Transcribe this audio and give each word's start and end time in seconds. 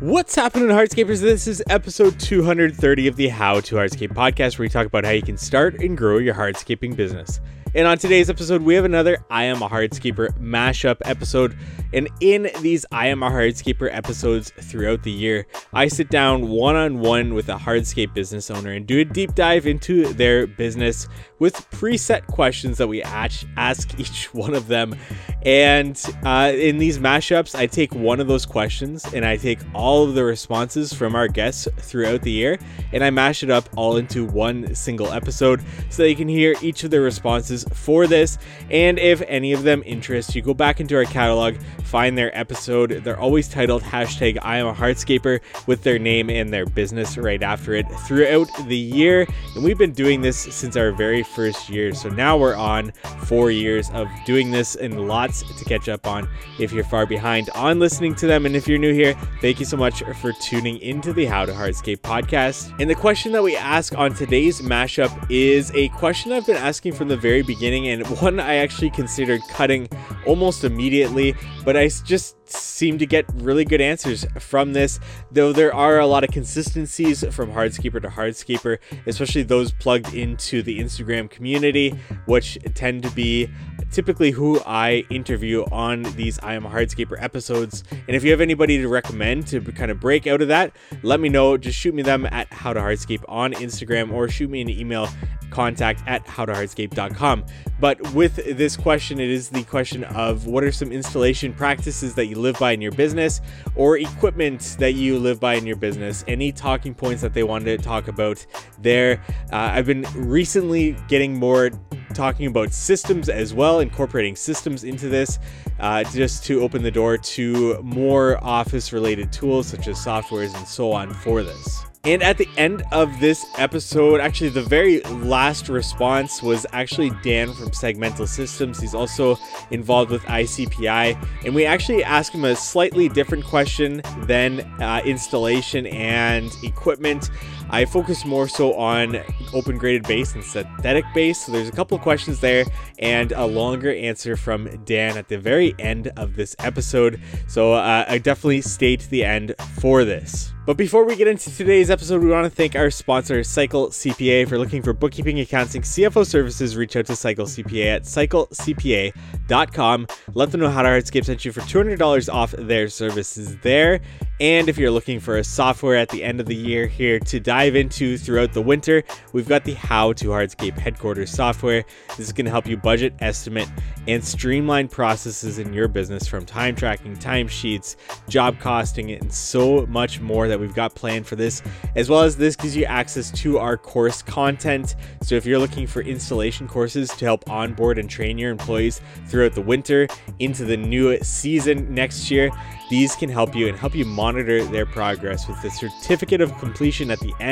What's 0.00 0.36
happening, 0.36 0.68
Hardscapers? 0.68 1.20
This 1.20 1.48
is 1.48 1.60
episode 1.68 2.20
230 2.20 3.08
of 3.08 3.16
the 3.16 3.26
How 3.26 3.58
to 3.58 3.74
Hardscape 3.74 4.14
podcast, 4.14 4.56
where 4.56 4.66
we 4.66 4.68
talk 4.68 4.86
about 4.86 5.04
how 5.04 5.10
you 5.10 5.22
can 5.22 5.36
start 5.36 5.80
and 5.80 5.98
grow 5.98 6.18
your 6.18 6.34
hardscaping 6.34 6.94
business. 6.94 7.40
And 7.74 7.84
on 7.84 7.98
today's 7.98 8.30
episode, 8.30 8.62
we 8.62 8.76
have 8.76 8.84
another 8.84 9.18
I 9.28 9.42
Am 9.44 9.60
a 9.60 9.68
Hardscaper 9.68 10.28
mashup 10.38 10.98
episode. 11.00 11.56
And 11.92 12.08
in 12.20 12.48
these 12.60 12.86
I 12.92 13.08
Am 13.08 13.24
a 13.24 13.28
Hardscaper 13.28 13.92
episodes 13.92 14.52
throughout 14.60 15.02
the 15.02 15.10
year, 15.10 15.48
I 15.72 15.88
sit 15.88 16.10
down 16.10 16.48
one 16.48 16.76
on 16.76 17.00
one 17.00 17.34
with 17.34 17.48
a 17.48 17.56
hardscape 17.56 18.14
business 18.14 18.52
owner 18.52 18.70
and 18.70 18.86
do 18.86 19.00
a 19.00 19.04
deep 19.04 19.34
dive 19.34 19.66
into 19.66 20.12
their 20.12 20.46
business 20.46 21.08
with 21.38 21.54
preset 21.70 22.26
questions 22.26 22.78
that 22.78 22.88
we 22.88 23.02
ask 23.02 23.46
each 23.98 24.32
one 24.34 24.54
of 24.54 24.68
them. 24.68 24.96
And 25.42 26.00
uh, 26.24 26.52
in 26.54 26.78
these 26.78 26.98
mashups, 26.98 27.54
I 27.54 27.66
take 27.66 27.94
one 27.94 28.20
of 28.20 28.26
those 28.26 28.44
questions 28.44 29.04
and 29.14 29.24
I 29.24 29.36
take 29.36 29.60
all 29.72 30.04
of 30.04 30.14
the 30.14 30.24
responses 30.24 30.92
from 30.92 31.14
our 31.14 31.28
guests 31.28 31.68
throughout 31.78 32.22
the 32.22 32.32
year 32.32 32.58
and 32.92 33.04
I 33.04 33.10
mash 33.10 33.42
it 33.42 33.50
up 33.50 33.68
all 33.76 33.96
into 33.96 34.24
one 34.24 34.74
single 34.74 35.12
episode 35.12 35.62
so 35.90 36.02
that 36.02 36.10
you 36.10 36.16
can 36.16 36.28
hear 36.28 36.56
each 36.60 36.82
of 36.84 36.90
their 36.90 37.02
responses 37.02 37.64
for 37.72 38.06
this. 38.06 38.38
And 38.70 38.98
if 38.98 39.22
any 39.28 39.52
of 39.52 39.62
them 39.62 39.82
interest 39.86 40.34
you, 40.34 40.42
go 40.42 40.54
back 40.54 40.80
into 40.80 40.96
our 40.96 41.04
catalog, 41.04 41.56
find 41.84 42.18
their 42.18 42.36
episode. 42.36 42.90
They're 43.04 43.18
always 43.18 43.48
titled 43.48 43.82
hashtag 43.82 44.38
I 44.42 44.58
am 44.58 44.66
a 44.66 44.74
hardscaper 44.74 45.40
with 45.66 45.82
their 45.82 45.98
name 45.98 46.30
and 46.30 46.52
their 46.52 46.66
business 46.66 47.16
right 47.16 47.42
after 47.42 47.74
it 47.74 47.86
throughout 48.06 48.48
the 48.66 48.76
year. 48.76 49.26
And 49.54 49.64
we've 49.64 49.78
been 49.78 49.92
doing 49.92 50.20
this 50.20 50.38
since 50.38 50.76
our 50.76 50.90
very 50.92 51.22
first 51.28 51.68
year. 51.68 51.94
So 51.94 52.08
now 52.08 52.36
we're 52.36 52.56
on 52.56 52.92
four 53.26 53.50
years 53.50 53.90
of 53.90 54.08
doing 54.24 54.50
this 54.50 54.74
and 54.74 55.06
lots 55.06 55.42
to 55.42 55.64
catch 55.64 55.88
up 55.88 56.06
on 56.06 56.28
if 56.58 56.72
you're 56.72 56.84
far 56.84 57.06
behind 57.06 57.50
on 57.50 57.78
listening 57.78 58.14
to 58.16 58.26
them. 58.26 58.46
And 58.46 58.56
if 58.56 58.66
you're 58.66 58.78
new 58.78 58.92
here, 58.92 59.14
thank 59.40 59.60
you 59.60 59.66
so 59.66 59.76
much 59.76 60.02
for 60.20 60.32
tuning 60.32 60.78
into 60.78 61.12
the 61.12 61.26
How 61.26 61.44
to 61.44 61.52
Hardscape 61.52 61.98
podcast. 61.98 62.74
And 62.80 62.88
the 62.88 62.94
question 62.94 63.32
that 63.32 63.42
we 63.42 63.56
ask 63.56 63.96
on 63.96 64.14
today's 64.14 64.60
mashup 64.60 65.30
is 65.30 65.70
a 65.74 65.88
question 65.90 66.32
I've 66.32 66.46
been 66.46 66.56
asking 66.56 66.94
from 66.94 67.08
the 67.08 67.16
very 67.16 67.42
beginning 67.42 67.88
and 67.88 68.06
one 68.20 68.40
I 68.40 68.56
actually 68.56 68.90
considered 68.90 69.40
cutting 69.48 69.88
almost 70.26 70.64
immediately, 70.64 71.34
but 71.64 71.76
I 71.76 71.88
just 71.88 72.37
seem 72.50 72.98
to 72.98 73.06
get 73.06 73.24
really 73.34 73.64
good 73.64 73.80
answers 73.80 74.26
from 74.38 74.72
this, 74.72 75.00
though 75.30 75.52
there 75.52 75.74
are 75.74 75.98
a 75.98 76.06
lot 76.06 76.24
of 76.24 76.30
consistencies 76.30 77.24
from 77.34 77.52
hardscaper 77.52 78.00
to 78.02 78.08
hardscaper, 78.08 78.78
especially 79.06 79.42
those 79.42 79.72
plugged 79.72 80.14
into 80.14 80.62
the 80.62 80.78
Instagram 80.78 81.28
community, 81.30 81.98
which 82.26 82.58
tend 82.74 83.02
to 83.02 83.10
be 83.10 83.48
typically 83.90 84.30
who 84.30 84.60
I 84.66 85.04
interview 85.10 85.64
on 85.72 86.02
these 86.02 86.38
I 86.40 86.54
Am 86.54 86.66
a 86.66 86.70
Hardscaper 86.70 87.20
episodes. 87.22 87.84
And 87.90 88.14
if 88.14 88.24
you 88.24 88.30
have 88.30 88.40
anybody 88.40 88.78
to 88.78 88.88
recommend 88.88 89.46
to 89.48 89.60
kind 89.60 89.90
of 89.90 90.00
break 90.00 90.26
out 90.26 90.42
of 90.42 90.48
that, 90.48 90.72
let 91.02 91.20
me 91.20 91.28
know. 91.28 91.56
Just 91.56 91.78
shoot 91.78 91.94
me 91.94 92.02
them 92.02 92.26
at 92.26 92.52
How 92.52 92.72
to 92.72 92.80
Hardscape 92.80 93.24
on 93.28 93.52
Instagram 93.54 94.12
or 94.12 94.28
shoot 94.28 94.50
me 94.50 94.60
an 94.60 94.68
email 94.68 95.08
contact 95.50 96.02
at 96.06 96.26
howtohardscape.com. 96.26 97.46
But 97.80 98.12
with 98.12 98.36
this 98.36 98.76
question, 98.76 99.20
it 99.20 99.30
is 99.30 99.48
the 99.48 99.64
question 99.64 100.04
of 100.04 100.46
what 100.46 100.64
are 100.64 100.72
some 100.72 100.92
installation 100.92 101.54
practices 101.54 102.14
that 102.14 102.26
you 102.26 102.37
live 102.38 102.58
by 102.58 102.72
in 102.72 102.80
your 102.80 102.92
business 102.92 103.40
or 103.74 103.98
equipment 103.98 104.76
that 104.78 104.92
you 104.92 105.18
live 105.18 105.40
by 105.40 105.54
in 105.54 105.66
your 105.66 105.76
business? 105.76 106.24
Any 106.26 106.52
talking 106.52 106.94
points 106.94 107.20
that 107.22 107.34
they 107.34 107.42
wanted 107.42 107.78
to 107.78 107.84
talk 107.84 108.08
about 108.08 108.44
there? 108.80 109.22
Uh, 109.52 109.70
I've 109.72 109.86
been 109.86 110.06
recently 110.14 110.96
getting 111.08 111.38
more 111.38 111.70
talking 112.14 112.46
about 112.46 112.72
systems 112.72 113.28
as 113.28 113.54
well, 113.54 113.80
incorporating 113.80 114.36
systems 114.36 114.84
into 114.84 115.08
this 115.08 115.38
uh, 115.78 116.04
just 116.04 116.44
to 116.44 116.60
open 116.60 116.82
the 116.82 116.90
door 116.90 117.18
to 117.18 117.80
more 117.82 118.42
office 118.42 118.92
related 118.92 119.32
tools 119.32 119.66
such 119.66 119.88
as 119.88 119.98
softwares 119.98 120.56
and 120.56 120.66
so 120.66 120.92
on 120.92 121.12
for 121.12 121.42
this. 121.42 121.87
And 122.04 122.22
at 122.22 122.38
the 122.38 122.48
end 122.56 122.84
of 122.92 123.20
this 123.20 123.44
episode, 123.58 124.20
actually, 124.20 124.50
the 124.50 124.62
very 124.62 125.00
last 125.02 125.68
response 125.68 126.42
was 126.42 126.64
actually 126.72 127.10
Dan 127.22 127.52
from 127.52 127.70
Segmental 127.70 128.26
Systems. 128.26 128.80
He's 128.80 128.94
also 128.94 129.36
involved 129.70 130.12
with 130.12 130.22
ICPI. 130.22 131.22
And 131.44 131.54
we 131.54 131.66
actually 131.66 132.04
asked 132.04 132.32
him 132.32 132.44
a 132.44 132.54
slightly 132.54 133.08
different 133.08 133.44
question 133.44 134.00
than 134.22 134.60
uh, 134.80 135.02
installation 135.04 135.86
and 135.88 136.54
equipment. 136.62 137.30
I 137.70 137.84
focus 137.84 138.24
more 138.24 138.48
so 138.48 138.74
on 138.74 139.18
open 139.52 139.76
graded 139.78 140.04
base 140.04 140.34
and 140.34 140.44
synthetic 140.44 141.04
base. 141.14 141.46
So 141.46 141.52
there's 141.52 141.68
a 141.68 141.72
couple 141.72 141.98
questions 141.98 142.40
there 142.40 142.64
and 142.98 143.32
a 143.32 143.46
longer 143.46 143.94
answer 143.94 144.36
from 144.36 144.84
Dan 144.84 145.16
at 145.16 145.28
the 145.28 145.38
very 145.38 145.74
end 145.78 146.12
of 146.16 146.36
this 146.36 146.54
episode. 146.58 147.18
So 147.46 147.72
uh, 147.74 148.04
I 148.08 148.18
definitely 148.18 148.62
stay 148.62 148.96
to 148.96 149.10
the 149.10 149.24
end 149.24 149.54
for 149.80 150.04
this. 150.04 150.52
But 150.66 150.76
before 150.76 151.04
we 151.04 151.14
get 151.16 151.28
into 151.28 151.50
today's 151.50 151.88
episode, 151.88 152.22
we 152.22 152.28
want 152.28 152.44
to 152.44 152.50
thank 152.50 152.76
our 152.76 152.90
sponsor, 152.90 153.42
Cycle 153.42 153.88
CPA. 153.88 154.42
If 154.42 154.50
you're 154.50 154.58
looking 154.58 154.82
for 154.82 154.92
bookkeeping, 154.92 155.40
accounting, 155.40 155.80
CFO 155.80 156.26
services, 156.26 156.76
reach 156.76 156.94
out 156.94 157.06
to 157.06 157.16
Cycle 157.16 157.46
CPA 157.46 157.96
at 157.96 158.02
cyclecpa.com. 158.02 160.06
Let 160.34 160.50
them 160.50 160.60
know 160.60 160.68
how 160.68 160.82
to 160.82 160.90
Hardscape 160.90 161.24
sent 161.24 161.46
you 161.46 161.52
for 161.52 161.62
$200 161.62 162.30
off 162.30 162.52
their 162.52 162.90
services 162.90 163.56
there. 163.62 164.02
And 164.40 164.68
if 164.68 164.76
you're 164.76 164.90
looking 164.90 165.20
for 165.20 165.38
a 165.38 165.44
software 165.44 165.96
at 165.96 166.10
the 166.10 166.22
end 166.22 166.38
of 166.38 166.44
the 166.44 166.54
year 166.54 166.86
here 166.86 167.18
to 167.18 167.40
dive 167.40 167.57
into 167.66 168.16
throughout 168.16 168.52
the 168.52 168.62
winter, 168.62 169.02
we've 169.32 169.48
got 169.48 169.64
the 169.64 169.74
How 169.74 170.12
to 170.14 170.28
Hardscape 170.28 170.78
headquarters 170.78 171.30
software. 171.30 171.84
This 172.10 172.20
is 172.20 172.32
going 172.32 172.44
to 172.44 172.50
help 172.50 172.66
you 172.66 172.76
budget, 172.76 173.14
estimate, 173.20 173.68
and 174.06 174.24
streamline 174.24 174.88
processes 174.88 175.58
in 175.58 175.72
your 175.72 175.88
business 175.88 176.26
from 176.26 176.46
time 176.46 176.74
tracking, 176.74 177.16
timesheets, 177.16 177.96
job 178.28 178.58
costing, 178.60 179.10
and 179.12 179.32
so 179.32 179.86
much 179.86 180.20
more 180.20 180.48
that 180.48 180.58
we've 180.58 180.74
got 180.74 180.94
planned 180.94 181.26
for 181.26 181.36
this. 181.36 181.62
As 181.96 182.08
well 182.08 182.22
as 182.22 182.36
this 182.36 182.56
gives 182.56 182.76
you 182.76 182.84
access 182.84 183.30
to 183.32 183.58
our 183.58 183.76
course 183.76 184.22
content. 184.22 184.94
So 185.22 185.34
if 185.34 185.44
you're 185.44 185.58
looking 185.58 185.86
for 185.86 186.02
installation 186.02 186.68
courses 186.68 187.10
to 187.10 187.24
help 187.24 187.50
onboard 187.50 187.98
and 187.98 188.08
train 188.08 188.38
your 188.38 188.50
employees 188.50 189.00
throughout 189.26 189.54
the 189.54 189.62
winter 189.62 190.06
into 190.38 190.64
the 190.64 190.76
new 190.76 191.18
season 191.22 191.92
next 191.92 192.30
year, 192.30 192.50
these 192.90 193.14
can 193.16 193.28
help 193.28 193.54
you 193.54 193.68
and 193.68 193.78
help 193.78 193.94
you 193.94 194.04
monitor 194.04 194.64
their 194.64 194.86
progress 194.86 195.46
with 195.46 195.60
the 195.60 195.70
certificate 195.70 196.40
of 196.40 196.56
completion 196.58 197.10
at 197.10 197.20
the 197.20 197.34
end 197.40 197.47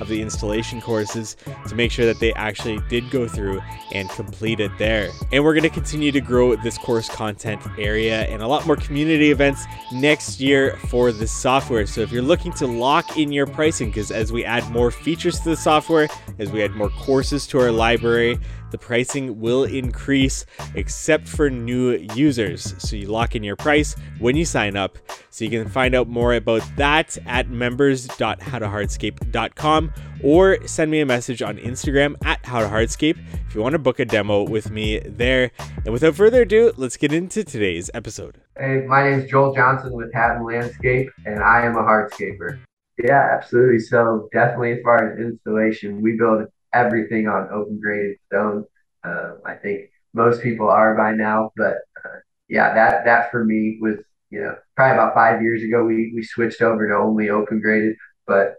of 0.00 0.08
the 0.08 0.20
installation 0.20 0.80
courses 0.80 1.36
to 1.68 1.74
make 1.74 1.90
sure 1.90 2.06
that 2.06 2.20
they 2.20 2.32
actually 2.34 2.78
did 2.88 3.10
go 3.10 3.26
through 3.26 3.60
and 3.92 4.08
complete 4.10 4.60
it 4.60 4.70
there. 4.78 5.10
And 5.32 5.42
we're 5.42 5.54
going 5.54 5.62
to 5.62 5.70
continue 5.70 6.12
to 6.12 6.20
grow 6.20 6.54
this 6.56 6.78
course 6.78 7.08
content 7.08 7.62
area 7.78 8.24
and 8.24 8.42
a 8.42 8.46
lot 8.46 8.66
more 8.66 8.76
community 8.76 9.30
events 9.30 9.64
next 9.92 10.40
year 10.40 10.76
for 10.88 11.12
this 11.12 11.32
software. 11.32 11.86
So 11.86 12.00
if 12.02 12.12
you're 12.12 12.22
looking 12.22 12.52
to 12.54 12.66
lock 12.66 13.18
in 13.18 13.32
your 13.32 13.46
pricing, 13.46 13.88
because 13.88 14.10
as 14.10 14.32
we 14.32 14.44
add 14.44 14.70
more 14.70 14.90
features 14.90 15.40
to 15.40 15.50
the 15.50 15.56
software, 15.56 16.08
as 16.38 16.50
we 16.50 16.62
add 16.62 16.72
more 16.72 16.90
courses 16.90 17.46
to 17.48 17.60
our 17.60 17.72
library, 17.72 18.38
the 18.70 18.78
pricing 18.78 19.40
will 19.40 19.64
increase 19.64 20.46
except 20.74 21.28
for 21.28 21.50
new 21.50 21.92
users. 22.14 22.74
So 22.78 22.96
you 22.96 23.08
lock 23.08 23.34
in 23.34 23.42
your 23.42 23.56
price 23.56 23.96
when 24.18 24.36
you 24.36 24.44
sign 24.44 24.76
up. 24.76 24.98
So 25.30 25.44
you 25.44 25.50
can 25.50 25.68
find 25.68 25.94
out 25.94 26.08
more 26.08 26.34
about 26.34 26.62
that 26.76 27.16
at 27.26 27.48
members.howtohardscape.com 27.48 29.92
or 30.22 30.66
send 30.66 30.90
me 30.90 31.00
a 31.00 31.06
message 31.06 31.42
on 31.42 31.58
Instagram 31.58 32.16
at 32.24 32.42
howtohardscape 32.42 33.18
if 33.46 33.54
you 33.54 33.62
want 33.62 33.74
to 33.74 33.78
book 33.78 34.00
a 34.00 34.04
demo 34.04 34.42
with 34.42 34.70
me 34.70 34.98
there. 35.00 35.50
And 35.84 35.92
without 35.92 36.14
further 36.14 36.42
ado, 36.42 36.72
let's 36.76 36.96
get 36.96 37.12
into 37.12 37.44
today's 37.44 37.90
episode. 37.94 38.40
Hey, 38.58 38.84
my 38.86 39.08
name 39.08 39.20
is 39.20 39.30
Joel 39.30 39.54
Johnson 39.54 39.92
with 39.92 40.12
Hatton 40.12 40.44
Landscape, 40.44 41.08
and 41.24 41.42
I 41.42 41.64
am 41.64 41.76
a 41.76 41.82
hardscaper. 41.82 42.58
Yeah, 43.02 43.30
absolutely. 43.32 43.78
So 43.78 44.28
definitely 44.32 44.72
as 44.72 44.78
far 44.82 45.12
as 45.12 45.18
installation, 45.18 46.02
we 46.02 46.16
build 46.16 46.46
everything 46.72 47.28
on 47.28 47.48
open 47.52 47.80
graded 47.80 48.16
stone. 48.26 48.64
Uh, 49.04 49.34
I 49.44 49.54
think 49.54 49.90
most 50.14 50.42
people 50.42 50.68
are 50.68 50.96
by 50.96 51.12
now, 51.12 51.50
but 51.56 51.76
uh, 52.04 52.18
yeah, 52.48 52.74
that 52.74 53.04
that 53.04 53.30
for 53.30 53.44
me 53.44 53.78
was 53.80 53.96
you 54.30 54.40
know 54.40 54.56
probably 54.76 54.94
about 54.94 55.14
five 55.14 55.42
years 55.42 55.62
ago 55.62 55.84
we 55.84 56.12
we 56.14 56.22
switched 56.22 56.62
over 56.62 56.88
to 56.88 56.94
only 56.94 57.30
open 57.30 57.60
graded, 57.60 57.96
but 58.26 58.56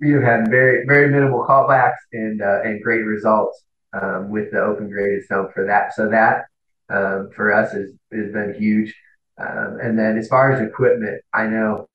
we 0.00 0.10
have 0.12 0.22
had 0.22 0.48
very 0.48 0.86
very 0.86 1.10
minimal 1.10 1.46
callbacks 1.46 2.00
and 2.12 2.42
uh, 2.42 2.62
and 2.62 2.82
great 2.82 3.04
results 3.04 3.64
um, 3.92 4.30
with 4.30 4.50
the 4.50 4.60
open 4.60 4.88
graded 4.88 5.24
stone 5.24 5.48
for 5.52 5.66
that. 5.66 5.94
So 5.94 6.08
that 6.08 6.46
um, 6.88 7.30
for 7.34 7.52
us 7.52 7.72
has 7.72 7.90
has 8.12 8.32
been 8.32 8.54
huge. 8.58 8.94
Um, 9.38 9.78
and 9.82 9.98
then 9.98 10.18
as 10.18 10.28
far 10.28 10.52
as 10.52 10.60
equipment, 10.60 11.22
I 11.32 11.46
know 11.46 11.88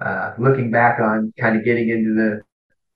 uh, 0.00 0.34
looking 0.38 0.70
back 0.70 1.00
on 1.00 1.32
kind 1.38 1.56
of 1.56 1.64
getting 1.64 1.88
into 1.88 2.14
the 2.14 2.42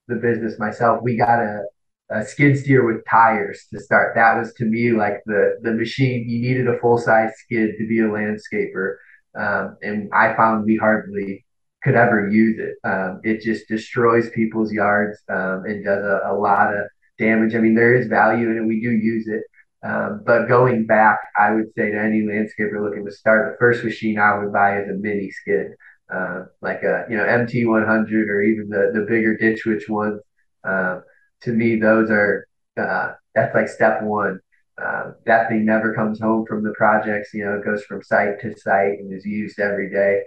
the 0.07 0.19
business 0.19 0.57
myself, 0.57 1.01
we 1.03 1.17
got 1.17 1.39
a 1.39 1.63
a 2.09 2.25
skid 2.25 2.57
steer 2.57 2.85
with 2.85 3.05
tires 3.05 3.65
to 3.73 3.79
start. 3.79 4.15
That 4.15 4.37
was 4.37 4.53
to 4.55 4.65
me 4.65 4.91
like 4.91 5.21
the 5.25 5.57
the 5.61 5.73
machine. 5.73 6.27
You 6.27 6.39
needed 6.41 6.67
a 6.67 6.79
full 6.79 6.97
size 6.97 7.31
skid 7.43 7.75
to 7.77 7.87
be 7.87 7.99
a 7.99 8.03
landscaper, 8.03 8.95
um, 9.37 9.77
and 9.81 10.09
I 10.13 10.35
found 10.35 10.65
we 10.65 10.77
hardly 10.77 11.45
could 11.83 11.95
ever 11.95 12.29
use 12.29 12.59
it. 12.59 12.75
Um, 12.87 13.21
it 13.23 13.41
just 13.41 13.67
destroys 13.67 14.29
people's 14.31 14.71
yards 14.71 15.19
um, 15.29 15.63
and 15.65 15.85
does 15.85 16.03
a, 16.03 16.21
a, 16.31 16.33
lot 16.33 16.73
of 16.73 16.85
damage. 17.19 17.55
I 17.55 17.59
mean, 17.59 17.75
there 17.75 17.93
is 17.95 18.07
value 18.07 18.49
in 18.49 18.57
it. 18.57 18.67
We 18.67 18.81
do 18.81 18.91
use 18.91 19.27
it. 19.27 19.43
Um, 19.83 20.21
but 20.25 20.47
going 20.47 20.87
back, 20.87 21.19
I 21.37 21.51
would 21.51 21.67
say 21.77 21.91
to 21.91 21.99
any 21.99 22.21
landscaper 22.21 22.81
looking 22.83 23.05
to 23.05 23.11
start, 23.11 23.53
the 23.53 23.57
first 23.59 23.83
machine 23.83 24.17
I 24.17 24.37
would 24.37 24.51
buy 24.51 24.81
is 24.81 24.89
a 24.89 24.93
mini 24.93 25.29
skid. 25.31 25.67
uh, 26.13 26.45
like 26.61 26.83
a 26.83 27.05
you 27.09 27.17
know 27.17 27.23
MT100 27.25 28.27
or 28.29 28.41
even 28.41 28.69
the 28.69 28.91
the 28.93 29.05
bigger 29.07 29.37
Ditch 29.37 29.65
Witch 29.65 29.89
ones. 29.89 30.21
Uh, 30.63 31.01
to 31.43 31.51
me, 31.51 31.79
those 31.79 32.09
are 32.09 32.47
uh, 32.77 33.13
that's 33.35 33.55
like 33.55 33.67
step 33.69 34.01
one. 34.03 34.39
Uh, 34.81 35.11
that 35.25 35.49
thing 35.49 35.65
never 35.65 35.93
comes 35.93 36.19
home 36.19 36.45
from 36.45 36.63
the 36.63 36.73
projects. 36.77 37.33
You 37.33 37.45
know, 37.45 37.55
it 37.57 37.65
goes 37.65 37.83
from 37.83 38.03
site 38.03 38.39
to 38.41 38.57
site 38.57 38.99
and 38.99 39.11
is 39.13 39.25
used 39.25 39.59
every 39.59 39.89
day. 39.89 40.21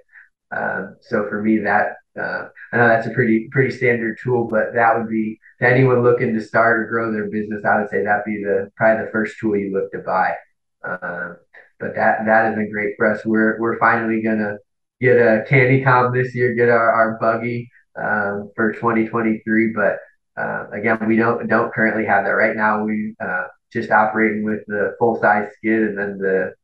Um, 0.51 0.97
so 1.01 1.29
for 1.29 1.41
me, 1.43 1.59
that 1.59 1.97
uh, 2.21 2.49
I 2.73 2.77
know 2.77 2.89
that's 2.89 3.07
a 3.07 3.11
pretty 3.11 3.49
pretty 3.53 3.71
standard 3.71 4.19
tool, 4.23 4.49
but 4.51 4.75
that 4.75 4.99
would 4.99 5.09
be 5.09 5.39
to 5.61 5.69
anyone 5.69 6.03
looking 6.03 6.35
to 6.35 6.41
start 6.41 6.81
or 6.81 6.87
grow 6.87 7.13
their 7.13 7.31
business. 7.31 7.65
I 7.65 7.81
would 7.81 7.91
say 7.91 8.03
that'd 8.03 8.25
be 8.25 8.43
the 8.43 8.71
probably 8.77 9.05
the 9.05 9.13
first 9.13 9.37
tool 9.39 9.57
you 9.57 9.73
look 9.73 9.93
to 9.93 9.99
buy. 9.99 10.35
Uh, 10.85 11.35
but 11.79 11.95
that 11.95 12.27
that 12.27 12.47
has 12.47 12.55
been 12.57 12.71
great 12.71 12.95
for 12.97 13.13
us. 13.13 13.25
We're 13.25 13.59
we're 13.61 13.79
finally 13.79 14.23
gonna 14.23 14.57
get 15.01 15.17
a 15.17 15.45
Canycom 15.49 16.13
this 16.13 16.35
year, 16.35 16.55
get 16.55 16.69
our, 16.69 16.91
our 16.91 17.19
buggy 17.21 17.71
um, 17.97 18.51
for 18.57 18.73
2023. 18.73 19.73
But 19.75 19.99
uh, 20.37 20.67
again, 20.73 20.99
we 21.07 21.17
don't 21.17 21.49
don't 21.49 21.73
currently 21.73 22.05
have 22.07 22.25
that 22.25 22.31
right 22.31 22.57
now. 22.57 22.85
We 22.85 23.15
uh, 23.21 23.45
just 23.73 23.91
operating 23.91 24.45
with 24.45 24.61
the 24.67 24.95
full 24.99 25.21
size 25.21 25.49
skid 25.57 25.83
and 25.83 25.99
then 25.99 26.19
the 26.19 26.55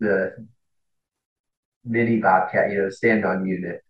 the 0.00 0.46
mini 1.84 2.18
bobcat, 2.18 2.70
you 2.70 2.82
know, 2.82 2.90
stand 2.90 3.24
on 3.24 3.46
unit. 3.46 3.80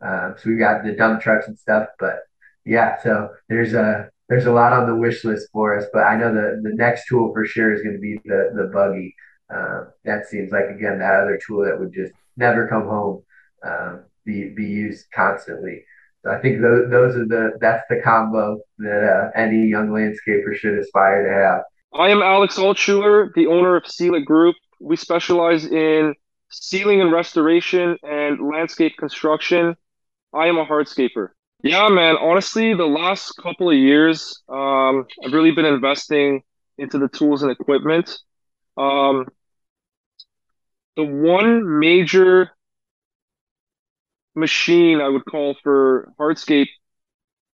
Um, 0.00 0.34
so 0.36 0.50
we 0.50 0.56
got 0.56 0.84
the 0.84 0.92
dump 0.92 1.20
trucks 1.22 1.46
and 1.48 1.58
stuff, 1.58 1.88
but 1.98 2.20
yeah, 2.64 3.00
so 3.02 3.30
there's 3.48 3.74
a 3.74 4.10
there's 4.28 4.46
a 4.46 4.52
lot 4.52 4.72
on 4.72 4.86
the 4.86 4.96
wish 4.96 5.24
list 5.24 5.48
for 5.52 5.78
us. 5.78 5.86
But 5.92 6.04
I 6.04 6.16
know 6.16 6.32
the 6.32 6.60
the 6.62 6.74
next 6.74 7.06
tool 7.08 7.32
for 7.32 7.44
sure 7.44 7.72
is 7.72 7.82
going 7.82 7.94
to 7.94 8.00
be 8.00 8.18
the 8.24 8.50
the 8.54 8.70
buggy. 8.72 9.14
Uh, 9.52 9.84
that 10.04 10.26
seems 10.26 10.50
like 10.52 10.66
again 10.66 10.98
that 10.98 11.20
other 11.22 11.38
tool 11.46 11.64
that 11.64 11.78
would 11.78 11.92
just 11.92 12.12
never 12.36 12.66
come 12.68 12.84
home, 12.84 13.22
um, 13.64 14.04
be 14.24 14.48
be 14.50 14.64
used 14.64 15.06
constantly. 15.14 15.84
So 16.24 16.30
I 16.30 16.40
think 16.40 16.60
those 16.60 16.88
those 16.90 17.16
are 17.16 17.26
the 17.26 17.58
that's 17.60 17.82
the 17.90 18.00
combo 18.02 18.60
that 18.78 19.30
uh, 19.34 19.38
any 19.38 19.66
young 19.66 19.88
landscaper 19.88 20.54
should 20.54 20.78
aspire 20.78 21.26
to 21.26 21.32
have. 21.32 21.62
I 21.94 22.10
am 22.10 22.22
Alex 22.22 22.56
Altschuler, 22.56 23.32
the 23.34 23.48
owner 23.48 23.76
of 23.76 23.86
Seal 23.86 24.14
It 24.14 24.24
Group. 24.24 24.56
We 24.80 24.96
specialize 24.96 25.66
in 25.66 26.14
sealing 26.50 27.00
and 27.00 27.12
restoration 27.12 27.96
and 28.02 28.40
landscape 28.40 28.96
construction. 28.98 29.76
I 30.32 30.46
am 30.46 30.58
a 30.58 30.64
hardscaper. 30.64 31.28
Yeah, 31.62 31.88
man. 31.88 32.16
Honestly, 32.16 32.74
the 32.74 32.86
last 32.86 33.32
couple 33.42 33.70
of 33.70 33.76
years, 33.76 34.42
um, 34.48 35.06
I've 35.24 35.32
really 35.32 35.52
been 35.52 35.64
investing 35.64 36.42
into 36.78 36.98
the 36.98 37.08
tools 37.08 37.42
and 37.42 37.52
equipment. 37.52 38.18
Um, 38.76 39.26
the 40.96 41.04
one 41.04 41.78
major 41.78 42.50
machine 44.34 45.00
I 45.00 45.08
would 45.08 45.24
call 45.24 45.56
for 45.62 46.12
hardscape 46.18 46.68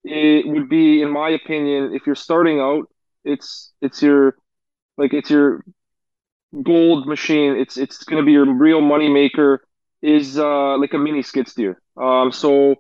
it 0.04 0.48
would 0.48 0.70
be, 0.70 1.02
in 1.02 1.12
my 1.12 1.30
opinion, 1.30 1.94
if 1.94 2.06
you're 2.06 2.16
starting 2.16 2.60
out, 2.60 2.86
it's 3.24 3.74
it's 3.82 4.02
your 4.02 4.36
like 4.98 5.14
it's 5.14 5.30
your 5.30 5.64
gold 6.64 7.08
machine. 7.08 7.56
It's 7.56 7.78
it's 7.78 8.04
going 8.04 8.22
to 8.22 8.26
be 8.26 8.32
your 8.34 8.52
real 8.54 8.82
money 8.82 9.10
maker. 9.10 9.62
Is 10.02 10.38
uh, 10.38 10.78
like 10.78 10.94
a 10.94 11.00
mini 11.00 11.24
skid 11.24 11.48
steer. 11.48 11.82
Um, 11.98 12.32
so 12.32 12.76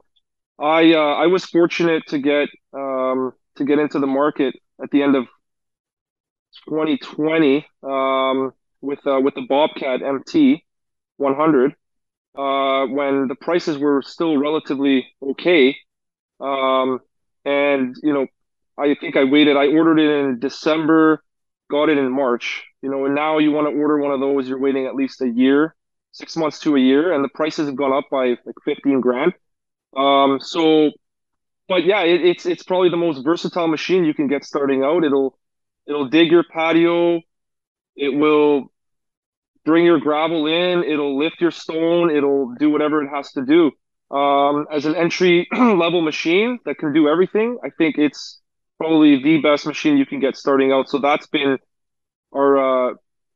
I 0.59 0.93
uh, 0.93 1.15
I 1.15 1.27
was 1.27 1.45
fortunate 1.45 2.03
to 2.07 2.19
get 2.19 2.49
um, 2.73 3.33
to 3.55 3.65
get 3.65 3.79
into 3.79 3.99
the 3.99 4.07
market 4.07 4.55
at 4.81 4.91
the 4.91 5.01
end 5.03 5.15
of 5.15 5.25
2020 6.69 7.65
um, 7.83 8.53
with 8.81 9.05
uh, 9.07 9.19
with 9.21 9.35
the 9.35 9.45
Bobcat 9.47 10.01
MT 10.01 10.63
100 11.17 11.75
uh, 12.35 12.85
when 12.87 13.27
the 13.27 13.35
prices 13.35 13.77
were 13.77 14.01
still 14.01 14.37
relatively 14.37 15.07
okay. 15.21 15.75
Um, 16.39 16.99
and 17.45 17.95
you 18.03 18.13
know, 18.13 18.27
I 18.77 18.95
think 18.99 19.15
I 19.17 19.23
waited. 19.23 19.57
I 19.57 19.67
ordered 19.67 19.99
it 19.99 20.09
in 20.09 20.39
December, 20.39 21.23
got 21.69 21.89
it 21.89 21.97
in 21.97 22.11
March. 22.11 22.63
You 22.81 22.89
know, 22.91 23.05
and 23.05 23.15
now 23.15 23.39
you 23.39 23.51
want 23.51 23.67
to 23.67 23.79
order 23.79 23.97
one 23.97 24.11
of 24.11 24.19
those, 24.19 24.47
you're 24.47 24.59
waiting 24.59 24.85
at 24.85 24.95
least 24.95 25.21
a 25.21 25.27
year, 25.27 25.75
six 26.11 26.37
months 26.37 26.59
to 26.59 26.75
a 26.75 26.79
year, 26.79 27.11
and 27.13 27.23
the 27.23 27.29
prices 27.29 27.67
have 27.67 27.75
gone 27.75 27.91
up 27.93 28.05
by 28.11 28.37
like 28.45 28.55
15 28.65 29.01
grand. 29.01 29.33
Um, 29.95 30.39
so, 30.41 30.91
but 31.67 31.85
yeah, 31.85 32.03
it, 32.03 32.23
it's 32.25 32.45
it's 32.45 32.63
probably 32.63 32.89
the 32.89 32.97
most 32.97 33.23
versatile 33.23 33.67
machine 33.67 34.05
you 34.05 34.13
can 34.13 34.27
get 34.27 34.45
starting 34.45 34.83
out. 34.83 35.03
It'll 35.03 35.37
it'll 35.87 36.09
dig 36.09 36.31
your 36.31 36.43
patio. 36.43 37.21
It 37.95 38.09
will 38.15 38.71
bring 39.67 39.85
your 39.85 39.99
gravel 39.99 40.47
in. 40.47 40.83
It'll 40.83 41.19
lift 41.19 41.41
your 41.41 41.51
stone. 41.51 42.09
It'll 42.09 42.55
do 42.55 42.71
whatever 42.71 43.03
it 43.03 43.09
has 43.09 43.31
to 43.33 43.45
do. 43.45 43.71
Um, 44.09 44.65
as 44.71 44.85
an 44.85 44.95
entry 44.95 45.47
level 45.53 46.01
machine 46.01 46.59
that 46.65 46.77
can 46.77 46.93
do 46.93 47.09
everything, 47.09 47.59
I 47.63 47.69
think 47.77 47.97
it's 47.97 48.39
probably 48.77 49.21
the 49.21 49.41
best 49.41 49.67
machine 49.67 49.97
you 49.97 50.05
can 50.05 50.21
get 50.21 50.37
starting 50.37 50.71
out. 50.71 50.89
So 50.89 50.99
that's 50.99 51.27
been 51.27 51.57
our 52.33 52.91
uh, 52.91 52.93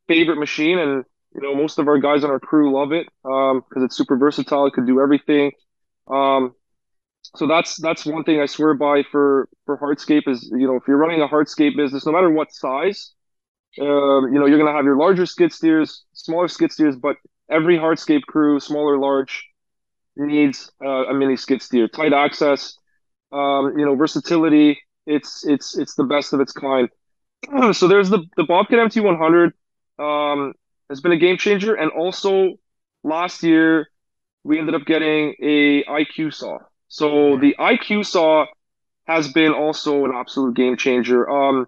favorite 0.08 0.38
machine, 0.38 0.78
and 0.78 1.04
you 1.34 1.42
know 1.42 1.54
most 1.54 1.78
of 1.78 1.86
our 1.88 1.98
guys 1.98 2.24
on 2.24 2.30
our 2.30 2.40
crew 2.40 2.72
love 2.72 2.92
it 2.92 3.06
because 3.22 3.76
um, 3.76 3.84
it's 3.84 3.96
super 3.96 4.16
versatile. 4.16 4.66
It 4.66 4.72
can 4.72 4.86
do 4.86 5.00
everything. 5.00 5.52
Um, 6.08 6.54
so 7.36 7.46
that's 7.46 7.76
that's 7.80 8.06
one 8.06 8.24
thing 8.24 8.40
I 8.40 8.46
swear 8.46 8.74
by 8.74 9.02
for 9.12 9.48
for 9.66 9.76
hardscape 9.76 10.26
is 10.26 10.50
you 10.50 10.66
know 10.66 10.76
if 10.76 10.84
you're 10.88 10.96
running 10.96 11.20
a 11.20 11.28
hardscape 11.28 11.76
business, 11.76 12.06
no 12.06 12.12
matter 12.12 12.30
what 12.30 12.52
size, 12.52 13.12
um, 13.80 14.32
you 14.32 14.38
know 14.38 14.46
you're 14.46 14.58
gonna 14.58 14.72
have 14.76 14.84
your 14.84 14.96
larger 14.96 15.26
skid 15.26 15.52
steers, 15.52 16.04
smaller 16.12 16.48
skid 16.48 16.72
steers, 16.72 16.96
but 16.96 17.16
every 17.50 17.76
hardscape 17.76 18.22
crew, 18.22 18.60
small 18.60 18.82
or 18.88 18.98
large, 18.98 19.46
needs 20.16 20.70
uh, 20.84 21.06
a 21.06 21.14
mini 21.14 21.36
skid 21.36 21.62
steer. 21.62 21.88
Tight 21.88 22.12
access, 22.12 22.76
um, 23.32 23.78
you 23.78 23.84
know, 23.84 23.94
versatility. 23.94 24.78
It's 25.06 25.46
it's 25.46 25.76
it's 25.76 25.94
the 25.94 26.04
best 26.04 26.32
of 26.32 26.40
its 26.40 26.52
kind. 26.52 26.88
so 27.72 27.88
there's 27.88 28.10
the 28.10 28.24
the 28.36 28.44
Bobcat 28.44 28.78
MT100 28.78 29.52
um, 29.98 30.52
has 30.88 31.00
been 31.00 31.12
a 31.12 31.16
game 31.18 31.38
changer, 31.38 31.74
and 31.74 31.90
also 31.90 32.54
last 33.04 33.42
year 33.42 33.88
we 34.44 34.58
ended 34.58 34.74
up 34.74 34.84
getting 34.86 35.34
a 35.42 35.84
IQ 35.84 36.30
saw. 36.30 36.58
So 36.88 37.38
the 37.38 37.54
IQ 37.58 38.02
saw 38.02 38.46
has 39.06 39.32
been 39.32 39.52
also 39.52 40.04
an 40.04 40.12
absolute 40.14 40.54
game 40.56 40.76
changer. 40.76 41.28
Um, 41.28 41.66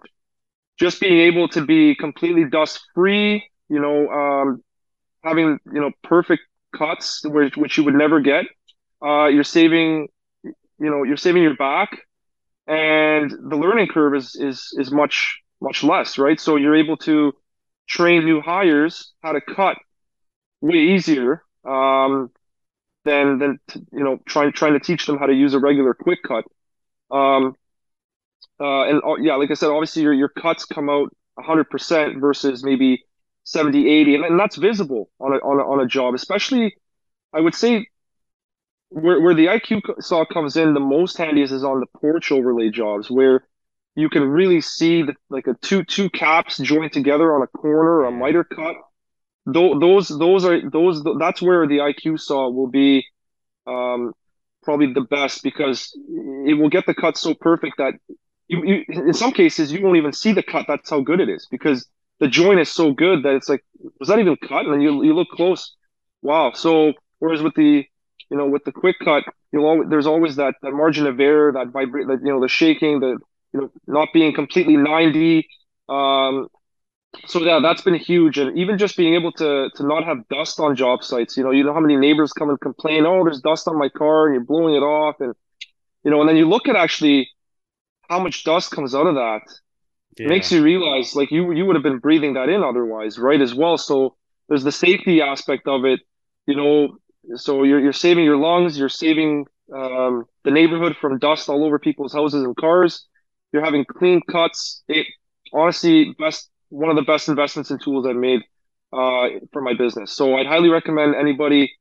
just 0.79 0.99
being 0.99 1.19
able 1.19 1.47
to 1.49 1.65
be 1.65 1.95
completely 1.95 2.45
dust 2.45 2.81
free, 2.93 3.43
you 3.69 3.79
know, 3.79 4.09
um, 4.09 4.63
having 5.23 5.59
you 5.73 5.81
know 5.81 5.91
perfect 6.03 6.43
cuts 6.75 7.21
which 7.25 7.57
which 7.57 7.77
you 7.77 7.83
would 7.85 7.95
never 7.95 8.21
get. 8.21 8.45
Uh, 9.05 9.27
you're 9.27 9.43
saving, 9.43 10.07
you 10.43 10.89
know, 10.89 11.03
you're 11.03 11.17
saving 11.17 11.43
your 11.43 11.55
back, 11.55 11.99
and 12.67 13.31
the 13.31 13.55
learning 13.57 13.87
curve 13.87 14.15
is 14.15 14.35
is 14.35 14.73
is 14.77 14.91
much 14.91 15.39
much 15.61 15.83
less, 15.83 16.17
right? 16.17 16.39
So 16.39 16.55
you're 16.57 16.75
able 16.75 16.97
to 16.97 17.33
train 17.87 18.25
new 18.25 18.41
hires 18.41 19.13
how 19.23 19.33
to 19.33 19.41
cut 19.41 19.77
way 20.61 20.77
easier 20.77 21.43
um, 21.65 22.31
than 23.05 23.39
than 23.39 23.59
you 23.91 24.03
know 24.03 24.19
trying 24.27 24.51
trying 24.53 24.73
to 24.73 24.79
teach 24.79 25.05
them 25.05 25.17
how 25.17 25.27
to 25.27 25.33
use 25.33 25.53
a 25.53 25.59
regular 25.59 25.93
quick 25.93 26.19
cut. 26.23 26.45
Um, 27.11 27.55
uh, 28.59 28.83
and 28.83 29.01
uh, 29.03 29.15
yeah, 29.21 29.35
like 29.35 29.51
I 29.51 29.55
said, 29.55 29.69
obviously 29.69 30.03
your 30.03 30.13
your 30.13 30.29
cuts 30.29 30.65
come 30.65 30.89
out 30.89 31.09
100% 31.39 32.19
versus 32.21 32.63
maybe 32.63 33.03
70, 33.43 33.89
80, 33.89 34.15
and, 34.15 34.25
and 34.25 34.39
that's 34.39 34.55
visible 34.55 35.09
on 35.19 35.33
a, 35.33 35.37
on 35.37 35.59
a 35.59 35.63
on 35.63 35.79
a 35.81 35.87
job, 35.87 36.13
especially 36.13 36.75
I 37.33 37.41
would 37.41 37.55
say 37.55 37.87
where 38.89 39.19
where 39.19 39.33
the 39.33 39.47
IQ 39.47 40.01
saw 40.01 40.25
comes 40.25 40.55
in 40.57 40.73
the 40.73 40.79
most 40.79 41.17
handiest 41.17 41.53
is 41.53 41.63
on 41.63 41.79
the 41.79 41.99
porch 41.99 42.31
overlay 42.31 42.69
jobs 42.69 43.09
where 43.11 43.45
you 43.95 44.09
can 44.09 44.23
really 44.23 44.61
see 44.61 45.03
the, 45.03 45.13
like 45.29 45.47
a 45.47 45.55
two 45.61 45.83
two 45.83 46.09
caps 46.09 46.57
joined 46.57 46.93
together 46.93 47.33
on 47.35 47.41
a 47.41 47.47
corner 47.47 47.99
or 48.01 48.05
a 48.05 48.11
miter 48.11 48.43
cut. 48.43 48.75
Those 49.45 50.07
those 50.07 50.45
are 50.45 50.69
those 50.69 51.03
that's 51.19 51.41
where 51.41 51.67
the 51.67 51.79
IQ 51.79 52.19
saw 52.19 52.49
will 52.49 52.67
be 52.67 53.05
um, 53.67 54.13
probably 54.63 54.93
the 54.93 55.01
best 55.01 55.43
because 55.43 55.91
it 56.45 56.57
will 56.57 56.69
get 56.69 56.85
the 56.85 56.93
cut 56.93 57.17
so 57.17 57.33
perfect 57.33 57.75
that 57.77 57.93
you, 58.47 58.63
you 58.63 58.85
in 58.89 59.13
some 59.13 59.31
cases 59.31 59.71
you 59.71 59.81
won't 59.83 59.97
even 59.97 60.13
see 60.13 60.33
the 60.33 60.43
cut. 60.43 60.65
That's 60.67 60.89
how 60.89 61.01
good 61.01 61.19
it 61.19 61.29
is 61.29 61.47
because 61.49 61.87
the 62.19 62.27
joint 62.27 62.59
is 62.59 62.69
so 62.69 62.91
good 62.93 63.23
that 63.23 63.35
it's 63.35 63.49
like 63.49 63.63
was 63.99 64.09
that 64.09 64.19
even 64.19 64.37
cut? 64.37 64.65
And 64.65 64.73
then 64.73 64.81
you 64.81 65.03
you 65.03 65.13
look 65.13 65.29
close, 65.29 65.75
wow. 66.21 66.51
So 66.53 66.93
whereas 67.19 67.41
with 67.41 67.55
the 67.55 67.85
you 68.29 68.37
know 68.37 68.47
with 68.47 68.63
the 68.65 68.71
quick 68.71 68.97
cut, 69.03 69.23
you'll 69.51 69.65
always 69.65 69.89
there's 69.89 70.07
always 70.07 70.35
that 70.37 70.55
that 70.61 70.71
margin 70.71 71.07
of 71.07 71.19
error, 71.19 71.51
that 71.53 71.69
vibrate, 71.69 72.07
that 72.07 72.19
you 72.23 72.31
know 72.31 72.41
the 72.41 72.47
shaking, 72.47 72.99
the 72.99 73.17
you 73.53 73.61
know 73.61 73.71
not 73.87 74.09
being 74.13 74.33
completely 74.33 74.77
ninety. 74.77 75.47
Um, 75.89 76.47
so 77.27 77.39
yeah, 77.39 77.59
that's 77.61 77.81
been 77.81 77.95
huge, 77.95 78.37
and 78.37 78.57
even 78.57 78.77
just 78.77 78.97
being 78.97 79.15
able 79.15 79.31
to 79.33 79.69
to 79.75 79.83
not 79.85 80.03
have 80.03 80.27
dust 80.27 80.59
on 80.59 80.75
job 80.75 81.03
sites. 81.03 81.37
You 81.37 81.43
know, 81.43 81.51
you 81.51 81.63
know 81.63 81.73
how 81.73 81.79
many 81.79 81.95
neighbors 81.97 82.33
come 82.33 82.49
and 82.49 82.59
complain, 82.59 83.05
oh, 83.05 83.23
there's 83.23 83.41
dust 83.41 83.67
on 83.67 83.77
my 83.77 83.89
car, 83.89 84.25
and 84.27 84.35
you're 84.35 84.43
blowing 84.43 84.75
it 84.75 84.79
off, 84.83 85.15
and 85.21 85.33
you 86.03 86.11
know, 86.11 86.21
and 86.21 86.29
then 86.29 86.37
you 86.37 86.47
look 86.47 86.67
at 86.67 86.75
actually 86.75 87.29
how 88.09 88.19
much 88.19 88.43
dust 88.43 88.71
comes 88.71 88.95
out 88.95 89.07
of 89.07 89.15
that. 89.15 89.41
Yeah. 90.17 90.27
Makes 90.27 90.51
you 90.51 90.63
realize, 90.63 91.15
like 91.15 91.31
you 91.31 91.51
you 91.51 91.65
would 91.65 91.75
have 91.75 91.83
been 91.83 91.99
breathing 91.99 92.33
that 92.35 92.49
in 92.49 92.63
otherwise, 92.63 93.17
right? 93.19 93.41
As 93.41 93.53
well. 93.53 93.77
So 93.77 94.15
there's 94.47 94.63
the 94.63 94.71
safety 94.71 95.21
aspect 95.21 95.67
of 95.67 95.83
it. 95.85 95.99
You 96.47 96.55
know, 96.55 96.97
so 97.35 97.63
you're 97.63 97.79
you're 97.79 97.93
saving 97.93 98.23
your 98.23 98.37
lungs, 98.37 98.77
you're 98.77 98.89
saving 98.89 99.45
um, 99.73 100.25
the 100.43 100.51
neighborhood 100.51 100.95
from 101.01 101.19
dust 101.19 101.49
all 101.49 101.65
over 101.65 101.79
people's 101.79 102.13
houses 102.13 102.43
and 102.43 102.55
cars. 102.55 103.05
You're 103.51 103.65
having 103.65 103.85
clean 103.85 104.21
cuts. 104.29 104.83
It 104.87 105.07
honestly 105.53 106.15
best 106.17 106.49
one 106.69 106.89
of 106.89 106.95
the 106.95 107.01
best 107.01 107.27
investments 107.29 107.71
and 107.71 107.81
tools 107.81 108.05
I've 108.05 108.15
made 108.15 108.41
uh, 108.93 109.27
for 109.51 109.61
my 109.61 109.73
business. 109.73 110.11
So 110.13 110.35
I'd 110.35 110.47
highly 110.47 110.69
recommend 110.69 111.15
anybody 111.15 111.71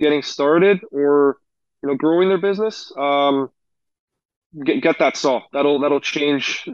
getting 0.00 0.22
started 0.22 0.80
or 0.90 1.38
you 1.82 1.88
know 1.88 1.96
growing 1.96 2.28
their 2.28 2.38
business. 2.38 2.92
Um, 2.96 3.50
get 4.64 4.82
get 4.82 4.98
that 4.98 5.16
saw. 5.16 5.42
That'll 5.52 5.80
that'll 5.80 6.00
change 6.00 6.68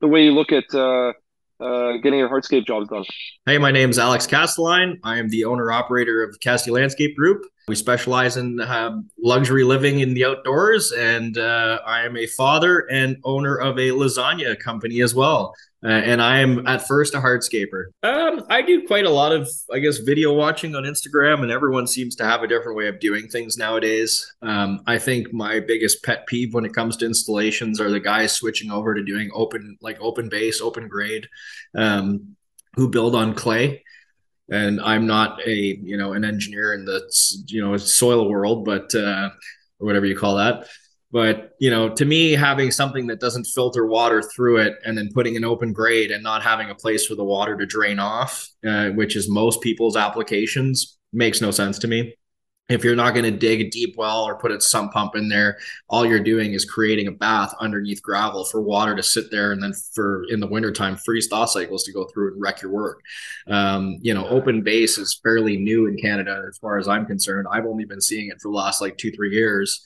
the 0.00 0.08
way 0.08 0.24
you 0.24 0.32
look 0.32 0.52
at 0.52 0.64
uh, 0.74 1.12
uh, 1.60 1.96
getting 2.02 2.18
your 2.18 2.28
hardscape 2.28 2.66
jobs 2.66 2.88
done. 2.88 3.04
Hey, 3.44 3.58
my 3.58 3.70
name 3.70 3.90
is 3.90 3.98
Alex 3.98 4.26
Castelline. 4.26 4.98
I 5.02 5.18
am 5.18 5.28
the 5.28 5.44
owner 5.44 5.70
operator 5.72 6.22
of 6.22 6.38
Casty 6.40 6.70
Landscape 6.70 7.16
Group. 7.16 7.42
We 7.68 7.74
specialize 7.74 8.36
in 8.36 8.60
uh, 8.60 9.00
luxury 9.18 9.64
living 9.64 9.98
in 9.98 10.14
the 10.14 10.24
outdoors, 10.24 10.92
and 10.92 11.36
uh, 11.36 11.80
I 11.84 12.04
am 12.04 12.16
a 12.16 12.28
father 12.28 12.86
and 12.92 13.16
owner 13.24 13.56
of 13.56 13.76
a 13.76 13.88
lasagna 13.88 14.56
company 14.56 15.00
as 15.02 15.16
well. 15.16 15.52
Uh, 15.84 15.88
and 15.88 16.22
I 16.22 16.38
am 16.38 16.64
at 16.68 16.86
first 16.86 17.16
a 17.16 17.18
hardscaper. 17.18 17.86
Um, 18.04 18.44
I 18.48 18.62
do 18.62 18.86
quite 18.86 19.04
a 19.04 19.10
lot 19.10 19.32
of, 19.32 19.48
I 19.72 19.80
guess, 19.80 19.98
video 19.98 20.32
watching 20.32 20.76
on 20.76 20.84
Instagram, 20.84 21.42
and 21.42 21.50
everyone 21.50 21.88
seems 21.88 22.14
to 22.16 22.24
have 22.24 22.44
a 22.44 22.46
different 22.46 22.78
way 22.78 22.86
of 22.86 23.00
doing 23.00 23.26
things 23.26 23.56
nowadays. 23.56 24.32
Um, 24.42 24.82
I 24.86 24.98
think 24.98 25.32
my 25.32 25.58
biggest 25.58 26.04
pet 26.04 26.24
peeve 26.28 26.54
when 26.54 26.64
it 26.64 26.72
comes 26.72 26.96
to 26.98 27.06
installations 27.06 27.80
are 27.80 27.90
the 27.90 27.98
guys 27.98 28.32
switching 28.32 28.70
over 28.70 28.94
to 28.94 29.02
doing 29.02 29.28
open, 29.34 29.76
like 29.80 29.98
open 30.00 30.28
base, 30.28 30.60
open 30.60 30.86
grade, 30.86 31.28
um, 31.76 32.36
who 32.74 32.88
build 32.88 33.16
on 33.16 33.34
clay. 33.34 33.82
And 34.50 34.80
I'm 34.80 35.06
not 35.06 35.40
a, 35.46 35.54
you 35.82 35.96
know, 35.96 36.12
an 36.12 36.24
engineer 36.24 36.72
in 36.74 36.84
the, 36.84 37.02
you 37.46 37.60
know, 37.60 37.76
soil 37.76 38.28
world, 38.28 38.64
but 38.64 38.94
uh, 38.94 39.30
or 39.80 39.86
whatever 39.86 40.06
you 40.06 40.16
call 40.16 40.36
that. 40.36 40.68
But 41.12 41.52
you 41.60 41.70
know, 41.70 41.88
to 41.88 42.04
me, 42.04 42.32
having 42.32 42.70
something 42.70 43.06
that 43.06 43.20
doesn't 43.20 43.44
filter 43.44 43.86
water 43.86 44.22
through 44.22 44.58
it, 44.58 44.76
and 44.84 44.98
then 44.98 45.10
putting 45.14 45.36
an 45.36 45.44
open 45.44 45.72
grade 45.72 46.10
and 46.10 46.22
not 46.22 46.42
having 46.42 46.68
a 46.68 46.74
place 46.74 47.06
for 47.06 47.14
the 47.14 47.24
water 47.24 47.56
to 47.56 47.64
drain 47.64 47.98
off, 47.98 48.48
uh, 48.66 48.90
which 48.90 49.16
is 49.16 49.28
most 49.28 49.60
people's 49.60 49.96
applications, 49.96 50.98
makes 51.12 51.40
no 51.40 51.50
sense 51.50 51.78
to 51.78 51.88
me. 51.88 52.14
If 52.68 52.82
you're 52.82 52.96
not 52.96 53.14
going 53.14 53.24
to 53.24 53.30
dig 53.30 53.60
a 53.60 53.70
deep 53.70 53.94
well 53.96 54.24
or 54.24 54.36
put 54.36 54.50
a 54.50 54.60
sump 54.60 54.92
pump 54.92 55.14
in 55.14 55.28
there, 55.28 55.58
all 55.88 56.04
you're 56.04 56.18
doing 56.18 56.52
is 56.52 56.64
creating 56.64 57.06
a 57.06 57.12
bath 57.12 57.54
underneath 57.60 58.02
gravel 58.02 58.44
for 58.44 58.60
water 58.60 58.96
to 58.96 59.04
sit 59.04 59.30
there 59.30 59.52
and 59.52 59.62
then 59.62 59.72
for 59.94 60.24
in 60.30 60.40
the 60.40 60.48
wintertime 60.48 60.96
freeze 60.96 61.28
thaw 61.28 61.44
cycles 61.44 61.84
to 61.84 61.92
go 61.92 62.06
through 62.06 62.32
and 62.32 62.42
wreck 62.42 62.62
your 62.62 62.72
work. 62.72 63.02
Um, 63.46 63.98
you 64.00 64.12
know, 64.14 64.26
open 64.26 64.62
base 64.62 64.98
is 64.98 65.20
fairly 65.22 65.56
new 65.56 65.86
in 65.86 65.96
Canada 65.96 66.44
as 66.48 66.58
far 66.58 66.78
as 66.78 66.88
I'm 66.88 67.06
concerned. 67.06 67.46
I've 67.52 67.66
only 67.66 67.84
been 67.84 68.00
seeing 68.00 68.28
it 68.28 68.40
for 68.40 68.50
the 68.50 68.56
last 68.56 68.80
like 68.80 68.98
two, 68.98 69.12
three 69.12 69.32
years. 69.32 69.82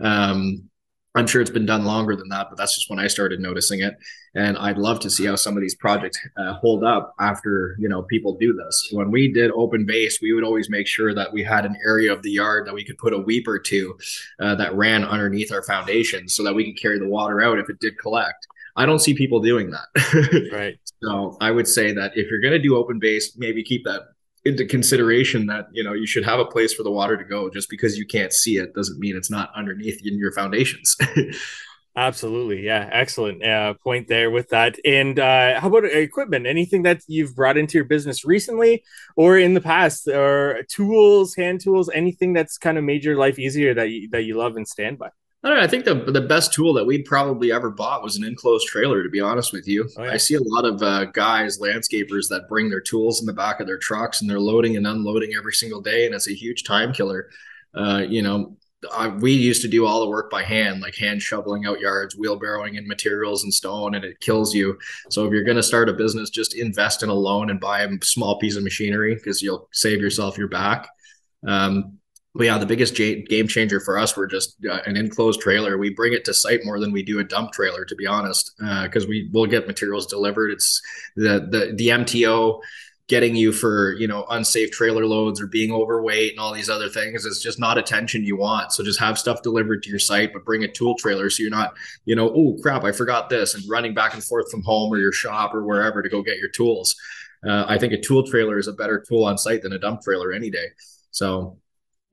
Um, 0.00 0.68
I'm 1.16 1.28
sure 1.28 1.40
it's 1.40 1.50
been 1.50 1.66
done 1.66 1.84
longer 1.84 2.16
than 2.16 2.28
that, 2.30 2.48
but 2.48 2.58
that's 2.58 2.74
just 2.74 2.90
when 2.90 2.98
I 2.98 3.06
started 3.06 3.38
noticing 3.38 3.80
it. 3.80 3.96
And 4.34 4.58
I'd 4.58 4.78
love 4.78 4.98
to 5.00 5.10
see 5.10 5.24
how 5.26 5.36
some 5.36 5.56
of 5.56 5.62
these 5.62 5.76
projects 5.76 6.18
uh, 6.36 6.54
hold 6.54 6.82
up 6.82 7.14
after 7.20 7.76
you 7.78 7.88
know 7.88 8.02
people 8.02 8.36
do 8.36 8.52
this. 8.52 8.88
When 8.92 9.12
we 9.12 9.32
did 9.32 9.52
open 9.52 9.86
base, 9.86 10.18
we 10.20 10.32
would 10.32 10.42
always 10.42 10.68
make 10.68 10.88
sure 10.88 11.14
that 11.14 11.32
we 11.32 11.44
had 11.44 11.66
an 11.66 11.76
area 11.86 12.12
of 12.12 12.22
the 12.22 12.32
yard 12.32 12.66
that 12.66 12.74
we 12.74 12.84
could 12.84 12.98
put 12.98 13.12
a 13.12 13.18
weeper 13.18 13.60
to 13.60 13.98
uh, 14.40 14.54
that 14.56 14.74
ran 14.74 15.04
underneath 15.04 15.52
our 15.52 15.62
foundation, 15.62 16.28
so 16.28 16.42
that 16.42 16.54
we 16.54 16.64
could 16.64 16.80
carry 16.80 16.98
the 16.98 17.08
water 17.08 17.40
out 17.40 17.60
if 17.60 17.70
it 17.70 17.78
did 17.78 17.96
collect. 17.96 18.46
I 18.76 18.86
don't 18.86 18.98
see 18.98 19.14
people 19.14 19.40
doing 19.40 19.70
that. 19.70 20.50
right. 20.52 20.78
So 21.00 21.36
I 21.40 21.52
would 21.52 21.68
say 21.68 21.92
that 21.92 22.16
if 22.16 22.28
you're 22.28 22.40
going 22.40 22.54
to 22.54 22.58
do 22.58 22.76
open 22.76 22.98
base, 22.98 23.36
maybe 23.36 23.62
keep 23.62 23.84
that 23.84 24.02
into 24.44 24.66
consideration 24.66 25.46
that 25.46 25.66
you 25.72 25.82
know 25.82 25.92
you 25.92 26.06
should 26.06 26.24
have 26.24 26.38
a 26.38 26.44
place 26.44 26.74
for 26.74 26.82
the 26.82 26.90
water 26.90 27.16
to 27.16 27.24
go. 27.24 27.50
Just 27.50 27.70
because 27.70 27.98
you 27.98 28.06
can't 28.06 28.32
see 28.32 28.56
it 28.56 28.74
doesn't 28.74 28.98
mean 28.98 29.16
it's 29.16 29.30
not 29.30 29.50
underneath 29.54 30.04
in 30.04 30.18
your 30.18 30.32
foundations. 30.32 30.96
Absolutely. 31.96 32.64
Yeah 32.64 32.88
excellent 32.90 33.44
uh, 33.44 33.74
point 33.74 34.08
there 34.08 34.28
with 34.30 34.48
that. 34.48 34.76
And 34.84 35.18
uh, 35.18 35.60
how 35.60 35.68
about 35.68 35.84
equipment? 35.84 36.44
Anything 36.44 36.82
that 36.82 37.02
you've 37.06 37.36
brought 37.36 37.56
into 37.56 37.78
your 37.78 37.84
business 37.84 38.24
recently 38.24 38.82
or 39.16 39.38
in 39.38 39.54
the 39.54 39.60
past? 39.60 40.08
Or 40.08 40.64
tools 40.68 41.36
hand 41.36 41.60
tools 41.60 41.88
anything 41.94 42.32
that's 42.32 42.58
kind 42.58 42.78
of 42.78 42.84
made 42.84 43.04
your 43.04 43.16
life 43.16 43.38
easier 43.38 43.74
that 43.74 43.90
you, 43.90 44.08
that 44.10 44.24
you 44.24 44.36
love 44.36 44.56
and 44.56 44.66
stand 44.66 44.98
by 44.98 45.10
I 45.44 45.48
don't 45.48 45.58
know. 45.58 45.62
I 45.64 45.66
think 45.66 45.84
the 45.84 45.94
the 46.10 46.22
best 46.22 46.54
tool 46.54 46.72
that 46.72 46.86
we'd 46.86 47.04
probably 47.04 47.52
ever 47.52 47.70
bought 47.70 48.02
was 48.02 48.16
an 48.16 48.24
enclosed 48.24 48.66
trailer. 48.66 49.02
To 49.02 49.10
be 49.10 49.20
honest 49.20 49.52
with 49.52 49.68
you, 49.68 49.86
oh, 49.98 50.04
yeah. 50.04 50.12
I 50.12 50.16
see 50.16 50.36
a 50.36 50.42
lot 50.42 50.64
of 50.64 50.82
uh, 50.82 51.04
guys, 51.06 51.58
landscapers, 51.58 52.28
that 52.30 52.48
bring 52.48 52.70
their 52.70 52.80
tools 52.80 53.20
in 53.20 53.26
the 53.26 53.32
back 53.34 53.60
of 53.60 53.66
their 53.66 53.78
trucks 53.78 54.22
and 54.22 54.30
they're 54.30 54.40
loading 54.40 54.76
and 54.78 54.86
unloading 54.86 55.34
every 55.34 55.52
single 55.52 55.82
day, 55.82 56.06
and 56.06 56.14
it's 56.14 56.28
a 56.28 56.34
huge 56.34 56.64
time 56.64 56.94
killer. 56.94 57.28
Uh, 57.74 58.04
you 58.08 58.22
know, 58.22 58.56
I, 58.90 59.08
we 59.08 59.32
used 59.32 59.60
to 59.62 59.68
do 59.68 59.84
all 59.84 60.00
the 60.00 60.08
work 60.08 60.30
by 60.30 60.42
hand, 60.42 60.80
like 60.80 60.94
hand 60.94 61.20
shoveling 61.20 61.66
out 61.66 61.80
yards, 61.80 62.16
wheelbarrowing 62.16 62.78
in 62.78 62.88
materials 62.88 63.44
and 63.44 63.52
stone, 63.52 63.94
and 63.94 64.04
it 64.04 64.20
kills 64.20 64.54
you. 64.54 64.78
So 65.10 65.26
if 65.26 65.32
you're 65.32 65.44
going 65.44 65.56
to 65.56 65.62
start 65.62 65.90
a 65.90 65.92
business, 65.92 66.30
just 66.30 66.54
invest 66.54 67.02
in 67.02 67.10
a 67.10 67.14
loan 67.14 67.50
and 67.50 67.60
buy 67.60 67.82
a 67.82 67.88
small 68.02 68.38
piece 68.38 68.56
of 68.56 68.62
machinery 68.62 69.14
because 69.14 69.42
you'll 69.42 69.68
save 69.72 70.00
yourself 70.00 70.38
your 70.38 70.48
back. 70.48 70.88
Um, 71.46 71.98
but 72.34 72.44
yeah, 72.44 72.58
the 72.58 72.66
biggest 72.66 72.96
game 72.96 73.46
changer 73.46 73.78
for 73.78 73.96
us 73.96 74.16
were 74.16 74.26
just 74.26 74.56
uh, 74.68 74.80
an 74.86 74.96
enclosed 74.96 75.40
trailer. 75.40 75.78
We 75.78 75.90
bring 75.90 76.14
it 76.14 76.24
to 76.24 76.34
site 76.34 76.64
more 76.64 76.80
than 76.80 76.90
we 76.90 77.02
do 77.02 77.20
a 77.20 77.24
dump 77.24 77.52
trailer, 77.52 77.84
to 77.84 77.94
be 77.94 78.06
honest, 78.06 78.52
because 78.58 79.04
uh, 79.04 79.08
we 79.08 79.30
will 79.32 79.46
get 79.46 79.68
materials 79.68 80.06
delivered. 80.06 80.50
It's 80.50 80.82
the 81.16 81.46
the 81.48 81.74
the 81.76 81.88
MTO 81.88 82.60
getting 83.06 83.36
you 83.36 83.52
for 83.52 83.92
you 83.94 84.08
know 84.08 84.24
unsafe 84.30 84.70
trailer 84.70 85.04
loads 85.04 85.40
or 85.40 85.46
being 85.46 85.70
overweight 85.70 86.30
and 86.32 86.40
all 86.40 86.54
these 86.54 86.70
other 86.70 86.88
things 86.88 87.26
it's 87.26 87.42
just 87.42 87.60
not 87.60 87.76
attention 87.76 88.24
you 88.24 88.34
want 88.34 88.72
so 88.72 88.82
just 88.82 88.98
have 88.98 89.18
stuff 89.18 89.42
delivered 89.42 89.82
to 89.82 89.90
your 89.90 89.98
site 89.98 90.32
but 90.32 90.44
bring 90.44 90.64
a 90.64 90.72
tool 90.72 90.94
trailer 90.94 91.28
so 91.28 91.42
you're 91.42 91.50
not 91.50 91.74
you 92.06 92.16
know 92.16 92.30
oh 92.34 92.56
crap 92.62 92.82
i 92.82 92.90
forgot 92.90 93.28
this 93.28 93.54
and 93.54 93.62
running 93.68 93.92
back 93.92 94.14
and 94.14 94.24
forth 94.24 94.50
from 94.50 94.62
home 94.62 94.90
or 94.90 94.96
your 94.96 95.12
shop 95.12 95.54
or 95.54 95.64
wherever 95.64 96.02
to 96.02 96.08
go 96.08 96.22
get 96.22 96.38
your 96.38 96.48
tools 96.48 96.96
uh, 97.46 97.66
i 97.68 97.76
think 97.76 97.92
a 97.92 98.00
tool 98.00 98.26
trailer 98.26 98.58
is 98.58 98.68
a 98.68 98.72
better 98.72 99.04
tool 99.06 99.24
on 99.24 99.36
site 99.36 99.60
than 99.60 99.74
a 99.74 99.78
dump 99.78 100.00
trailer 100.00 100.32
any 100.32 100.48
day 100.48 100.68
so 101.10 101.58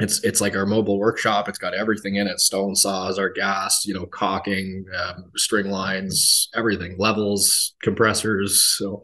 it's 0.01 0.24
it's 0.24 0.41
like 0.41 0.55
our 0.55 0.65
mobile 0.65 0.98
workshop. 0.98 1.48
It's 1.48 1.58
got 1.58 1.74
everything 1.74 2.15
in 2.15 2.27
it: 2.27 2.39
stone 2.39 2.75
saws, 2.75 3.20
our 3.20 3.29
gas, 3.29 3.86
you 3.86 3.93
know, 3.93 4.05
caulking, 4.05 4.86
um, 4.98 5.31
string 5.36 5.70
lines, 5.70 6.50
everything, 6.55 6.96
levels, 6.98 7.75
compressors. 7.84 8.75
So, 8.77 9.01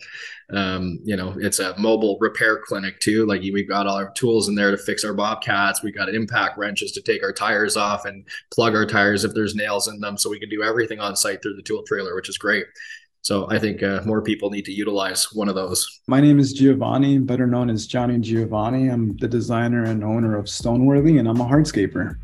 um, 0.53 0.99
you 1.03 1.15
know, 1.15 1.35
it's 1.37 1.59
a 1.59 1.77
mobile 1.77 2.17
repair 2.19 2.59
clinic 2.65 2.99
too. 2.99 3.25
Like 3.25 3.41
we've 3.41 3.69
got 3.69 3.85
all 3.85 3.97
our 3.97 4.11
tools 4.11 4.47
in 4.49 4.55
there 4.55 4.71
to 4.71 4.77
fix 4.77 5.03
our 5.03 5.13
bobcats. 5.13 5.83
We've 5.83 5.95
got 5.95 6.09
impact 6.09 6.57
wrenches 6.57 6.91
to 6.93 7.01
take 7.01 7.23
our 7.23 7.33
tires 7.33 7.77
off 7.77 8.05
and 8.05 8.25
plug 8.51 8.75
our 8.75 8.85
tires 8.85 9.23
if 9.23 9.33
there's 9.33 9.55
nails 9.55 9.87
in 9.87 9.99
them. 9.99 10.17
So 10.17 10.29
we 10.29 10.39
can 10.39 10.49
do 10.49 10.63
everything 10.63 10.99
on 10.99 11.15
site 11.15 11.41
through 11.43 11.55
the 11.55 11.63
tool 11.63 11.83
trailer, 11.83 12.15
which 12.15 12.29
is 12.29 12.37
great. 12.37 12.65
So 13.21 13.47
I 13.50 13.59
think 13.59 13.83
uh, 13.83 14.01
more 14.05 14.21
people 14.21 14.50
need 14.50 14.65
to 14.65 14.71
utilize 14.71 15.33
one 15.33 15.50
of 15.50 15.55
those. 15.55 15.86
My 16.07 16.21
name 16.21 16.39
is 16.39 16.53
Giovanni, 16.53 17.17
better 17.19 17.47
known 17.47 17.69
as 17.69 17.88
Johnny 17.88 18.17
Giovanni. 18.19 18.89
I'm 18.89 19.17
the 19.17 19.27
designer 19.27 19.83
and 19.83 20.03
owner 20.03 20.38
of 20.38 20.45
Stoneworthy, 20.45 21.19
and 21.19 21.27
I'm 21.27 21.41
a 21.41 21.45
hardscaper. 21.45 22.17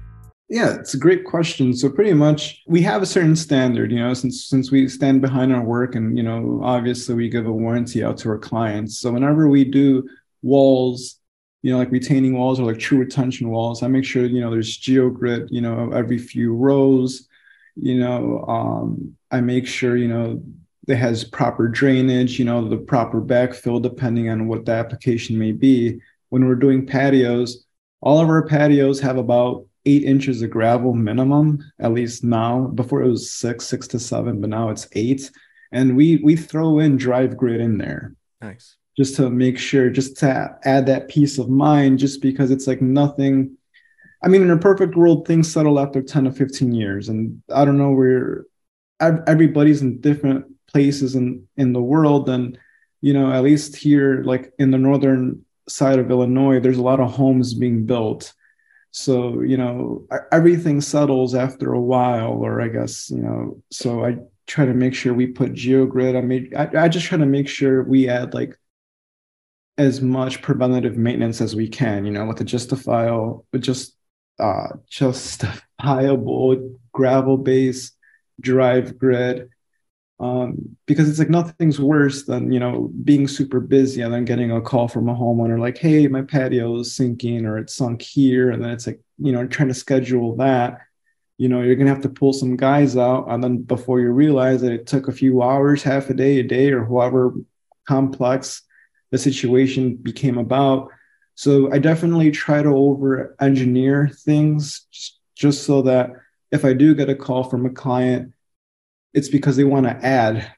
Yeah, 0.49 0.75
it's 0.75 0.93
a 0.93 0.99
great 0.99 1.25
question. 1.25 1.73
So 1.73 1.89
pretty 1.89 2.13
much 2.13 2.61
we 2.67 2.81
have 2.83 3.01
a 3.01 3.07
certain 3.07 3.35
standard, 3.35 3.91
you 3.91 3.99
know, 3.99 4.13
since 4.13 4.45
since 4.45 4.71
we 4.71 4.87
stand 4.87 5.21
behind 5.21 5.51
our 5.51 5.63
work 5.63 5.95
and 5.95 6.15
you 6.15 6.23
know, 6.23 6.61
obviously 6.63 7.15
we 7.15 7.27
give 7.27 7.47
a 7.47 7.51
warranty 7.51 8.03
out 8.03 8.17
to 8.19 8.29
our 8.29 8.37
clients. 8.37 8.99
So 8.99 9.11
whenever 9.11 9.47
we 9.47 9.65
do 9.65 10.07
walls, 10.41 11.19
you 11.63 11.71
know, 11.71 11.79
like 11.79 11.91
retaining 11.91 12.37
walls 12.37 12.59
or 12.59 12.65
like 12.65 12.77
true 12.77 12.99
retention 12.99 13.49
walls, 13.49 13.81
I 13.81 13.87
make 13.87 14.05
sure, 14.05 14.25
you 14.25 14.41
know, 14.41 14.51
there's 14.51 14.77
geogrid, 14.77 15.47
you 15.49 15.61
know, 15.61 15.91
every 15.91 16.17
few 16.19 16.53
rows. 16.53 17.27
You 17.75 17.97
know, 17.97 18.45
um, 18.47 19.15
I 19.31 19.41
make 19.41 19.65
sure, 19.65 19.97
you 19.97 20.07
know, 20.07 20.43
that 20.87 20.97
has 20.97 21.23
proper 21.23 21.67
drainage, 21.67 22.37
you 22.37 22.45
know, 22.45 22.67
the 22.67 22.77
proper 22.77 23.21
backfill, 23.21 23.81
depending 23.81 24.29
on 24.29 24.47
what 24.47 24.65
the 24.65 24.73
application 24.73 25.37
may 25.37 25.51
be. 25.51 25.99
When 26.29 26.45
we're 26.45 26.55
doing 26.55 26.85
patios, 26.85 27.65
all 28.01 28.19
of 28.19 28.29
our 28.29 28.45
patios 28.45 28.99
have 28.99 29.17
about 29.17 29.65
eight 29.85 30.03
inches 30.03 30.41
of 30.41 30.49
gravel 30.49 30.93
minimum, 30.93 31.63
at 31.79 31.93
least 31.93 32.23
now. 32.23 32.67
Before 32.67 33.01
it 33.01 33.09
was 33.09 33.31
six, 33.31 33.65
six 33.65 33.87
to 33.89 33.99
seven, 33.99 34.41
but 34.41 34.49
now 34.49 34.69
it's 34.69 34.87
eight. 34.93 35.31
And 35.71 35.95
we 35.95 36.17
we 36.17 36.35
throw 36.35 36.79
in 36.79 36.97
drive 36.97 37.37
grid 37.37 37.61
in 37.61 37.77
there. 37.77 38.15
Nice. 38.41 38.75
Just 38.97 39.15
to 39.15 39.29
make 39.29 39.57
sure, 39.57 39.89
just 39.89 40.17
to 40.17 40.57
add 40.63 40.85
that 40.85 41.07
peace 41.07 41.37
of 41.39 41.49
mind, 41.49 41.97
just 41.99 42.21
because 42.21 42.51
it's 42.51 42.67
like 42.67 42.81
nothing. 42.81 43.57
I 44.21 44.27
mean, 44.27 44.41
in 44.41 44.51
a 44.51 44.57
perfect 44.57 44.95
world, 44.95 45.27
things 45.27 45.51
settle 45.51 45.79
after 45.79 46.01
10 46.01 46.25
to 46.25 46.31
15 46.31 46.73
years. 46.73 47.09
And 47.09 47.41
I 47.53 47.65
don't 47.65 47.77
know 47.77 47.91
where 47.91 48.45
everybody's 48.99 49.81
in 49.81 49.99
different 49.99 50.45
places 50.67 51.15
in 51.15 51.47
in 51.57 51.73
the 51.73 51.81
world 51.81 52.29
and 52.29 52.57
you 53.01 53.13
know 53.13 53.31
at 53.31 53.43
least 53.43 53.75
here 53.75 54.23
like 54.23 54.53
in 54.59 54.71
the 54.71 54.77
northern 54.77 55.43
side 55.67 55.99
of 55.99 56.09
illinois 56.09 56.59
there's 56.59 56.77
a 56.77 56.83
lot 56.83 56.99
of 56.99 57.11
homes 57.11 57.53
being 57.53 57.85
built. 57.85 58.33
So 58.91 59.41
you 59.41 59.57
know 59.57 60.05
everything 60.31 60.79
settles 60.79 61.33
after 61.33 61.73
a 61.73 61.81
while 61.81 62.33
or 62.33 62.61
i 62.61 62.67
guess 62.67 63.09
you 63.09 63.23
know 63.23 63.59
so 63.71 64.05
i 64.05 64.17
try 64.45 64.65
to 64.65 64.73
make 64.75 64.93
sure 64.93 65.15
we 65.15 65.25
put 65.25 65.53
geogrid 65.53 66.15
i 66.15 66.21
mean 66.21 66.51
I, 66.55 66.83
I 66.83 66.89
just 66.89 67.07
try 67.07 67.17
to 67.17 67.25
make 67.25 67.47
sure 67.47 67.81
we 67.83 68.07
add 68.07 68.35
like 68.35 68.55
as 69.79 70.01
much 70.01 70.43
preventative 70.43 70.95
maintenance 70.95 71.41
as 71.41 71.55
we 71.55 71.67
can 71.67 72.05
you 72.05 72.11
know 72.11 72.25
with 72.25 72.41
a 72.41 72.43
justifile 72.43 73.45
with 73.51 73.63
just 73.63 73.95
uh, 74.39 74.67
justifiable 74.89 76.77
gravel 76.91 77.37
base 77.37 77.91
drive 78.41 78.97
grid 78.97 79.49
um, 80.19 80.77
because 80.85 81.09
it's 81.09 81.19
like 81.19 81.29
nothing's 81.29 81.79
worse 81.79 82.25
than 82.25 82.51
you 82.51 82.59
know 82.59 82.91
being 83.03 83.27
super 83.27 83.59
busy 83.59 84.01
and 84.01 84.13
then 84.13 84.25
getting 84.25 84.51
a 84.51 84.61
call 84.61 84.87
from 84.87 85.09
a 85.09 85.15
homeowner 85.15 85.59
like 85.59 85.77
hey 85.77 86.07
my 86.07 86.21
patio 86.21 86.79
is 86.79 86.95
sinking 86.95 87.45
or 87.45 87.57
it's 87.57 87.75
sunk 87.75 88.01
here. 88.01 88.51
And 88.51 88.63
then 88.63 88.71
it's 88.71 88.87
like 88.87 88.99
you 89.17 89.31
know 89.31 89.45
trying 89.47 89.69
to 89.69 89.73
schedule 89.73 90.35
that 90.37 90.79
you 91.37 91.49
know 91.49 91.61
you're 91.61 91.75
gonna 91.75 91.89
have 91.89 92.03
to 92.03 92.09
pull 92.09 92.31
some 92.31 92.55
guys 92.55 92.95
out. 92.95 93.25
And 93.29 93.43
then 93.43 93.57
before 93.57 93.99
you 93.99 94.11
realize 94.11 94.61
that 94.61 94.71
it 94.71 94.87
took 94.87 95.07
a 95.07 95.13
few 95.13 95.41
hours 95.41 95.83
half 95.83 96.09
a 96.09 96.13
day 96.13 96.39
a 96.39 96.43
day 96.43 96.71
or 96.71 96.85
however 96.85 97.33
complex 97.87 98.61
the 99.11 99.17
situation 99.17 99.95
became 99.95 100.37
about. 100.37 100.89
So 101.35 101.71
i 101.73 101.79
definitely 101.79 102.29
try 102.29 102.61
to 102.61 102.69
over 102.69 103.35
engineer 103.41 104.09
things 104.23 104.85
just, 104.91 105.19
just 105.35 105.63
so 105.63 105.81
that 105.81 106.11
if 106.51 106.63
i 106.63 106.73
do 106.73 106.93
get 106.93 107.09
a 107.09 107.15
call 107.15 107.43
from 107.43 107.65
a 107.65 107.71
client 107.71 108.31
it's 109.13 109.29
because 109.29 109.55
they 109.55 109.63
want 109.63 109.85
to 109.85 110.05
add 110.05 110.51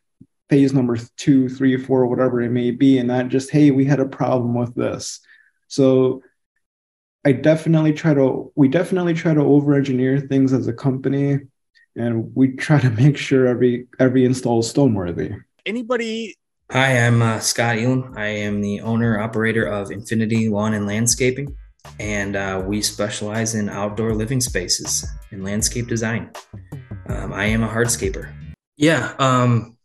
phase 0.50 0.74
number 0.74 0.98
two 1.18 1.50
three 1.50 1.78
four 1.78 2.06
whatever 2.06 2.42
it 2.42 2.52
may 2.52 2.72
be 2.72 2.98
and 2.98 3.08
not 3.08 3.30
just 3.30 3.50
hey 3.50 3.72
we 3.72 3.86
had 3.86 4.00
a 4.00 4.06
problem 4.06 4.54
with 4.54 4.74
this 4.76 5.20
so 5.68 6.22
I 7.26 7.32
definitely 7.32 7.94
try 7.94 8.14
to 8.14 8.52
we 8.56 8.68
definitely 8.68 9.16
try 9.16 9.34
to 9.34 9.42
over 9.42 9.74
engineer 9.74 10.20
things 10.20 10.54
as 10.54 10.68
a 10.68 10.74
company 10.74 11.40
and 11.96 12.32
we 12.36 12.52
try 12.52 12.80
to 12.80 12.90
make 12.92 13.18
sure 13.18 13.48
every 13.48 13.88
every 14.00 14.26
install 14.26 14.60
is 14.60 14.72
stoneworthy. 14.72 15.36
Anybody 15.66 16.36
Hi, 16.72 17.06
I'm 17.06 17.22
uh, 17.22 17.40
Scott 17.40 17.78
Elam. 17.78 18.16
I 18.18 18.26
am 18.26 18.60
the 18.60 18.82
owner 18.82 19.20
operator 19.20 19.66
of 19.66 19.92
Infinity 19.92 20.50
Lawn 20.50 20.74
and 20.74 20.88
Landscaping, 20.88 21.56
and 22.00 22.36
uh, 22.36 22.64
we 22.66 22.82
specialize 22.82 23.54
in 23.54 23.70
outdoor 23.70 24.16
living 24.16 24.42
spaces 24.42 25.08
and 25.30 25.44
landscape 25.44 25.88
design. 25.88 26.32
Um, 27.08 27.34
I 27.34 27.46
am 27.46 27.62
a 27.62 27.68
hardscaper. 27.68 28.34
Yeah, 28.78 29.14
um, 29.20 29.78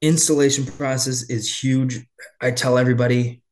installation 0.00 0.64
process 0.64 1.22
is 1.28 1.62
huge. 1.62 2.00
I 2.40 2.50
tell 2.50 2.78
everybody, 2.78 3.42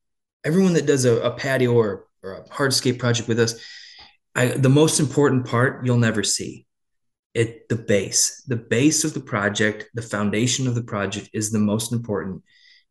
everyone 0.44 0.74
that 0.74 0.86
does 0.86 1.04
a, 1.04 1.20
a 1.20 1.30
patio 1.32 1.74
or 1.74 2.06
or 2.22 2.32
a 2.32 2.44
hardscape 2.48 2.98
project 2.98 3.28
with 3.28 3.38
us, 3.38 3.54
I, 4.34 4.46
the 4.46 4.68
most 4.68 4.98
important 4.98 5.46
part 5.46 5.86
you'll 5.86 5.98
never 5.98 6.22
see 6.24 6.66
it 7.34 7.68
the 7.68 7.76
base. 7.76 8.42
The 8.46 8.56
base 8.56 9.04
of 9.04 9.14
the 9.14 9.20
project 9.20 9.88
the 9.94 10.02
foundation 10.02 10.66
of 10.66 10.74
the 10.74 10.82
project 10.82 11.30
is 11.32 11.50
the 11.50 11.58
most 11.58 11.92
important 11.92 12.42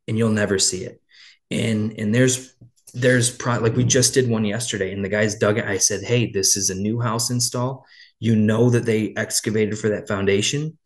and 0.07 0.17
you'll 0.17 0.29
never 0.29 0.59
see 0.59 0.83
it. 0.83 1.01
And 1.49 1.93
and 1.97 2.13
there's 2.13 2.55
there's 2.93 3.29
pro 3.29 3.59
like 3.59 3.75
we 3.75 3.83
just 3.83 4.13
did 4.13 4.29
one 4.29 4.45
yesterday 4.45 4.93
and 4.93 5.03
the 5.03 5.09
guys 5.09 5.35
dug 5.35 5.57
it. 5.57 5.65
I 5.65 5.77
said 5.77 6.03
hey 6.03 6.31
this 6.31 6.55
is 6.55 6.69
a 6.69 6.75
new 6.75 6.99
house 7.01 7.29
install. 7.29 7.85
You 8.19 8.35
know 8.35 8.69
that 8.69 8.85
they 8.85 9.13
excavated 9.15 9.77
for 9.77 9.89
that 9.89 10.07
foundation 10.07 10.77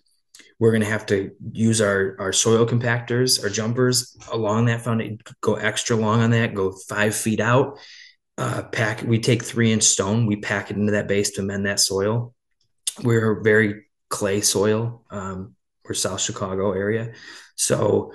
we're 0.60 0.72
going 0.72 0.84
to 0.84 0.88
have 0.88 1.06
to 1.06 1.32
use 1.52 1.82
our 1.82 2.16
our 2.20 2.34
soil 2.34 2.66
compactors 2.66 3.44
our 3.44 3.50
jumpers 3.50 4.18
along 4.32 4.66
that 4.66 4.82
foundation 4.82 5.20
go 5.42 5.56
extra 5.56 5.96
long 5.96 6.22
on 6.22 6.32
that 6.32 6.54
go 6.54 6.72
five 6.72 7.16
feet 7.16 7.40
out 7.40 7.78
uh, 8.42 8.64
pack. 8.64 9.04
We 9.04 9.20
take 9.20 9.44
three 9.44 9.72
inch 9.72 9.84
stone, 9.84 10.26
we 10.26 10.38
pack 10.38 10.72
it 10.72 10.78
into 10.78 10.94
that 10.94 11.08
base 11.08 11.32
to 11.32 11.42
amend 11.42 11.68
that 11.68 11.80
soil. 11.80 12.34
We're 13.04 13.42
very 13.42 13.86
clay 14.10 14.42
soil. 14.42 15.06
Um, 15.12 15.56
we're 15.86 15.94
South 15.94 16.22
Chicago 16.22 16.74
area, 16.74 17.14
so 17.56 18.14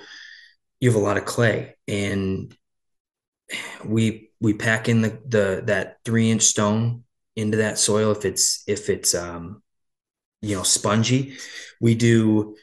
you 0.80 0.90
have 0.90 1.00
a 1.00 1.04
lot 1.04 1.16
of 1.16 1.24
clay, 1.24 1.76
and 1.86 2.56
we 3.84 4.30
we 4.40 4.54
pack 4.54 4.88
in 4.88 5.02
the 5.02 5.18
the 5.26 5.62
that 5.66 5.98
three 6.04 6.30
inch 6.30 6.42
stone 6.42 7.04
into 7.36 7.58
that 7.58 7.78
soil 7.78 8.10
if 8.12 8.24
it's 8.24 8.64
if 8.66 8.88
it's 8.88 9.14
um 9.14 9.62
you 10.46 10.56
know 10.56 10.62
spongy. 10.62 11.36
We 11.80 11.94
do 11.94 12.56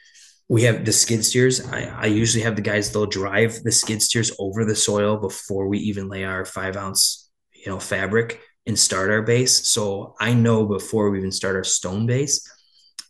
we 0.50 0.64
have 0.64 0.86
the 0.86 0.92
skid 0.92 1.24
steers. 1.26 1.68
I, 1.68 1.86
I 1.86 2.06
usually 2.08 2.44
have 2.44 2.56
the 2.56 2.62
guys 2.62 2.92
they'll 2.92 3.06
drive 3.06 3.64
the 3.64 3.72
skid 3.72 4.02
steers 4.02 4.32
over 4.40 4.66
the 4.66 4.76
soil 4.76 5.18
before 5.18 5.68
we 5.68 5.80
even 5.80 6.10
lay 6.10 6.24
our 6.24 6.46
five 6.46 6.76
ounce 6.78 7.24
you 7.66 7.72
know 7.72 7.80
fabric 7.80 8.42
and 8.66 8.78
start 8.78 9.10
our 9.10 9.22
base 9.22 9.68
so 9.68 10.16
i 10.20 10.34
know 10.34 10.66
before 10.66 11.10
we 11.10 11.18
even 11.18 11.32
start 11.32 11.56
our 11.56 11.64
stone 11.64 12.06
base 12.06 12.50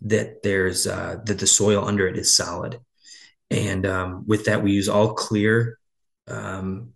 that 0.01 0.43
there's 0.43 0.85
uh, 0.85 1.17
that 1.25 1.39
the 1.39 1.47
soil 1.47 1.85
under 1.85 2.07
it 2.07 2.17
is 2.17 2.35
solid 2.35 2.79
and 3.49 3.85
um, 3.85 4.25
with 4.27 4.45
that 4.45 4.63
we 4.63 4.71
use 4.71 4.89
all 4.89 5.13
clear 5.13 5.79
um, 6.27 6.93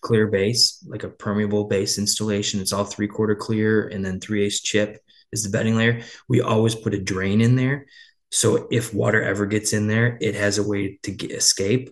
clear 0.00 0.26
base 0.26 0.84
like 0.88 1.04
a 1.04 1.08
permeable 1.08 1.64
base 1.64 1.98
installation 1.98 2.60
it's 2.60 2.72
all 2.72 2.84
three 2.84 3.08
quarter 3.08 3.34
clear 3.34 3.88
and 3.88 4.04
then 4.04 4.20
three 4.20 4.44
eighths 4.44 4.60
chip 4.60 5.00
is 5.32 5.42
the 5.42 5.50
bedding 5.50 5.76
layer 5.76 6.02
we 6.28 6.40
always 6.40 6.74
put 6.74 6.94
a 6.94 7.02
drain 7.02 7.40
in 7.40 7.56
there 7.56 7.86
so 8.30 8.66
if 8.70 8.92
water 8.92 9.22
ever 9.22 9.46
gets 9.46 9.72
in 9.72 9.86
there 9.86 10.18
it 10.20 10.34
has 10.34 10.58
a 10.58 10.66
way 10.66 10.98
to 11.02 11.10
get, 11.10 11.30
escape 11.30 11.90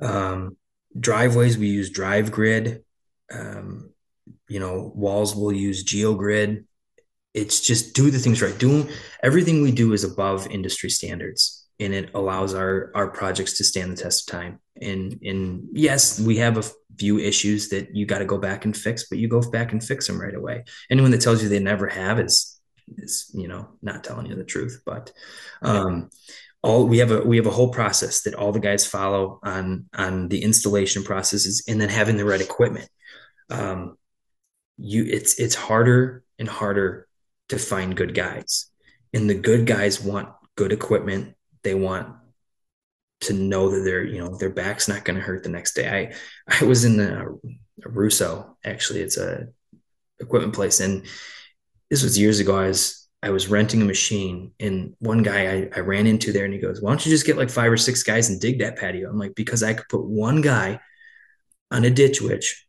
um, 0.00 0.56
driveways 0.98 1.56
we 1.56 1.68
use 1.68 1.90
drive 1.90 2.30
grid 2.30 2.82
um, 3.32 3.90
you 4.48 4.60
know, 4.60 4.92
walls 4.94 5.34
will 5.34 5.52
use 5.52 5.84
GeoGrid. 5.84 6.64
It's 7.34 7.60
just 7.60 7.94
do 7.94 8.10
the 8.10 8.18
things 8.18 8.40
right. 8.40 8.56
Doing 8.56 8.88
everything 9.22 9.62
we 9.62 9.72
do 9.72 9.92
is 9.92 10.04
above 10.04 10.46
industry 10.46 10.90
standards, 10.90 11.55
and 11.78 11.94
it 11.94 12.10
allows 12.14 12.54
our 12.54 12.90
our 12.94 13.08
projects 13.08 13.58
to 13.58 13.64
stand 13.64 13.92
the 13.92 14.02
test 14.02 14.28
of 14.28 14.38
time. 14.38 14.60
And 14.80 15.18
and 15.22 15.68
yes, 15.72 16.20
we 16.20 16.36
have 16.38 16.56
a 16.58 16.64
few 16.98 17.18
issues 17.18 17.68
that 17.70 17.94
you 17.94 18.06
got 18.06 18.18
to 18.18 18.24
go 18.24 18.38
back 18.38 18.64
and 18.64 18.76
fix, 18.76 19.08
but 19.08 19.18
you 19.18 19.28
go 19.28 19.40
back 19.50 19.72
and 19.72 19.82
fix 19.82 20.06
them 20.06 20.20
right 20.20 20.34
away. 20.34 20.64
Anyone 20.90 21.10
that 21.10 21.20
tells 21.20 21.42
you 21.42 21.48
they 21.48 21.60
never 21.60 21.88
have 21.88 22.18
is 22.18 22.60
is 22.96 23.30
you 23.34 23.48
know 23.48 23.68
not 23.82 24.04
telling 24.04 24.26
you 24.26 24.34
the 24.34 24.44
truth. 24.44 24.82
But 24.86 25.12
um, 25.62 26.10
all 26.62 26.86
we 26.86 26.98
have 26.98 27.10
a 27.10 27.20
we 27.20 27.36
have 27.36 27.46
a 27.46 27.50
whole 27.50 27.70
process 27.70 28.22
that 28.22 28.34
all 28.34 28.52
the 28.52 28.60
guys 28.60 28.86
follow 28.86 29.40
on 29.42 29.86
on 29.94 30.28
the 30.28 30.42
installation 30.42 31.02
processes, 31.02 31.64
and 31.68 31.80
then 31.80 31.88
having 31.88 32.16
the 32.16 32.24
right 32.24 32.40
equipment 32.40 32.88
um, 33.50 33.96
you 34.78 35.04
it's 35.04 35.38
it's 35.38 35.54
harder 35.54 36.22
and 36.38 36.48
harder 36.48 37.06
to 37.48 37.58
find 37.58 37.96
good 37.96 38.14
guys 38.14 38.70
and 39.14 39.30
the 39.30 39.34
good 39.34 39.66
guys 39.66 40.02
want 40.02 40.28
good 40.56 40.72
equipment 40.72 41.35
they 41.66 41.74
want 41.74 42.08
to 43.22 43.32
know 43.32 43.70
that 43.70 43.80
their 43.80 44.04
you 44.04 44.18
know 44.18 44.36
their 44.36 44.50
back's 44.50 44.88
not 44.88 45.04
going 45.04 45.16
to 45.16 45.22
hurt 45.22 45.42
the 45.42 45.48
next 45.48 45.74
day 45.74 45.88
i 46.48 46.60
i 46.60 46.64
was 46.64 46.84
in 46.84 46.96
the 46.96 47.38
russo 47.84 48.56
actually 48.64 49.00
it's 49.00 49.16
a 49.16 49.46
equipment 50.20 50.54
place 50.54 50.80
and 50.80 51.04
this 51.90 52.02
was 52.02 52.18
years 52.18 52.40
ago 52.40 52.56
i 52.56 52.68
was 52.68 53.08
i 53.22 53.30
was 53.30 53.48
renting 53.48 53.82
a 53.82 53.84
machine 53.84 54.52
and 54.60 54.94
one 54.98 55.22
guy 55.22 55.46
I, 55.50 55.70
I 55.76 55.80
ran 55.80 56.06
into 56.06 56.32
there 56.32 56.44
and 56.44 56.54
he 56.54 56.60
goes 56.60 56.80
why 56.80 56.90
don't 56.90 57.04
you 57.04 57.10
just 57.10 57.26
get 57.26 57.36
like 57.36 57.50
five 57.50 57.72
or 57.72 57.76
six 57.76 58.02
guys 58.02 58.28
and 58.28 58.40
dig 58.40 58.58
that 58.60 58.76
patio 58.76 59.10
i'm 59.10 59.18
like 59.18 59.34
because 59.34 59.62
i 59.62 59.74
could 59.74 59.88
put 59.88 60.04
one 60.04 60.40
guy 60.40 60.80
on 61.70 61.84
a 61.84 61.90
ditch 61.90 62.20
witch 62.20 62.66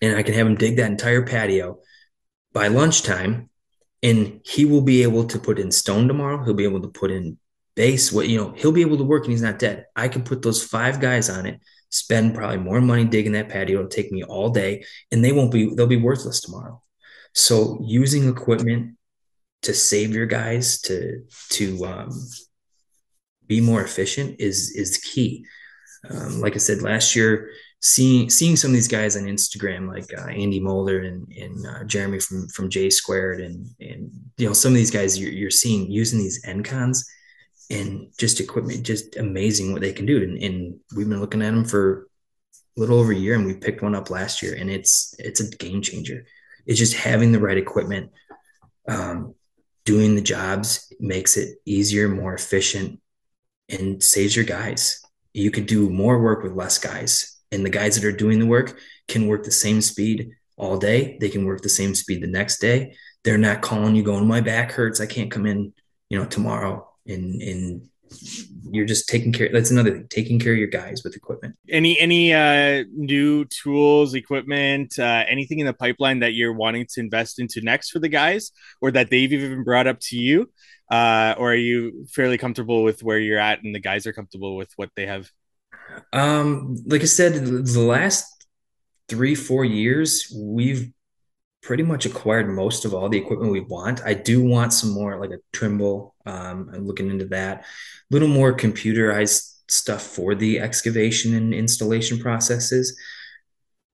and 0.00 0.16
I 0.16 0.22
can 0.22 0.34
have 0.34 0.46
him 0.46 0.56
dig 0.56 0.76
that 0.76 0.90
entire 0.90 1.24
patio 1.24 1.78
by 2.52 2.68
lunchtime. 2.68 3.50
And 4.02 4.40
he 4.44 4.66
will 4.66 4.82
be 4.82 5.02
able 5.02 5.24
to 5.28 5.38
put 5.38 5.58
in 5.58 5.70
stone 5.70 6.08
tomorrow. 6.08 6.44
He'll 6.44 6.52
be 6.52 6.64
able 6.64 6.82
to 6.82 6.88
put 6.88 7.10
in 7.10 7.38
base. 7.74 8.12
What 8.12 8.28
you 8.28 8.38
know, 8.38 8.52
he'll 8.56 8.72
be 8.72 8.82
able 8.82 8.98
to 8.98 9.04
work 9.04 9.24
and 9.24 9.32
he's 9.32 9.42
not 9.42 9.58
dead. 9.58 9.86
I 9.96 10.08
can 10.08 10.22
put 10.22 10.42
those 10.42 10.62
five 10.62 11.00
guys 11.00 11.28
on 11.30 11.46
it, 11.46 11.60
spend 11.90 12.34
probably 12.34 12.58
more 12.58 12.80
money 12.80 13.04
digging 13.04 13.32
that 13.32 13.48
patio. 13.48 13.78
It'll 13.78 13.90
take 13.90 14.12
me 14.12 14.22
all 14.22 14.50
day, 14.50 14.84
and 15.10 15.24
they 15.24 15.32
won't 15.32 15.52
be. 15.52 15.74
They'll 15.74 15.86
be 15.86 15.96
worthless 15.96 16.40
tomorrow. 16.40 16.82
So 17.34 17.80
using 17.82 18.28
equipment 18.28 18.96
to 19.62 19.74
save 19.74 20.14
your 20.14 20.26
guys 20.26 20.80
to 20.82 21.24
to 21.50 21.84
um, 21.86 22.10
be 23.46 23.60
more 23.60 23.82
efficient 23.82 24.36
is 24.40 24.70
is 24.70 24.98
key. 24.98 25.44
Um, 26.10 26.40
like 26.40 26.54
I 26.54 26.58
said 26.58 26.82
last 26.82 27.16
year, 27.16 27.50
seeing 27.80 28.30
seeing 28.30 28.56
some 28.56 28.70
of 28.70 28.74
these 28.74 28.88
guys 28.88 29.16
on 29.16 29.24
Instagram, 29.24 29.88
like 29.88 30.06
uh, 30.16 30.28
Andy 30.28 30.60
Mulder 30.60 31.00
and, 31.00 31.26
and 31.32 31.66
uh, 31.66 31.84
Jeremy 31.84 32.20
from 32.20 32.48
from 32.48 32.70
J 32.70 32.90
Squared, 32.90 33.40
and 33.40 33.68
and 33.80 34.10
you 34.36 34.46
know 34.46 34.52
some 34.52 34.72
of 34.72 34.76
these 34.76 34.90
guys 34.90 35.18
you're, 35.18 35.32
you're 35.32 35.50
seeing 35.50 35.90
using 35.90 36.18
these 36.18 36.44
Engcons 36.44 37.04
and 37.70 38.08
just 38.18 38.40
equipment, 38.40 38.84
just 38.84 39.16
amazing 39.16 39.72
what 39.72 39.80
they 39.80 39.92
can 39.92 40.06
do. 40.06 40.22
And, 40.22 40.42
and 40.42 40.80
we've 40.94 41.08
been 41.08 41.20
looking 41.20 41.42
at 41.42 41.52
them 41.52 41.64
for 41.64 42.08
a 42.76 42.80
little 42.80 42.98
over 42.98 43.12
a 43.12 43.16
year, 43.16 43.34
and 43.34 43.46
we 43.46 43.54
picked 43.54 43.82
one 43.82 43.94
up 43.94 44.10
last 44.10 44.42
year, 44.42 44.54
and 44.54 44.70
it's 44.70 45.14
it's 45.18 45.40
a 45.40 45.56
game 45.56 45.82
changer. 45.82 46.26
It's 46.66 46.78
just 46.78 46.94
having 46.94 47.32
the 47.32 47.40
right 47.40 47.58
equipment, 47.58 48.10
um, 48.88 49.34
doing 49.84 50.14
the 50.14 50.22
jobs 50.22 50.92
makes 50.98 51.36
it 51.36 51.58
easier, 51.66 52.08
more 52.08 52.34
efficient, 52.34 53.00
and 53.68 54.02
saves 54.02 54.34
your 54.34 54.44
guys. 54.44 55.02
You 55.32 55.50
could 55.50 55.66
do 55.66 55.90
more 55.90 56.20
work 56.22 56.42
with 56.42 56.52
less 56.52 56.78
guys 56.78 57.34
and 57.54 57.64
the 57.64 57.70
guys 57.70 57.94
that 57.94 58.04
are 58.04 58.12
doing 58.12 58.38
the 58.38 58.46
work 58.46 58.78
can 59.08 59.26
work 59.26 59.44
the 59.44 59.50
same 59.50 59.80
speed 59.80 60.30
all 60.56 60.76
day. 60.76 61.16
They 61.20 61.28
can 61.28 61.44
work 61.44 61.62
the 61.62 61.68
same 61.68 61.94
speed 61.94 62.22
the 62.22 62.26
next 62.26 62.58
day. 62.58 62.96
They're 63.22 63.38
not 63.38 63.62
calling 63.62 63.94
you 63.94 64.02
going, 64.02 64.26
my 64.26 64.40
back 64.40 64.72
hurts. 64.72 65.00
I 65.00 65.06
can't 65.06 65.30
come 65.30 65.46
in, 65.46 65.72
you 66.10 66.18
know, 66.18 66.26
tomorrow 66.26 66.88
and, 67.06 67.42
and 67.42 67.88
you're 68.70 68.86
just 68.86 69.08
taking 69.08 69.32
care. 69.32 69.50
That's 69.52 69.70
another 69.70 69.90
thing, 69.90 70.06
taking 70.08 70.38
care 70.38 70.52
of 70.52 70.58
your 70.58 70.68
guys 70.68 71.02
with 71.04 71.16
equipment. 71.16 71.56
Any 71.68 71.98
any 71.98 72.32
uh, 72.32 72.84
new 72.94 73.44
tools, 73.46 74.14
equipment, 74.14 74.98
uh, 74.98 75.24
anything 75.28 75.58
in 75.58 75.66
the 75.66 75.72
pipeline 75.72 76.20
that 76.20 76.34
you're 76.34 76.52
wanting 76.52 76.86
to 76.94 77.00
invest 77.00 77.38
into 77.38 77.60
next 77.60 77.90
for 77.90 77.98
the 77.98 78.08
guys, 78.08 78.52
or 78.80 78.90
that 78.92 79.10
they've 79.10 79.32
even 79.32 79.64
brought 79.64 79.86
up 79.86 80.00
to 80.00 80.16
you, 80.16 80.50
uh, 80.90 81.34
or 81.38 81.52
are 81.52 81.56
you 81.56 82.06
fairly 82.10 82.38
comfortable 82.38 82.82
with 82.82 83.02
where 83.02 83.18
you're 83.18 83.38
at, 83.38 83.62
and 83.62 83.74
the 83.74 83.80
guys 83.80 84.06
are 84.06 84.12
comfortable 84.12 84.56
with 84.56 84.72
what 84.76 84.90
they 84.96 85.06
have? 85.06 85.30
Um, 86.12 86.76
like 86.86 87.02
I 87.02 87.06
said, 87.06 87.34
the 87.34 87.80
last 87.80 88.46
three 89.08 89.34
four 89.34 89.64
years, 89.64 90.32
we've 90.34 90.92
pretty 91.64 91.82
much 91.82 92.04
acquired 92.04 92.48
most 92.48 92.84
of 92.84 92.92
all 92.92 93.08
the 93.08 93.18
equipment 93.18 93.50
we 93.50 93.60
want. 93.60 94.02
I 94.04 94.12
do 94.12 94.44
want 94.44 94.72
some 94.72 94.90
more 94.90 95.18
like 95.18 95.30
a 95.30 95.38
Trimble. 95.52 96.14
Um, 96.26 96.70
I'm 96.72 96.86
looking 96.86 97.10
into 97.10 97.24
that. 97.26 97.60
A 97.60 97.64
little 98.10 98.28
more 98.28 98.54
computerized 98.54 99.54
stuff 99.68 100.02
for 100.02 100.34
the 100.34 100.60
excavation 100.60 101.34
and 101.34 101.54
installation 101.54 102.18
processes. 102.18 102.96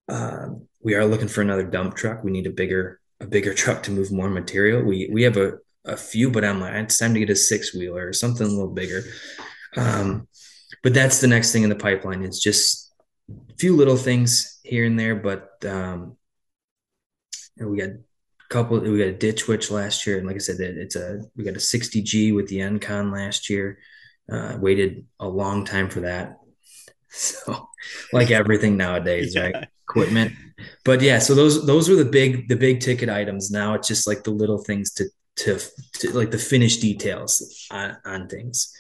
Uh, 0.09 0.49
we 0.83 0.95
are 0.95 1.07
looking 1.07 1.29
for 1.29 1.43
another 1.43 1.63
dump 1.63 1.95
truck. 1.95 2.25
We 2.25 2.33
need 2.33 2.47
a 2.47 2.51
bigger 2.51 3.01
a 3.21 3.27
bigger 3.27 3.55
truck 3.63 3.85
to 3.85 3.93
move 3.93 4.11
more 4.11 4.29
material. 4.29 4.83
We 4.83 5.09
we 5.13 5.23
have 5.23 5.37
a 5.37 5.59
a 5.85 5.97
few, 5.97 6.31
but 6.31 6.45
I'm 6.45 6.61
like 6.61 6.75
it's 6.75 6.99
time 6.99 7.15
to 7.15 7.21
get 7.21 7.31
a 7.31 7.37
six 7.37 7.73
wheeler 7.73 8.09
or 8.09 8.13
something 8.13 8.47
a 8.47 8.51
little 8.51 8.75
bigger. 8.75 9.03
Um, 9.77 10.27
but 10.83 10.93
that's 10.93 11.21
the 11.21 11.29
next 11.29 11.53
thing 11.53 11.63
in 11.63 11.69
the 11.71 11.77
pipeline. 11.77 12.25
It's 12.25 12.41
just 12.41 12.93
a 13.31 13.55
few 13.59 13.77
little 13.77 13.97
things 13.97 14.59
here 14.65 14.85
and 14.85 14.99
there, 14.99 15.15
but 15.15 15.65
um, 15.65 16.17
we 17.69 17.79
got 17.79 17.91
a 17.91 17.99
couple. 18.49 18.81
We 18.81 18.99
got 18.99 19.09
a 19.09 19.13
ditch 19.13 19.49
witch 19.49 19.71
last 19.71 20.07
year, 20.07 20.19
and 20.19 20.27
like 20.27 20.37
I 20.37 20.41
said, 20.41 20.61
it's 20.61 20.97
a 20.97 21.23
we 21.37 21.45
got 21.45 21.55
a 21.55 21.59
60G 21.59 22.35
with 22.35 22.49
the 22.49 22.59
Engcon 22.59 23.13
last 23.13 23.51
year. 23.51 23.79
Uh, 24.31 24.57
waited 24.61 25.07
a 25.19 25.29
long 25.29 25.65
time 25.65 25.89
for 25.89 26.01
that. 26.01 26.37
So, 27.13 27.69
like 28.13 28.31
everything 28.31 28.77
nowadays, 28.77 29.35
yeah. 29.35 29.43
right? 29.51 29.69
Equipment, 29.83 30.33
but 30.85 31.01
yeah. 31.03 31.19
So 31.19 31.35
those 31.35 31.67
those 31.67 31.89
were 31.89 31.97
the 31.97 32.05
big 32.05 32.47
the 32.47 32.55
big 32.55 32.79
ticket 32.79 33.09
items. 33.09 33.51
Now 33.51 33.75
it's 33.75 33.89
just 33.89 34.07
like 34.07 34.23
the 34.23 34.31
little 34.31 34.59
things 34.59 34.93
to 34.93 35.07
to, 35.39 35.59
to 35.95 36.17
like 36.17 36.31
the 36.31 36.39
finished 36.39 36.81
details 36.81 37.67
on, 37.73 37.97
on 38.05 38.29
things. 38.29 38.73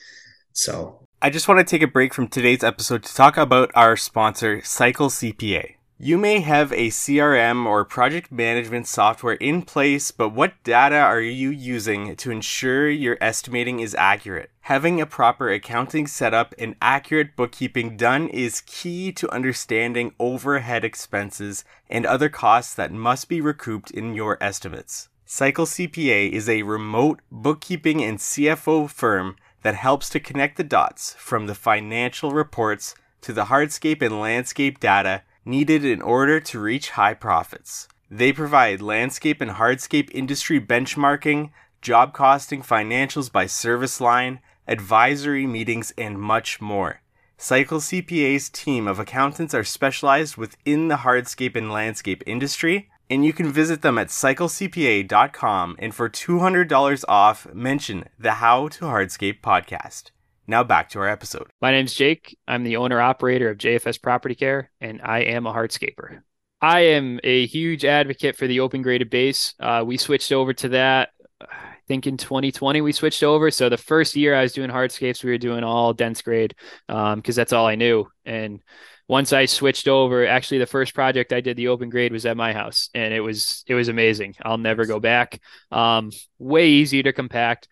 So 0.52 1.08
I 1.22 1.30
just 1.30 1.48
want 1.48 1.58
to 1.58 1.64
take 1.64 1.82
a 1.82 1.86
break 1.86 2.14
from 2.14 2.28
today's 2.28 2.62
episode 2.62 3.02
to 3.02 3.14
talk 3.14 3.36
about 3.36 3.70
our 3.74 3.96
sponsor, 3.96 4.62
Cycle 4.62 5.08
CPA. 5.08 5.74
You 6.02 6.16
may 6.16 6.40
have 6.40 6.72
a 6.72 6.88
CRM 6.88 7.66
or 7.66 7.84
project 7.84 8.32
management 8.32 8.88
software 8.88 9.34
in 9.34 9.60
place, 9.60 10.10
but 10.10 10.30
what 10.30 10.54
data 10.64 10.96
are 10.96 11.20
you 11.20 11.50
using 11.50 12.16
to 12.16 12.30
ensure 12.30 12.88
your 12.88 13.18
estimating 13.20 13.80
is 13.80 13.94
accurate? 13.96 14.50
Having 14.62 14.98
a 14.98 15.04
proper 15.04 15.50
accounting 15.50 16.06
setup 16.06 16.54
and 16.58 16.74
accurate 16.80 17.36
bookkeeping 17.36 17.98
done 17.98 18.28
is 18.28 18.62
key 18.64 19.12
to 19.12 19.30
understanding 19.30 20.14
overhead 20.18 20.86
expenses 20.86 21.66
and 21.90 22.06
other 22.06 22.30
costs 22.30 22.72
that 22.72 22.92
must 22.92 23.28
be 23.28 23.42
recouped 23.42 23.90
in 23.90 24.14
your 24.14 24.42
estimates. 24.42 25.10
Cycle 25.26 25.66
CPA 25.66 26.30
is 26.30 26.48
a 26.48 26.62
remote 26.62 27.20
bookkeeping 27.30 28.02
and 28.02 28.16
CFO 28.16 28.88
firm 28.88 29.36
that 29.60 29.74
helps 29.74 30.08
to 30.08 30.18
connect 30.18 30.56
the 30.56 30.64
dots 30.64 31.14
from 31.18 31.46
the 31.46 31.54
financial 31.54 32.30
reports 32.30 32.94
to 33.20 33.34
the 33.34 33.44
hardscape 33.44 34.00
and 34.00 34.18
landscape 34.18 34.80
data 34.80 35.24
needed 35.50 35.84
in 35.84 36.00
order 36.00 36.40
to 36.40 36.60
reach 36.60 36.90
high 36.90 37.14
profits. 37.14 37.88
They 38.10 38.32
provide 38.32 38.80
landscape 38.80 39.40
and 39.40 39.52
hardscape 39.52 40.10
industry 40.12 40.60
benchmarking, 40.60 41.50
job 41.82 42.12
costing 42.14 42.62
financials 42.62 43.30
by 43.30 43.46
service 43.46 44.00
line, 44.00 44.40
advisory 44.66 45.46
meetings, 45.46 45.92
and 45.98 46.18
much 46.18 46.60
more. 46.60 47.02
Cycle 47.36 47.78
CPA's 47.78 48.48
team 48.50 48.86
of 48.86 48.98
accountants 48.98 49.54
are 49.54 49.64
specialized 49.64 50.36
within 50.36 50.88
the 50.88 50.98
hardscape 50.98 51.56
and 51.56 51.72
landscape 51.72 52.22
industry, 52.26 52.90
and 53.08 53.24
you 53.24 53.32
can 53.32 53.50
visit 53.50 53.82
them 53.82 53.98
at 53.98 54.08
cyclecpa.com 54.08 55.76
and 55.78 55.94
for 55.94 56.08
$200 56.08 57.04
off, 57.08 57.46
mention 57.54 58.04
the 58.18 58.34
How 58.34 58.68
to 58.68 58.84
Hardscape 58.84 59.40
podcast. 59.40 60.10
Now 60.50 60.64
back 60.64 60.88
to 60.90 60.98
our 60.98 61.08
episode. 61.08 61.46
My 61.62 61.70
name's 61.70 61.94
Jake. 61.94 62.36
I'm 62.48 62.64
the 62.64 62.78
owner 62.78 63.00
operator 63.00 63.50
of 63.50 63.58
JFS 63.58 64.02
Property 64.02 64.34
Care, 64.34 64.72
and 64.80 65.00
I 65.00 65.20
am 65.20 65.46
a 65.46 65.52
hardscaper. 65.52 66.22
I 66.60 66.80
am 66.80 67.20
a 67.22 67.46
huge 67.46 67.84
advocate 67.84 68.34
for 68.34 68.48
the 68.48 68.58
open 68.58 68.82
graded 68.82 69.10
base. 69.10 69.54
Uh, 69.60 69.84
we 69.86 69.96
switched 69.96 70.32
over 70.32 70.52
to 70.54 70.70
that. 70.70 71.10
I 71.40 71.76
think 71.86 72.08
in 72.08 72.16
2020 72.16 72.80
we 72.80 72.90
switched 72.90 73.22
over. 73.22 73.52
So 73.52 73.68
the 73.68 73.76
first 73.76 74.16
year 74.16 74.34
I 74.34 74.42
was 74.42 74.52
doing 74.52 74.70
hardscapes, 74.70 75.22
we 75.22 75.30
were 75.30 75.38
doing 75.38 75.62
all 75.62 75.92
dense 75.92 76.20
grade 76.20 76.56
because 76.88 77.14
um, 77.14 77.22
that's 77.22 77.52
all 77.52 77.66
I 77.66 77.76
knew. 77.76 78.08
And 78.24 78.60
once 79.06 79.32
I 79.32 79.46
switched 79.46 79.86
over, 79.86 80.26
actually 80.26 80.58
the 80.58 80.66
first 80.66 80.96
project 80.96 81.32
I 81.32 81.42
did 81.42 81.58
the 81.58 81.68
open 81.68 81.90
grade 81.90 82.10
was 82.10 82.26
at 82.26 82.36
my 82.36 82.52
house, 82.52 82.90
and 82.92 83.14
it 83.14 83.20
was 83.20 83.62
it 83.68 83.74
was 83.74 83.86
amazing. 83.86 84.34
I'll 84.42 84.58
never 84.58 84.84
go 84.84 84.98
back. 84.98 85.40
Um, 85.70 86.10
way 86.40 86.70
easier 86.70 87.04
to 87.04 87.12
compact 87.12 87.68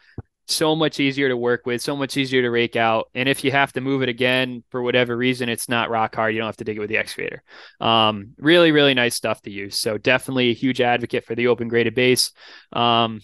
so 0.51 0.75
much 0.75 1.01
easier 1.01 1.29
to 1.29 1.37
work 1.37 1.67
with, 1.67 1.83
so 1.83 1.95
much 1.97 2.17
easier 2.17 2.43
to 2.43 2.51
rake 2.51 2.77
out. 2.77 3.09
And 3.15 3.29
if 3.29 3.45
you 3.45 3.51
have 3.51 3.73
to 3.75 3.81
move 3.81 4.03
it 4.03 4.09
again 4.09 4.65
for 4.71 4.83
whatever 4.83 5.17
reason, 5.17 5.49
it's 5.49 5.69
not 5.69 5.91
rock 5.91 6.15
hard. 6.15 6.35
You 6.35 6.41
don't 6.41 6.49
have 6.49 6.57
to 6.59 6.65
dig 6.65 6.77
it 6.77 6.81
with 6.81 6.89
the 6.89 6.99
excavator. 6.99 7.43
Um, 7.81 8.35
really, 8.39 8.73
really 8.73 8.95
nice 8.95 9.15
stuff 9.15 9.43
to 9.43 9.51
use. 9.51 9.79
So 9.79 9.99
definitely 9.99 10.51
a 10.51 10.55
huge 10.55 10.81
advocate 10.81 11.25
for 11.25 11.35
the 11.35 11.49
open 11.49 11.69
graded 11.69 11.95
base. 11.95 12.33
Um, 12.73 13.21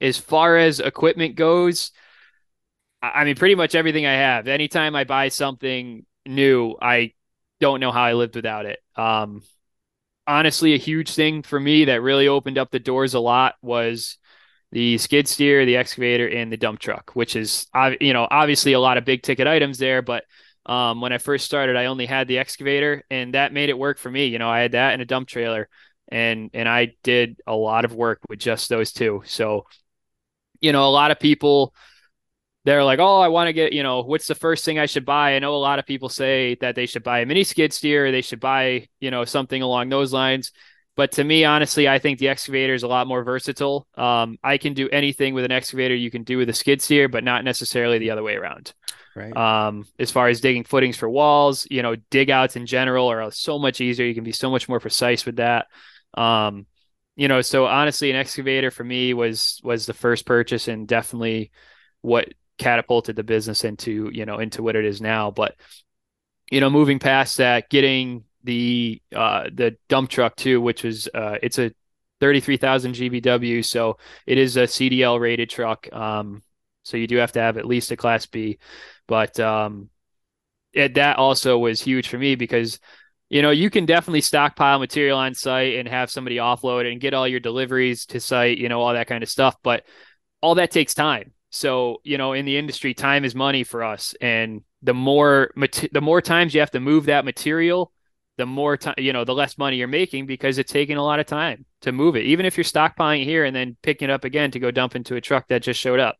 as 0.00 0.18
far 0.18 0.56
as 0.56 0.80
equipment 0.80 1.36
goes, 1.36 1.92
I 3.02 3.24
mean, 3.24 3.36
pretty 3.36 3.54
much 3.54 3.74
everything 3.74 4.06
I 4.06 4.14
have. 4.14 4.46
Anytime 4.46 4.94
I 4.94 5.04
buy 5.04 5.28
something 5.28 6.06
new, 6.26 6.76
I 6.80 7.12
don't 7.60 7.80
know 7.80 7.92
how 7.92 8.02
I 8.02 8.12
lived 8.12 8.36
without 8.36 8.66
it. 8.66 8.78
Um, 8.96 9.42
honestly, 10.26 10.74
a 10.74 10.78
huge 10.78 11.14
thing 11.14 11.42
for 11.42 11.58
me 11.58 11.86
that 11.86 12.02
really 12.02 12.28
opened 12.28 12.58
up 12.58 12.70
the 12.70 12.78
doors 12.78 13.14
a 13.14 13.20
lot 13.20 13.54
was 13.62 14.18
the 14.72 14.98
skid 14.98 15.28
steer, 15.28 15.64
the 15.64 15.76
excavator, 15.76 16.26
and 16.26 16.50
the 16.50 16.56
dump 16.56 16.80
truck, 16.80 17.12
which 17.14 17.36
is 17.36 17.66
you 18.00 18.12
know 18.12 18.26
obviously 18.30 18.72
a 18.72 18.80
lot 18.80 18.96
of 18.96 19.04
big 19.04 19.22
ticket 19.22 19.46
items 19.46 19.78
there. 19.78 20.02
But 20.02 20.24
um, 20.66 21.00
when 21.00 21.12
I 21.12 21.18
first 21.18 21.44
started, 21.44 21.76
I 21.76 21.86
only 21.86 22.06
had 22.06 22.26
the 22.26 22.38
excavator, 22.38 23.04
and 23.10 23.34
that 23.34 23.52
made 23.52 23.68
it 23.68 23.78
work 23.78 23.98
for 23.98 24.10
me. 24.10 24.26
You 24.26 24.38
know, 24.38 24.48
I 24.48 24.60
had 24.60 24.72
that 24.72 24.94
and 24.94 25.02
a 25.02 25.06
dump 25.06 25.28
trailer, 25.28 25.68
and 26.08 26.50
and 26.54 26.68
I 26.68 26.94
did 27.02 27.40
a 27.46 27.54
lot 27.54 27.84
of 27.84 27.94
work 27.94 28.20
with 28.28 28.38
just 28.38 28.68
those 28.70 28.92
two. 28.92 29.22
So, 29.26 29.66
you 30.60 30.72
know, 30.72 30.88
a 30.88 30.90
lot 30.90 31.10
of 31.10 31.20
people 31.20 31.74
they're 32.64 32.84
like, 32.84 33.00
oh, 33.00 33.20
I 33.20 33.28
want 33.28 33.48
to 33.48 33.52
get, 33.52 33.72
you 33.72 33.82
know, 33.82 34.02
what's 34.02 34.28
the 34.28 34.36
first 34.36 34.64
thing 34.64 34.78
I 34.78 34.86
should 34.86 35.04
buy? 35.04 35.34
I 35.34 35.40
know 35.40 35.54
a 35.54 35.56
lot 35.56 35.80
of 35.80 35.86
people 35.86 36.08
say 36.08 36.56
that 36.60 36.76
they 36.76 36.86
should 36.86 37.02
buy 37.02 37.20
a 37.20 37.26
mini 37.26 37.42
skid 37.42 37.72
steer, 37.72 38.12
they 38.12 38.22
should 38.22 38.38
buy, 38.38 38.86
you 39.00 39.10
know, 39.10 39.24
something 39.24 39.60
along 39.62 39.88
those 39.88 40.12
lines. 40.12 40.52
But 40.94 41.12
to 41.12 41.24
me, 41.24 41.44
honestly, 41.44 41.88
I 41.88 41.98
think 41.98 42.18
the 42.18 42.28
excavator 42.28 42.74
is 42.74 42.82
a 42.82 42.88
lot 42.88 43.06
more 43.06 43.24
versatile. 43.24 43.86
Um, 43.96 44.38
I 44.44 44.58
can 44.58 44.74
do 44.74 44.90
anything 44.90 45.32
with 45.32 45.44
an 45.44 45.52
excavator 45.52 45.94
you 45.94 46.10
can 46.10 46.22
do 46.22 46.36
with 46.36 46.50
a 46.50 46.52
skid 46.52 46.82
steer, 46.82 47.08
but 47.08 47.24
not 47.24 47.44
necessarily 47.44 47.98
the 47.98 48.10
other 48.10 48.22
way 48.22 48.36
around. 48.36 48.74
Right. 49.14 49.34
Um, 49.34 49.86
as 49.98 50.10
far 50.10 50.28
as 50.28 50.40
digging 50.40 50.64
footings 50.64 50.96
for 50.96 51.08
walls, 51.08 51.66
you 51.70 51.82
know, 51.82 51.96
dig 52.10 52.30
outs 52.30 52.56
in 52.56 52.66
general 52.66 53.08
are 53.08 53.30
so 53.30 53.58
much 53.58 53.80
easier. 53.80 54.06
You 54.06 54.14
can 54.14 54.24
be 54.24 54.32
so 54.32 54.50
much 54.50 54.68
more 54.68 54.80
precise 54.80 55.24
with 55.24 55.36
that. 55.36 55.66
Um, 56.14 56.66
you 57.16 57.28
know, 57.28 57.40
so 57.40 57.66
honestly, 57.66 58.10
an 58.10 58.16
excavator 58.16 58.70
for 58.70 58.84
me 58.84 59.14
was 59.14 59.60
was 59.62 59.86
the 59.86 59.94
first 59.94 60.26
purchase 60.26 60.68
and 60.68 60.88
definitely 60.88 61.52
what 62.00 62.32
catapulted 62.58 63.16
the 63.16 63.22
business 63.22 63.64
into 63.64 64.10
you 64.12 64.24
know 64.24 64.38
into 64.38 64.62
what 64.62 64.76
it 64.76 64.84
is 64.84 65.00
now. 65.00 65.30
But 65.30 65.56
you 66.50 66.60
know, 66.60 66.70
moving 66.70 66.98
past 66.98 67.38
that, 67.38 67.70
getting 67.70 68.24
the 68.44 69.00
uh, 69.14 69.44
the 69.52 69.76
dump 69.88 70.10
truck 70.10 70.36
too, 70.36 70.60
which 70.60 70.84
is 70.84 71.08
uh, 71.14 71.38
it's 71.42 71.58
a 71.58 71.72
33,000 72.20 72.94
GVW, 72.94 73.64
so 73.64 73.98
it 74.26 74.38
is 74.38 74.56
a 74.56 74.62
CDL 74.62 75.18
rated 75.18 75.50
truck. 75.50 75.92
Um, 75.92 76.42
so 76.84 76.96
you 76.96 77.08
do 77.08 77.16
have 77.16 77.32
to 77.32 77.40
have 77.40 77.58
at 77.58 77.64
least 77.66 77.90
a 77.90 77.96
Class 77.96 78.26
B, 78.26 78.58
but 79.08 79.38
um, 79.40 79.90
it, 80.72 80.94
that 80.94 81.18
also 81.18 81.58
was 81.58 81.80
huge 81.80 82.08
for 82.08 82.18
me 82.18 82.34
because 82.34 82.78
you 83.28 83.42
know 83.42 83.50
you 83.50 83.70
can 83.70 83.86
definitely 83.86 84.20
stockpile 84.20 84.78
material 84.78 85.18
on 85.18 85.34
site 85.34 85.74
and 85.74 85.88
have 85.88 86.10
somebody 86.10 86.36
offload 86.36 86.84
it 86.84 86.92
and 86.92 87.00
get 87.00 87.14
all 87.14 87.26
your 87.26 87.40
deliveries 87.40 88.06
to 88.06 88.20
site, 88.20 88.58
you 88.58 88.68
know 88.68 88.80
all 88.80 88.92
that 88.92 89.08
kind 89.08 89.22
of 89.22 89.28
stuff, 89.28 89.56
but 89.62 89.84
all 90.40 90.56
that 90.56 90.70
takes 90.70 90.94
time. 90.94 91.32
So 91.50 91.98
you 92.04 92.18
know 92.18 92.32
in 92.32 92.44
the 92.44 92.56
industry, 92.56 92.94
time 92.94 93.24
is 93.24 93.34
money 93.34 93.64
for 93.64 93.82
us, 93.82 94.14
and 94.20 94.62
the 94.82 94.94
more 94.94 95.50
the 95.92 96.00
more 96.00 96.20
times 96.20 96.54
you 96.54 96.60
have 96.60 96.70
to 96.72 96.80
move 96.80 97.06
that 97.06 97.24
material 97.24 97.92
the 98.38 98.46
more 98.46 98.76
time, 98.76 98.94
you 98.98 99.12
know, 99.12 99.24
the 99.24 99.34
less 99.34 99.58
money 99.58 99.76
you're 99.76 99.88
making 99.88 100.26
because 100.26 100.58
it's 100.58 100.72
taking 100.72 100.96
a 100.96 101.04
lot 101.04 101.20
of 101.20 101.26
time 101.26 101.66
to 101.82 101.92
move 101.92 102.16
it. 102.16 102.24
Even 102.24 102.46
if 102.46 102.56
you're 102.56 102.64
stockpiling 102.64 103.24
here 103.24 103.44
and 103.44 103.54
then 103.54 103.76
picking 103.82 104.08
it 104.08 104.12
up 104.12 104.24
again 104.24 104.50
to 104.52 104.58
go 104.58 104.70
dump 104.70 104.96
into 104.96 105.16
a 105.16 105.20
truck 105.20 105.48
that 105.48 105.62
just 105.62 105.80
showed 105.80 106.00
up, 106.00 106.16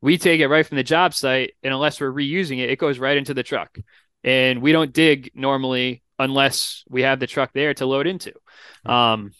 we 0.00 0.18
take 0.18 0.40
it 0.40 0.48
right 0.48 0.66
from 0.66 0.76
the 0.76 0.82
job 0.82 1.14
site, 1.14 1.54
and 1.62 1.72
unless 1.72 2.00
we're 2.00 2.12
reusing 2.12 2.58
it, 2.58 2.70
it 2.70 2.78
goes 2.78 2.98
right 2.98 3.16
into 3.16 3.34
the 3.34 3.42
truck. 3.42 3.78
And 4.22 4.60
we 4.60 4.72
don't 4.72 4.92
dig 4.92 5.30
normally 5.34 6.02
unless 6.18 6.84
we 6.88 7.02
have 7.02 7.20
the 7.20 7.26
truck 7.26 7.52
there 7.54 7.74
to 7.74 7.86
load 7.86 8.06
into. 8.06 8.32
Um, 8.84 9.32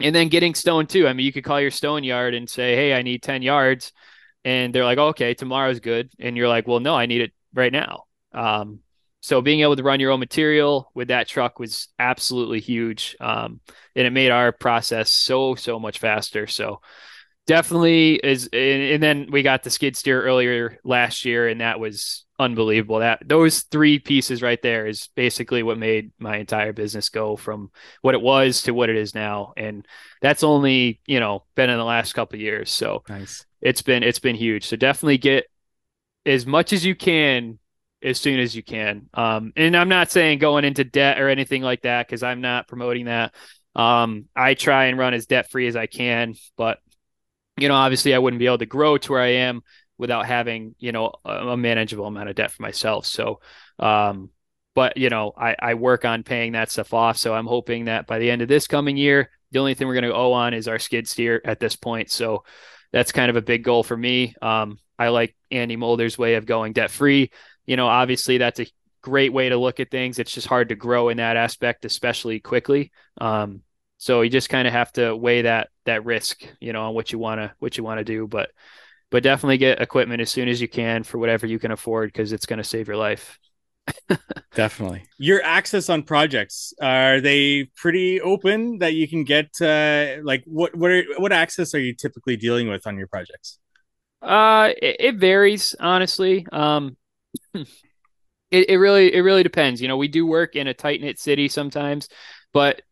and 0.00 0.14
then 0.14 0.28
getting 0.28 0.54
stone 0.54 0.86
too. 0.86 1.06
I 1.06 1.12
mean, 1.12 1.26
you 1.26 1.32
could 1.32 1.44
call 1.44 1.60
your 1.60 1.70
stone 1.70 2.02
yard 2.02 2.34
and 2.34 2.48
say, 2.48 2.74
"Hey, 2.74 2.94
I 2.94 3.02
need 3.02 3.22
ten 3.22 3.42
yards." 3.42 3.92
and 4.44 4.74
they're 4.74 4.84
like, 4.84 4.98
okay, 4.98 5.34
tomorrow's 5.34 5.80
good. 5.80 6.10
And 6.18 6.36
you're 6.36 6.48
like, 6.48 6.66
well, 6.66 6.80
no, 6.80 6.94
I 6.94 7.06
need 7.06 7.20
it 7.20 7.32
right 7.54 7.72
now. 7.72 8.04
Um, 8.32 8.80
so 9.22 9.40
being 9.40 9.60
able 9.60 9.76
to 9.76 9.84
run 9.84 10.00
your 10.00 10.10
own 10.10 10.18
material 10.18 10.90
with 10.94 11.08
that 11.08 11.28
truck 11.28 11.60
was 11.60 11.86
absolutely 11.96 12.58
huge. 12.58 13.16
Um, 13.20 13.60
and 13.94 14.04
it 14.04 14.10
made 14.10 14.32
our 14.32 14.50
process 14.50 15.12
so, 15.12 15.54
so 15.54 15.78
much 15.78 16.00
faster. 16.00 16.48
So 16.48 16.80
definitely 17.46 18.16
is. 18.16 18.48
And, 18.52 19.00
then 19.00 19.28
we 19.30 19.44
got 19.44 19.62
the 19.62 19.70
skid 19.70 19.96
steer 19.96 20.20
earlier 20.20 20.80
last 20.82 21.24
year, 21.24 21.46
and 21.46 21.60
that 21.60 21.78
was 21.78 22.24
unbelievable. 22.36 22.98
That 22.98 23.22
those 23.24 23.60
three 23.62 24.00
pieces 24.00 24.42
right 24.42 24.60
there 24.60 24.88
is 24.88 25.08
basically 25.14 25.62
what 25.62 25.78
made 25.78 26.10
my 26.18 26.38
entire 26.38 26.72
business 26.72 27.08
go 27.08 27.36
from 27.36 27.70
what 28.00 28.16
it 28.16 28.20
was 28.20 28.62
to 28.62 28.74
what 28.74 28.90
it 28.90 28.96
is 28.96 29.14
now. 29.14 29.52
And 29.56 29.86
that's 30.20 30.42
only, 30.42 31.00
you 31.06 31.20
know, 31.20 31.44
been 31.54 31.70
in 31.70 31.78
the 31.78 31.84
last 31.84 32.12
couple 32.14 32.40
years. 32.40 32.72
So 32.72 33.04
nice. 33.08 33.46
It's 33.60 33.82
been, 33.82 34.02
it's 34.02 34.18
been 34.18 34.34
huge. 34.34 34.66
So 34.66 34.74
definitely 34.74 35.18
get 35.18 35.44
as 36.26 36.44
much 36.44 36.72
as 36.72 36.84
you 36.84 36.96
can 36.96 37.60
as 38.02 38.20
soon 38.20 38.40
as 38.40 38.54
you 38.54 38.62
can. 38.62 39.08
Um, 39.14 39.52
and 39.56 39.76
I'm 39.76 39.88
not 39.88 40.10
saying 40.10 40.38
going 40.38 40.64
into 40.64 40.84
debt 40.84 41.20
or 41.20 41.28
anything 41.28 41.62
like 41.62 41.82
that 41.82 42.06
because 42.06 42.22
I'm 42.22 42.40
not 42.40 42.68
promoting 42.68 43.06
that. 43.06 43.34
Um, 43.74 44.26
I 44.36 44.54
try 44.54 44.86
and 44.86 44.98
run 44.98 45.14
as 45.14 45.26
debt 45.26 45.50
free 45.50 45.66
as 45.66 45.76
I 45.76 45.86
can, 45.86 46.34
but 46.56 46.78
you 47.56 47.68
know, 47.68 47.74
obviously 47.74 48.14
I 48.14 48.18
wouldn't 48.18 48.38
be 48.38 48.46
able 48.46 48.58
to 48.58 48.66
grow 48.66 48.98
to 48.98 49.12
where 49.12 49.20
I 49.20 49.34
am 49.34 49.62
without 49.98 50.26
having, 50.26 50.74
you 50.78 50.92
know, 50.92 51.12
a, 51.24 51.56
manageable 51.56 52.06
amount 52.06 52.28
of 52.28 52.34
debt 52.34 52.50
for 52.50 52.62
myself. 52.62 53.06
So, 53.06 53.40
um, 53.78 54.30
but 54.74 54.96
you 54.96 55.10
know, 55.10 55.32
I, 55.36 55.54
I 55.58 55.74
work 55.74 56.04
on 56.04 56.22
paying 56.22 56.52
that 56.52 56.70
stuff 56.70 56.94
off. 56.94 57.18
So 57.18 57.34
I'm 57.34 57.46
hoping 57.46 57.86
that 57.86 58.06
by 58.06 58.18
the 58.18 58.30
end 58.30 58.42
of 58.42 58.48
this 58.48 58.66
coming 58.66 58.96
year, 58.96 59.30
the 59.52 59.58
only 59.58 59.74
thing 59.74 59.86
we're 59.86 59.94
going 59.94 60.04
to 60.04 60.14
owe 60.14 60.32
on 60.32 60.54
is 60.54 60.66
our 60.66 60.78
skid 60.78 61.06
steer 61.06 61.40
at 61.44 61.60
this 61.60 61.76
point. 61.76 62.10
So 62.10 62.44
that's 62.90 63.12
kind 63.12 63.30
of 63.30 63.36
a 63.36 63.42
big 63.42 63.64
goal 63.64 63.82
for 63.82 63.96
me. 63.96 64.34
Um, 64.40 64.78
I 64.98 65.08
like 65.08 65.36
Andy 65.50 65.76
Mulder's 65.76 66.16
way 66.16 66.34
of 66.34 66.46
going 66.46 66.72
debt 66.72 66.90
free 66.90 67.30
you 67.66 67.76
know, 67.76 67.86
obviously 67.86 68.38
that's 68.38 68.60
a 68.60 68.66
great 69.02 69.32
way 69.32 69.48
to 69.48 69.56
look 69.56 69.80
at 69.80 69.90
things. 69.90 70.18
It's 70.18 70.32
just 70.32 70.46
hard 70.46 70.70
to 70.70 70.74
grow 70.74 71.08
in 71.08 71.18
that 71.18 71.36
aspect, 71.36 71.84
especially 71.84 72.40
quickly. 72.40 72.92
Um, 73.20 73.62
so 73.98 74.22
you 74.22 74.30
just 74.30 74.48
kind 74.48 74.66
of 74.66 74.74
have 74.74 74.92
to 74.92 75.14
weigh 75.14 75.42
that 75.42 75.68
that 75.84 76.04
risk, 76.04 76.42
you 76.60 76.72
know, 76.72 76.82
on 76.86 76.94
what 76.94 77.12
you 77.12 77.18
want 77.18 77.40
to 77.40 77.52
what 77.58 77.76
you 77.76 77.84
want 77.84 77.98
to 77.98 78.04
do. 78.04 78.26
But 78.26 78.50
but 79.10 79.22
definitely 79.22 79.58
get 79.58 79.80
equipment 79.80 80.20
as 80.20 80.30
soon 80.30 80.48
as 80.48 80.60
you 80.60 80.68
can 80.68 81.02
for 81.02 81.18
whatever 81.18 81.46
you 81.46 81.58
can 81.58 81.70
afford 81.70 82.08
because 82.08 82.32
it's 82.32 82.46
going 82.46 82.58
to 82.58 82.64
save 82.64 82.88
your 82.88 82.96
life. 82.96 83.38
Definitely. 84.54 85.04
Your 85.18 85.42
access 85.42 85.88
on 85.88 86.02
projects 86.02 86.72
are 86.80 87.20
they 87.20 87.64
pretty 87.76 88.20
open 88.20 88.78
that 88.78 88.94
you 88.94 89.08
can 89.08 89.24
get? 89.24 89.50
Uh, 89.60 90.16
like 90.22 90.42
what 90.46 90.74
what 90.74 90.90
are, 90.90 91.04
what 91.18 91.32
access 91.32 91.74
are 91.74 91.80
you 91.80 91.94
typically 91.94 92.36
dealing 92.36 92.68
with 92.68 92.86
on 92.86 92.96
your 92.96 93.06
projects? 93.06 93.58
Uh, 94.20 94.70
it, 94.80 94.96
it 94.98 95.14
varies 95.16 95.74
honestly. 95.78 96.46
Um, 96.52 96.96
it, 97.54 98.70
it 98.70 98.76
really 98.78 99.12
it 99.12 99.20
really 99.20 99.42
depends. 99.42 99.80
You 99.80 99.88
know, 99.88 99.96
we 99.96 100.08
do 100.08 100.26
work 100.26 100.56
in 100.56 100.66
a 100.66 100.74
tight 100.74 101.00
knit 101.00 101.18
city 101.18 101.48
sometimes, 101.48 102.08
but 102.52 102.82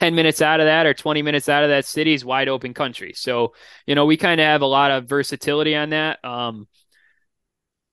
10 0.00 0.14
minutes 0.14 0.42
out 0.42 0.60
of 0.60 0.66
that 0.66 0.86
or 0.86 0.94
20 0.94 1.22
minutes 1.22 1.48
out 1.48 1.64
of 1.64 1.70
that 1.70 1.84
city 1.86 2.14
is 2.14 2.24
wide 2.24 2.48
open 2.48 2.74
country. 2.74 3.12
So, 3.14 3.54
you 3.86 3.94
know, 3.94 4.06
we 4.06 4.16
kind 4.16 4.40
of 4.40 4.46
have 4.46 4.62
a 4.62 4.66
lot 4.66 4.90
of 4.90 5.08
versatility 5.08 5.76
on 5.76 5.90
that. 5.90 6.24
Um, 6.24 6.68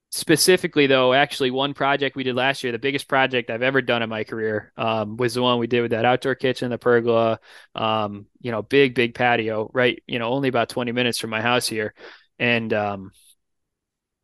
specifically 0.09 0.87
though, 0.87 1.13
actually 1.13 1.51
one 1.51 1.73
project 1.73 2.15
we 2.15 2.23
did 2.23 2.35
last 2.35 2.63
year, 2.63 2.71
the 2.71 2.79
biggest 2.79 3.07
project 3.07 3.49
I've 3.49 3.61
ever 3.61 3.81
done 3.81 4.01
in 4.01 4.09
my 4.09 4.23
career, 4.23 4.71
um, 4.77 5.17
was 5.17 5.33
the 5.33 5.41
one 5.41 5.59
we 5.59 5.67
did 5.67 5.81
with 5.81 5.91
that 5.91 6.05
outdoor 6.05 6.35
kitchen, 6.35 6.69
the 6.69 6.77
pergola, 6.77 7.39
um, 7.75 8.25
you 8.39 8.51
know, 8.51 8.61
big, 8.61 8.95
big 8.95 9.13
patio, 9.15 9.69
right. 9.73 10.01
You 10.07 10.19
know, 10.19 10.29
only 10.29 10.47
about 10.49 10.69
20 10.69 10.93
minutes 10.93 11.19
from 11.19 11.29
my 11.29 11.41
house 11.41 11.67
here. 11.67 11.93
And, 12.39 12.71
um, 12.73 13.11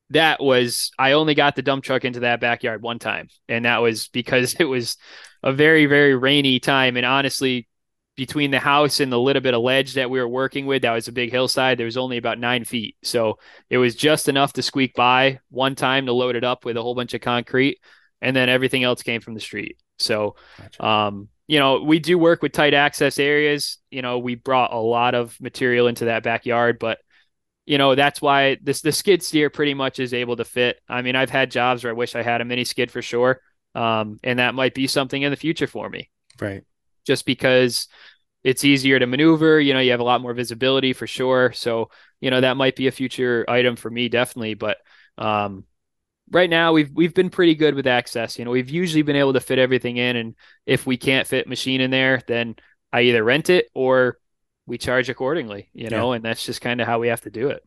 that 0.09 0.41
was 0.41 0.91
I 0.97 1.13
only 1.13 1.35
got 1.35 1.55
the 1.55 1.61
dump 1.61 1.83
truck 1.83 2.05
into 2.05 2.21
that 2.21 2.39
backyard 2.39 2.81
one 2.81 2.99
time, 2.99 3.27
and 3.47 3.65
that 3.65 3.81
was 3.81 4.07
because 4.09 4.55
it 4.59 4.65
was 4.65 4.97
a 5.41 5.51
very 5.51 5.85
very 5.85 6.15
rainy 6.15 6.59
time, 6.59 6.97
and 6.97 7.05
honestly, 7.05 7.67
between 8.15 8.51
the 8.51 8.59
house 8.59 8.99
and 8.99 9.11
the 9.11 9.19
little 9.19 9.41
bit 9.41 9.53
of 9.53 9.61
ledge 9.61 9.95
that 9.95 10.09
we 10.09 10.19
were 10.19 10.27
working 10.27 10.65
with, 10.65 10.83
that 10.83 10.91
was 10.91 11.07
a 11.07 11.11
big 11.11 11.31
hillside. 11.31 11.77
There 11.77 11.85
was 11.85 11.97
only 11.97 12.17
about 12.17 12.39
nine 12.39 12.63
feet, 12.63 12.95
so 13.03 13.39
it 13.69 13.77
was 13.77 13.95
just 13.95 14.29
enough 14.29 14.53
to 14.53 14.61
squeak 14.61 14.93
by 14.93 15.39
one 15.49 15.75
time 15.75 16.05
to 16.05 16.13
load 16.13 16.35
it 16.35 16.43
up 16.43 16.65
with 16.65 16.77
a 16.77 16.81
whole 16.81 16.95
bunch 16.95 17.13
of 17.13 17.21
concrete, 17.21 17.79
and 18.21 18.35
then 18.35 18.49
everything 18.49 18.83
else 18.83 19.01
came 19.03 19.21
from 19.21 19.33
the 19.33 19.39
street. 19.39 19.77
So, 19.99 20.35
gotcha. 20.57 20.85
um, 20.85 21.29
you 21.47 21.59
know, 21.59 21.81
we 21.81 21.99
do 21.99 22.17
work 22.17 22.41
with 22.41 22.51
tight 22.51 22.73
access 22.73 23.19
areas. 23.19 23.77
You 23.91 24.01
know, 24.01 24.19
we 24.19 24.35
brought 24.35 24.73
a 24.73 24.77
lot 24.77 25.15
of 25.15 25.39
material 25.41 25.87
into 25.87 26.05
that 26.05 26.23
backyard, 26.23 26.79
but 26.79 26.99
you 27.65 27.77
know 27.77 27.95
that's 27.95 28.21
why 28.21 28.57
this 28.61 28.81
the 28.81 28.91
skid 28.91 29.23
steer 29.23 29.49
pretty 29.49 29.73
much 29.73 29.99
is 29.99 30.13
able 30.13 30.35
to 30.35 30.45
fit. 30.45 30.79
I 30.87 31.01
mean, 31.01 31.15
I've 31.15 31.29
had 31.29 31.51
jobs 31.51 31.83
where 31.83 31.91
I 31.91 31.95
wish 31.95 32.15
I 32.15 32.21
had 32.21 32.41
a 32.41 32.45
mini 32.45 32.65
skid 32.65 32.91
for 32.91 33.01
sure, 33.01 33.41
um, 33.75 34.19
and 34.23 34.39
that 34.39 34.55
might 34.55 34.73
be 34.73 34.87
something 34.87 35.21
in 35.21 35.31
the 35.31 35.37
future 35.37 35.67
for 35.67 35.89
me. 35.89 36.09
Right. 36.39 36.63
Just 37.05 37.25
because 37.25 37.87
it's 38.43 38.65
easier 38.65 38.99
to 38.99 39.07
maneuver, 39.07 39.59
you 39.59 39.73
know, 39.73 39.79
you 39.79 39.91
have 39.91 40.01
a 40.01 40.05
lot 40.05 40.21
more 40.21 40.33
visibility 40.33 40.93
for 40.93 41.07
sure. 41.07 41.51
So 41.53 41.89
you 42.19 42.31
know 42.31 42.41
that 42.41 42.57
might 42.57 42.75
be 42.75 42.87
a 42.87 42.91
future 42.91 43.45
item 43.47 43.75
for 43.75 43.89
me 43.89 44.09
definitely, 44.09 44.55
but 44.55 44.77
um, 45.17 45.65
right 46.31 46.49
now 46.49 46.73
we've 46.73 46.91
we've 46.93 47.13
been 47.13 47.29
pretty 47.29 47.55
good 47.55 47.75
with 47.75 47.87
access. 47.87 48.37
You 48.37 48.45
know, 48.45 48.51
we've 48.51 48.69
usually 48.69 49.03
been 49.03 49.15
able 49.15 49.33
to 49.33 49.39
fit 49.39 49.59
everything 49.59 49.97
in, 49.97 50.15
and 50.15 50.35
if 50.65 50.85
we 50.85 50.97
can't 50.97 51.27
fit 51.27 51.47
machine 51.47 51.81
in 51.81 51.91
there, 51.91 52.21
then 52.27 52.55
I 52.91 53.01
either 53.03 53.23
rent 53.23 53.49
it 53.49 53.69
or 53.73 54.17
we 54.65 54.77
charge 54.77 55.09
accordingly, 55.09 55.69
you 55.73 55.89
know, 55.89 56.11
yeah. 56.11 56.15
and 56.17 56.25
that's 56.25 56.45
just 56.45 56.61
kind 56.61 56.81
of 56.81 56.87
how 56.87 56.99
we 56.99 57.09
have 57.09 57.21
to 57.21 57.29
do 57.29 57.49
it. 57.49 57.63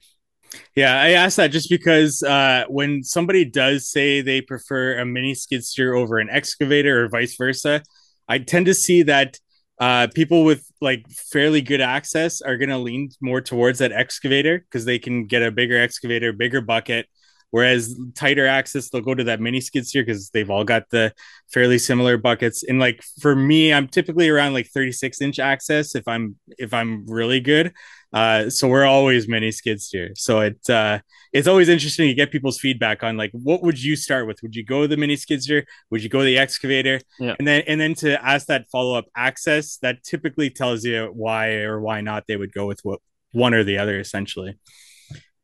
Yeah, 0.75 1.01
I 1.01 1.11
asked 1.11 1.37
that 1.37 1.49
just 1.49 1.69
because 1.69 2.23
uh, 2.23 2.65
when 2.69 3.03
somebody 3.03 3.45
does 3.45 3.91
say 3.91 4.21
they 4.21 4.41
prefer 4.41 4.99
a 4.99 5.05
mini 5.05 5.35
skid 5.35 5.65
steer 5.65 5.95
over 5.95 6.19
an 6.19 6.29
excavator 6.31 7.05
or 7.05 7.09
vice 7.09 7.37
versa, 7.37 7.83
I 8.29 8.39
tend 8.39 8.67
to 8.67 8.75
see 8.75 9.03
that 9.05 9.39
uh, 9.79 10.09
people 10.15 10.45
with 10.45 10.65
like 10.81 11.07
fairly 11.11 11.61
good 11.61 11.81
access 11.81 12.41
are 12.41 12.57
going 12.57 12.71
to 12.71 12.79
lean 12.79 13.11
more 13.21 13.41
towards 13.41 13.81
that 13.81 13.93
excavator 13.93 14.59
because 14.59 14.85
they 14.85 14.99
can 14.99 15.27
get 15.27 15.43
a 15.43 15.51
bigger 15.51 15.79
excavator, 15.79 16.33
bigger 16.33 16.61
bucket, 16.61 17.07
Whereas 17.51 17.99
tighter 18.15 18.47
access, 18.47 18.91
they'll 18.91 19.01
go 19.01 19.15
to 19.15 19.25
that 19.25 19.41
mini 19.41 19.61
skid 19.61 19.87
steer 19.87 20.05
because 20.05 20.31
they've 20.31 20.51
all 20.51 20.65
got 20.65 20.91
the 20.91 21.13
fairly 21.53 21.79
similar 21.79 22.19
buckets. 22.19 22.65
And 22.65 22.79
like 22.79 23.03
for 23.21 23.37
me, 23.37 23.73
I'm 23.73 23.89
typically 23.89 24.29
around 24.29 24.53
like 24.53 24.69
36 24.69 25.21
inch 25.21 25.39
access 25.39 25.95
if 25.95 26.07
I'm 26.09 26.37
if 26.59 26.75
I'm 26.75 27.07
really 27.07 27.41
good. 27.41 27.73
Uh, 28.13 28.49
so 28.51 28.69
we're 28.69 28.85
always 28.85 29.29
mini 29.29 29.53
skid 29.53 29.81
steer. 29.81 30.11
So 30.17 30.41
it 30.41 30.71
uh, 30.71 31.01
it's 31.33 31.47
always 31.49 31.69
interesting 31.69 32.09
to 32.09 32.15
get 32.15 32.31
people's 32.31 32.59
feedback 32.59 33.03
on 33.03 33.17
like 33.17 33.31
what 33.33 33.63
would 33.63 33.83
you 33.83 33.95
start 33.95 34.27
with? 34.27 34.39
Would 34.43 34.57
you 34.57 34.65
go 34.65 34.87
the 34.87 34.97
mini 34.97 35.17
skid 35.17 35.43
steer? 35.43 35.67
Would 35.91 36.03
you 36.03 36.09
go 36.09 36.25
the 36.25 36.39
excavator? 36.39 37.01
Yeah. 37.19 37.35
And 37.39 37.47
then 37.47 37.63
and 37.67 37.81
then 37.81 37.95
to 37.97 38.23
ask 38.25 38.47
that 38.47 38.69
follow 38.69 38.99
up 38.99 39.07
access, 39.17 39.77
that 39.79 40.03
typically 40.03 40.51
tells 40.51 40.85
you 40.85 41.11
why 41.15 41.55
or 41.55 41.81
why 41.81 42.01
not 42.01 42.25
they 42.27 42.37
would 42.37 42.53
go 42.53 42.67
with 42.67 42.81
what 42.83 43.01
one 43.33 43.55
or 43.55 43.65
the 43.65 43.79
other 43.79 44.01
essentially. 44.01 44.59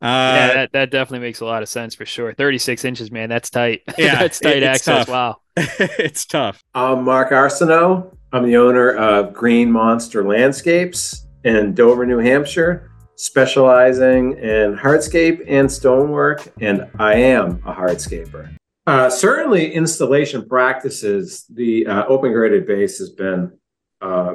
Uh, 0.02 0.34
yeah, 0.34 0.54
that, 0.54 0.72
that 0.72 0.90
definitely 0.90 1.24
makes 1.24 1.40
a 1.40 1.44
lot 1.44 1.62
of 1.62 1.68
sense 1.68 1.94
for 1.94 2.04
sure. 2.04 2.34
36 2.34 2.84
inches, 2.84 3.12
man, 3.12 3.28
that's 3.28 3.50
tight. 3.50 3.82
Yeah, 3.98 4.18
that's 4.18 4.40
tight 4.40 4.56
it, 4.56 4.62
access. 4.64 5.06
Tough. 5.06 5.08
Wow. 5.08 5.36
it's 5.56 6.26
tough. 6.26 6.60
I'm 6.74 7.04
Mark 7.04 7.30
Arsenault. 7.30 8.16
I'm 8.32 8.44
the 8.44 8.56
owner 8.56 8.90
of 8.96 9.32
Green 9.32 9.70
Monster 9.70 10.24
Landscapes 10.24 11.28
in 11.44 11.74
Dover, 11.74 12.04
New 12.04 12.18
Hampshire, 12.18 12.90
specializing 13.14 14.38
in 14.38 14.76
hardscape 14.76 15.44
and 15.46 15.70
stonework, 15.70 16.52
and 16.60 16.90
I 16.98 17.14
am 17.14 17.62
a 17.64 17.72
hardscaper. 17.72 18.56
Uh, 18.88 19.08
certainly, 19.08 19.72
installation 19.72 20.48
practices, 20.48 21.44
the 21.48 21.86
uh, 21.86 22.06
open 22.06 22.32
graded 22.32 22.66
base 22.66 22.98
has 22.98 23.10
been 23.10 23.52
uh, 24.00 24.34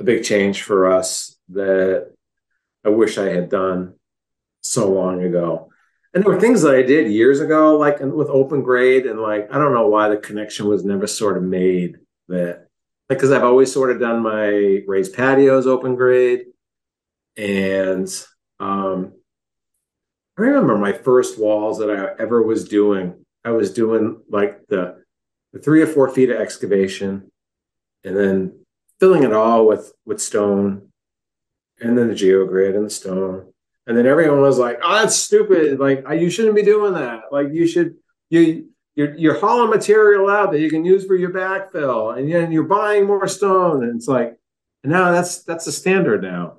a 0.00 0.04
big 0.04 0.24
change 0.24 0.62
for 0.62 0.90
us 0.90 1.36
that 1.50 2.10
I 2.84 2.88
wish 2.88 3.18
I 3.18 3.28
had 3.28 3.48
done 3.48 3.94
so 4.74 4.90
long 4.90 5.22
ago. 5.22 5.70
And 6.12 6.22
there 6.22 6.32
were 6.32 6.40
things 6.40 6.62
that 6.62 6.74
I 6.74 6.82
did 6.82 7.10
years 7.10 7.40
ago, 7.40 7.76
like 7.78 8.00
with 8.00 8.28
open 8.28 8.62
grade, 8.62 9.06
and 9.06 9.20
like 9.20 9.48
I 9.52 9.58
don't 9.58 9.74
know 9.74 9.88
why 9.88 10.08
the 10.08 10.16
connection 10.16 10.68
was 10.68 10.84
never 10.84 11.06
sort 11.06 11.36
of 11.36 11.42
made 11.42 11.98
that, 12.28 12.68
like, 13.08 13.18
because 13.18 13.32
I've 13.32 13.42
always 13.44 13.72
sort 13.72 13.90
of 13.90 14.00
done 14.00 14.22
my 14.22 14.82
raised 14.86 15.14
patios 15.14 15.66
open 15.66 15.96
grade, 15.96 16.46
and 17.36 18.08
um, 18.60 19.12
I 20.38 20.42
remember 20.42 20.76
my 20.76 20.92
first 20.92 21.38
walls 21.38 21.78
that 21.78 21.90
I 21.90 22.22
ever 22.22 22.42
was 22.42 22.68
doing. 22.68 23.24
I 23.44 23.50
was 23.50 23.72
doing 23.72 24.22
like 24.28 24.66
the, 24.68 25.04
the 25.52 25.58
three 25.58 25.82
or 25.82 25.86
four 25.86 26.08
feet 26.10 26.30
of 26.30 26.40
excavation, 26.40 27.30
and 28.04 28.16
then 28.16 28.60
filling 29.00 29.24
it 29.24 29.32
all 29.32 29.66
with 29.66 29.92
with 30.06 30.20
stone, 30.20 30.90
and 31.80 31.98
then 31.98 32.08
the 32.08 32.14
geogrid 32.14 32.76
and 32.76 32.86
the 32.86 32.90
stone, 32.90 33.52
and 33.86 33.96
then 33.96 34.06
everyone 34.06 34.40
was 34.40 34.58
like, 34.58 34.80
"Oh, 34.82 34.94
that's 34.94 35.16
stupid! 35.16 35.78
Like, 35.78 36.04
you 36.18 36.30
shouldn't 36.30 36.54
be 36.54 36.62
doing 36.62 36.94
that. 36.94 37.24
Like, 37.30 37.48
you 37.52 37.66
should 37.66 37.96
you 38.30 38.68
you're 38.94 39.14
you're 39.16 39.38
hauling 39.38 39.70
material 39.70 40.28
out 40.28 40.52
that 40.52 40.60
you 40.60 40.70
can 40.70 40.84
use 40.84 41.04
for 41.04 41.16
your 41.16 41.30
backfill, 41.30 42.16
and 42.18 42.32
then 42.32 42.52
you're 42.52 42.64
buying 42.64 43.06
more 43.06 43.28
stone." 43.28 43.82
And 43.84 43.96
it's 43.96 44.08
like, 44.08 44.36
now 44.82 45.12
that's 45.12 45.42
that's 45.44 45.66
the 45.66 45.72
standard 45.72 46.22
now, 46.22 46.58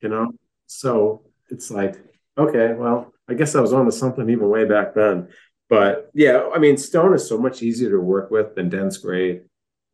you 0.00 0.08
know. 0.08 0.32
So 0.66 1.22
it's 1.50 1.70
like 1.70 1.96
okay, 2.38 2.72
well, 2.74 3.12
I 3.28 3.34
guess 3.34 3.54
I 3.54 3.60
was 3.60 3.72
on 3.72 3.86
to 3.86 3.92
something 3.92 4.28
even 4.28 4.48
way 4.48 4.64
back 4.64 4.94
then. 4.94 5.28
But 5.68 6.10
yeah, 6.14 6.50
I 6.54 6.58
mean, 6.58 6.76
stone 6.76 7.14
is 7.14 7.26
so 7.26 7.38
much 7.38 7.62
easier 7.62 7.90
to 7.90 8.00
work 8.00 8.30
with 8.30 8.54
than 8.54 8.68
dense 8.68 8.98
grade. 8.98 9.42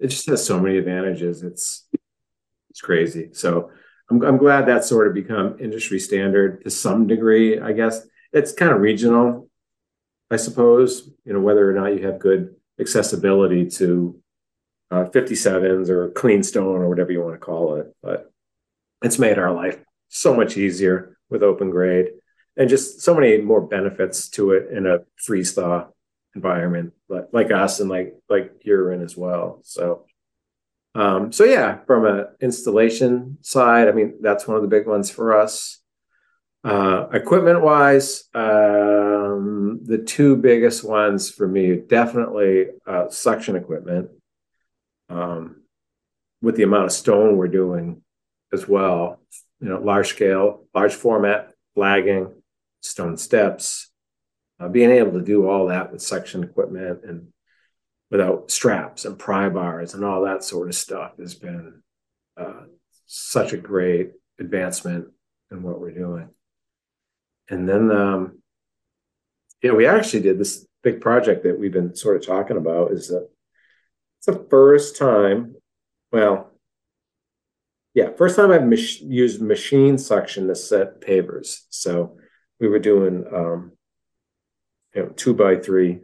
It 0.01 0.09
just 0.09 0.27
has 0.27 0.45
so 0.45 0.59
many 0.59 0.79
advantages. 0.79 1.43
It's 1.43 1.89
it's 2.71 2.81
crazy. 2.81 3.31
So 3.33 3.71
I'm 4.11 4.23
I'm 4.23 4.39
glad 4.39 4.67
that's 4.67 4.89
sort 4.89 5.09
of 5.09 5.15
become 5.15 5.57
industry 5.61 5.99
standard 5.99 6.65
to 6.65 6.71
some 6.71 7.07
degree. 7.07 7.61
I 7.61 7.73
guess 7.73 8.07
it's 8.33 8.53
kind 8.53 8.73
of 8.73 8.81
regional, 8.81 9.49
I 10.31 10.37
suppose. 10.37 11.11
You 11.25 11.35
know, 11.35 11.41
whether 11.41 11.69
or 11.69 11.75
not 11.75 11.95
you 11.95 12.07
have 12.07 12.19
good 12.19 12.55
accessibility 12.81 13.69
to 13.69 14.19
uh, 14.91 15.05
57s 15.05 15.89
or 15.89 16.11
clean 16.11 16.43
stone 16.43 16.77
or 16.77 16.89
whatever 16.89 17.13
you 17.13 17.23
want 17.23 17.35
to 17.35 17.39
call 17.39 17.77
it, 17.77 17.95
but 18.03 18.33
it's 19.03 19.19
made 19.19 19.39
our 19.39 19.53
life 19.53 19.79
so 20.09 20.35
much 20.35 20.57
easier 20.57 21.17
with 21.29 21.43
open 21.43 21.71
grade 21.71 22.09
and 22.57 22.69
just 22.69 23.01
so 23.01 23.15
many 23.15 23.39
more 23.41 23.61
benefits 23.61 24.29
to 24.31 24.53
it 24.53 24.71
in 24.71 24.87
a 24.87 25.01
freeze 25.17 25.53
thaw 25.53 25.87
environment 26.35 26.93
like, 27.09 27.29
like 27.33 27.51
us 27.51 27.81
and 27.81 27.89
like 27.89 28.15
like 28.29 28.53
you're 28.63 28.93
in 28.93 29.03
as 29.03 29.17
well 29.17 29.61
so 29.63 30.05
um 30.99 31.33
so 31.33 31.45
yeah 31.45 31.79
from 31.87 32.05
an 32.05 32.27
installation 32.41 33.39
side 33.41 33.89
i 33.89 33.93
mean 33.93 34.15
that's 34.21 34.47
one 34.47 34.57
of 34.57 34.63
the 34.63 34.69
big 34.69 34.87
ones 34.87 35.11
for 35.11 35.39
us. 35.39 35.79
Uh 36.65 37.07
equipment 37.13 37.63
wise 37.63 38.25
um 38.35 39.81
the 39.85 39.99
two 39.99 40.35
biggest 40.37 40.83
ones 40.83 41.31
for 41.31 41.47
me 41.47 41.77
definitely 41.77 42.67
uh 42.87 43.09
suction 43.09 43.55
equipment 43.55 44.11
um 45.09 45.63
with 46.43 46.57
the 46.57 46.65
amount 46.65 46.87
of 46.87 46.93
stone 46.93 47.37
we're 47.37 47.49
doing 47.49 48.03
as 48.53 48.67
well 48.67 49.21
you 49.61 49.69
know 49.69 49.81
large 49.81 50.09
scale 50.09 50.67
large 50.75 50.95
format 50.95 51.53
flagging 51.75 52.35
stone 52.81 53.17
steps, 53.17 53.91
uh, 54.61 54.69
being 54.69 54.91
able 54.91 55.13
to 55.13 55.23
do 55.23 55.49
all 55.49 55.69
that 55.69 55.93
with 55.93 56.03
suction 56.03 56.43
equipment 56.43 57.01
and 57.05 57.29
without 58.11 58.51
straps 58.51 59.05
and 59.05 59.19
pry 59.19 59.49
bars 59.49 59.95
and 59.95 60.05
all 60.05 60.25
that 60.25 60.43
sort 60.43 60.69
of 60.69 60.75
stuff 60.75 61.13
has 61.19 61.35
been 61.35 61.83
uh, 62.37 62.63
such 63.07 63.53
a 63.53 63.59
great 63.59 64.13
advancement 64.39 65.09
in 65.51 65.63
what 65.63 65.81
we're 65.81 65.93
doing. 65.93 66.29
And 67.51 67.69
then, 67.69 67.91
um, 67.91 68.39
yeah, 69.63 69.73
we 69.73 69.87
actually 69.87 70.21
did 70.21 70.39
this 70.39 70.67
big 70.83 71.01
project 71.01 71.45
that 71.45 71.59
we've 71.59 71.73
been 71.73 71.95
sort 71.95 72.17
of 72.17 72.27
talking 72.27 72.57
about. 72.57 72.93
Is 72.93 73.09
that 73.09 73.29
it's 74.19 74.27
the 74.27 74.47
first 74.51 74.97
time, 74.97 75.57
well, 76.13 76.53
yeah, 77.95 78.11
first 78.17 78.37
time 78.37 78.51
I've 78.51 78.67
mach- 78.67 79.01
used 79.01 79.43
machine 79.43 79.99
suction 79.99 80.47
to 80.49 80.55
set 80.55 81.01
pavers. 81.01 81.63
So 81.71 82.19
we 82.61 82.69
were 82.69 82.79
doing 82.79 83.25
um, 83.35 83.73
you 84.95 85.03
know 85.03 85.09
two 85.11 85.35
by 85.35 85.57
three 85.57 86.01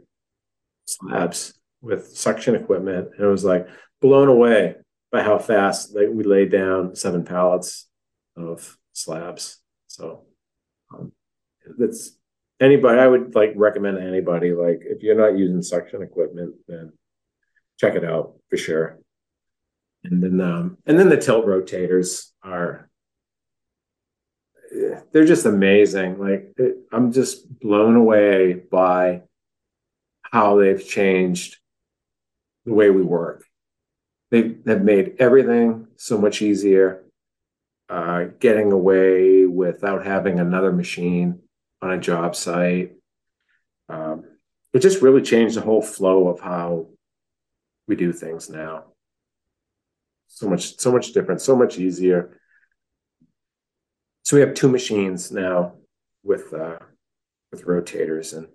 slabs 0.85 1.53
with 1.81 2.15
suction 2.15 2.55
equipment, 2.55 3.09
and 3.15 3.25
it 3.25 3.29
was 3.29 3.43
like 3.43 3.67
blown 4.01 4.27
away 4.27 4.75
by 5.11 5.23
how 5.23 5.37
fast 5.37 5.95
like, 5.95 6.09
we 6.11 6.23
laid 6.23 6.51
down 6.51 6.95
seven 6.95 7.23
pallets 7.23 7.87
of 8.35 8.77
slabs. 8.93 9.61
So 9.87 10.23
um, 10.93 11.11
that's 11.77 12.17
anybody. 12.59 12.99
I 12.99 13.07
would 13.07 13.35
like 13.35 13.53
recommend 13.55 13.97
anybody 13.97 14.53
like 14.53 14.81
if 14.81 15.03
you're 15.03 15.15
not 15.15 15.37
using 15.37 15.61
suction 15.61 16.01
equipment, 16.01 16.55
then 16.67 16.93
check 17.79 17.95
it 17.95 18.03
out 18.03 18.35
for 18.49 18.57
sure. 18.57 18.99
And 20.03 20.21
then 20.21 20.41
um, 20.41 20.77
and 20.85 20.99
then 20.99 21.09
the 21.09 21.17
tilt 21.17 21.45
rotators 21.45 22.31
are 22.43 22.89
they're 25.11 25.25
just 25.25 25.45
amazing. 25.45 26.19
Like 26.19 26.53
it, 26.57 26.77
I'm 26.91 27.11
just 27.11 27.59
blown 27.59 27.95
away 27.95 28.53
by 28.53 29.21
how 30.21 30.57
they've 30.57 30.85
changed 30.85 31.57
the 32.65 32.73
way 32.73 32.89
we 32.89 33.03
work. 33.03 33.43
They 34.31 34.55
have 34.65 34.83
made 34.83 35.15
everything 35.19 35.87
so 35.97 36.17
much 36.17 36.41
easier. 36.41 37.03
Uh, 37.87 38.25
getting 38.39 38.71
away 38.71 39.45
without 39.45 40.03
having 40.05 40.39
another 40.39 40.71
machine 40.71 41.39
on 41.83 41.91
a 41.91 41.99
job 41.99 42.35
site. 42.35 42.93
Um, 43.89 44.23
it 44.73 44.79
just 44.79 45.03
really 45.03 45.21
changed 45.21 45.55
the 45.55 45.61
whole 45.61 45.83
flow 45.83 46.27
of 46.27 46.39
how 46.39 46.87
we 47.87 47.95
do 47.95 48.11
things 48.11 48.49
now. 48.49 48.85
So 50.27 50.49
much, 50.49 50.79
so 50.79 50.91
much 50.91 51.13
different, 51.13 51.41
so 51.41 51.55
much 51.55 51.77
easier 51.77 52.39
so 54.25 54.35
we 54.35 54.41
have 54.41 54.55
two 54.55 54.69
machines 54.69 55.31
now 55.31 55.73
with 56.23 56.51
uh, 56.51 56.79
with 57.51 57.63
rotators 57.65 58.35
and 58.35 58.47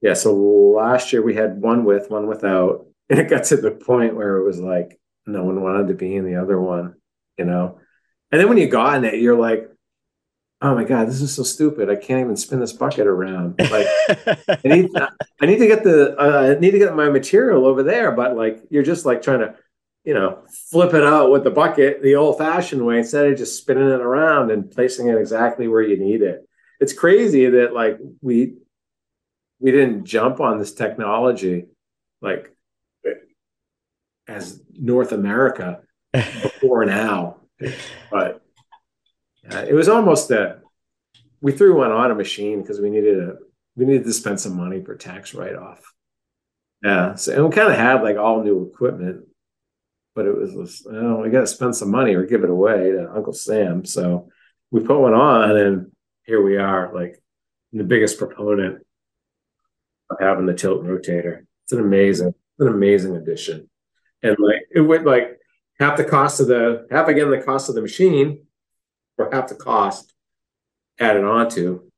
yeah 0.00 0.14
so 0.14 0.34
last 0.34 1.12
year 1.12 1.22
we 1.22 1.34
had 1.34 1.60
one 1.60 1.84
with 1.84 2.10
one 2.10 2.26
without 2.26 2.86
and 3.10 3.18
it 3.18 3.30
got 3.30 3.44
to 3.44 3.56
the 3.56 3.70
point 3.70 4.16
where 4.16 4.36
it 4.36 4.44
was 4.44 4.60
like 4.60 4.98
no 5.26 5.44
one 5.44 5.62
wanted 5.62 5.88
to 5.88 5.94
be 5.94 6.14
in 6.16 6.24
the 6.24 6.36
other 6.36 6.60
one 6.60 6.94
you 7.38 7.44
know? 7.44 7.80
And 8.30 8.40
then 8.40 8.48
when 8.48 8.58
you 8.58 8.68
got 8.68 8.96
in 8.96 9.04
it 9.04 9.20
you're 9.20 9.38
like 9.38 9.70
oh 10.62 10.74
my 10.74 10.84
god 10.84 11.08
this 11.08 11.20
is 11.20 11.34
so 11.34 11.42
stupid. 11.42 11.90
I 11.90 11.96
can't 11.96 12.20
even 12.20 12.36
spin 12.36 12.60
this 12.60 12.72
bucket 12.72 13.06
around. 13.06 13.56
Like 13.58 13.86
i 14.08 14.58
need 14.64 14.90
i 15.40 15.46
need 15.46 15.58
to 15.58 15.66
get 15.66 15.84
the 15.84 16.16
uh, 16.18 16.54
i 16.56 16.60
need 16.60 16.70
to 16.72 16.78
get 16.78 16.96
my 16.96 17.10
material 17.10 17.66
over 17.66 17.82
there. 17.82 18.12
But 18.12 18.36
like 18.36 18.62
you're 18.70 18.82
just 18.82 19.04
like 19.04 19.22
trying 19.22 19.40
to 19.40 19.54
you 20.04 20.12
know, 20.12 20.42
flip 20.70 20.92
it 20.92 21.02
out 21.02 21.32
with 21.32 21.44
the 21.44 21.50
bucket 21.50 22.02
the 22.02 22.14
old 22.14 22.36
fashioned 22.38 22.84
way 22.84 22.98
instead 22.98 23.26
of 23.26 23.38
just 23.38 23.58
spinning 23.58 23.88
it 23.88 24.00
around 24.00 24.50
and 24.50 24.70
placing 24.70 25.08
it 25.08 25.16
exactly 25.16 25.66
where 25.66 25.82
you 25.82 25.98
need 25.98 26.20
it. 26.22 26.46
It's 26.78 26.92
crazy 26.92 27.46
that 27.48 27.72
like 27.72 27.98
we 28.20 28.54
we 29.60 29.70
didn't 29.70 30.04
jump 30.04 30.40
on 30.40 30.58
this 30.58 30.74
technology 30.74 31.66
like 32.20 32.53
as 34.28 34.62
North 34.72 35.12
America 35.12 35.80
before 36.12 36.84
now. 36.86 37.38
But 38.10 38.42
uh, 39.50 39.64
it 39.68 39.74
was 39.74 39.88
almost 39.88 40.30
a 40.30 40.60
we 41.40 41.52
threw 41.52 41.78
one 41.78 41.92
on 41.92 42.10
a 42.10 42.14
machine 42.14 42.62
because 42.62 42.80
we 42.80 42.90
needed 42.90 43.18
a 43.18 43.36
we 43.76 43.84
needed 43.84 44.04
to 44.04 44.12
spend 44.12 44.40
some 44.40 44.56
money 44.56 44.82
for 44.82 44.96
tax 44.96 45.34
write 45.34 45.56
off. 45.56 45.92
Yeah, 46.82 47.14
so 47.14 47.34
and 47.34 47.44
we 47.44 47.50
kind 47.50 47.70
of 47.70 47.78
had 47.78 48.02
like 48.02 48.16
all 48.16 48.42
new 48.42 48.62
equipment 48.62 49.24
but 50.14 50.26
it 50.26 50.36
was, 50.36 50.86
oh, 50.90 51.22
we 51.22 51.30
got 51.30 51.40
to 51.40 51.46
spend 51.46 51.74
some 51.74 51.90
money 51.90 52.14
or 52.14 52.24
give 52.24 52.44
it 52.44 52.50
away 52.50 52.92
to 52.92 53.10
Uncle 53.12 53.32
Sam. 53.32 53.84
So 53.84 54.28
we 54.70 54.80
put 54.80 55.00
one 55.00 55.14
on, 55.14 55.56
and 55.56 55.92
here 56.24 56.42
we 56.42 56.56
are, 56.56 56.94
like 56.94 57.20
the 57.72 57.84
biggest 57.84 58.18
proponent 58.18 58.84
of 60.10 60.16
having 60.20 60.46
the 60.46 60.54
tilt 60.54 60.84
rotator. 60.84 61.44
It's 61.64 61.72
an 61.72 61.80
amazing, 61.80 62.34
an 62.58 62.68
amazing 62.68 63.16
addition, 63.16 63.68
and 64.24 64.36
like 64.40 64.62
it 64.74 64.80
went 64.80 65.06
like 65.06 65.38
half 65.78 65.96
the 65.96 66.04
cost 66.04 66.40
of 66.40 66.48
the 66.48 66.86
half 66.90 67.06
again 67.06 67.30
the 67.30 67.42
cost 67.42 67.68
of 67.68 67.76
the 67.76 67.82
machine, 67.82 68.44
or 69.18 69.30
half 69.30 69.48
the 69.48 69.54
cost 69.54 70.12
added 70.98 71.24
on 71.24 71.48
to. 71.50 71.90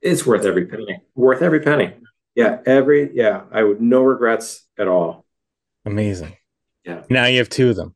It's 0.00 0.26
worth 0.26 0.46
every 0.46 0.66
penny. 0.66 1.02
Worth 1.14 1.42
every 1.42 1.60
penny. 1.60 1.92
Yeah, 2.34 2.58
every 2.64 3.14
yeah. 3.14 3.42
I 3.52 3.62
would 3.62 3.80
no 3.80 4.02
regrets 4.02 4.66
at 4.78 4.88
all. 4.88 5.26
Amazing. 5.84 6.36
Yeah. 6.84 7.02
Now 7.10 7.26
you 7.26 7.38
have 7.38 7.50
two 7.50 7.70
of 7.70 7.76
them. 7.76 7.94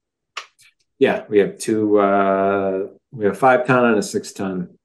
Yeah, 0.99 1.25
we 1.29 1.39
have 1.39 1.59
two. 1.59 1.99
Uh, 1.99 2.89
we 3.11 3.25
have 3.25 3.39
five 3.39 3.67
ton 3.67 3.87
and 3.87 3.99
a 3.99 4.03
six 4.03 4.33
ton 4.33 4.79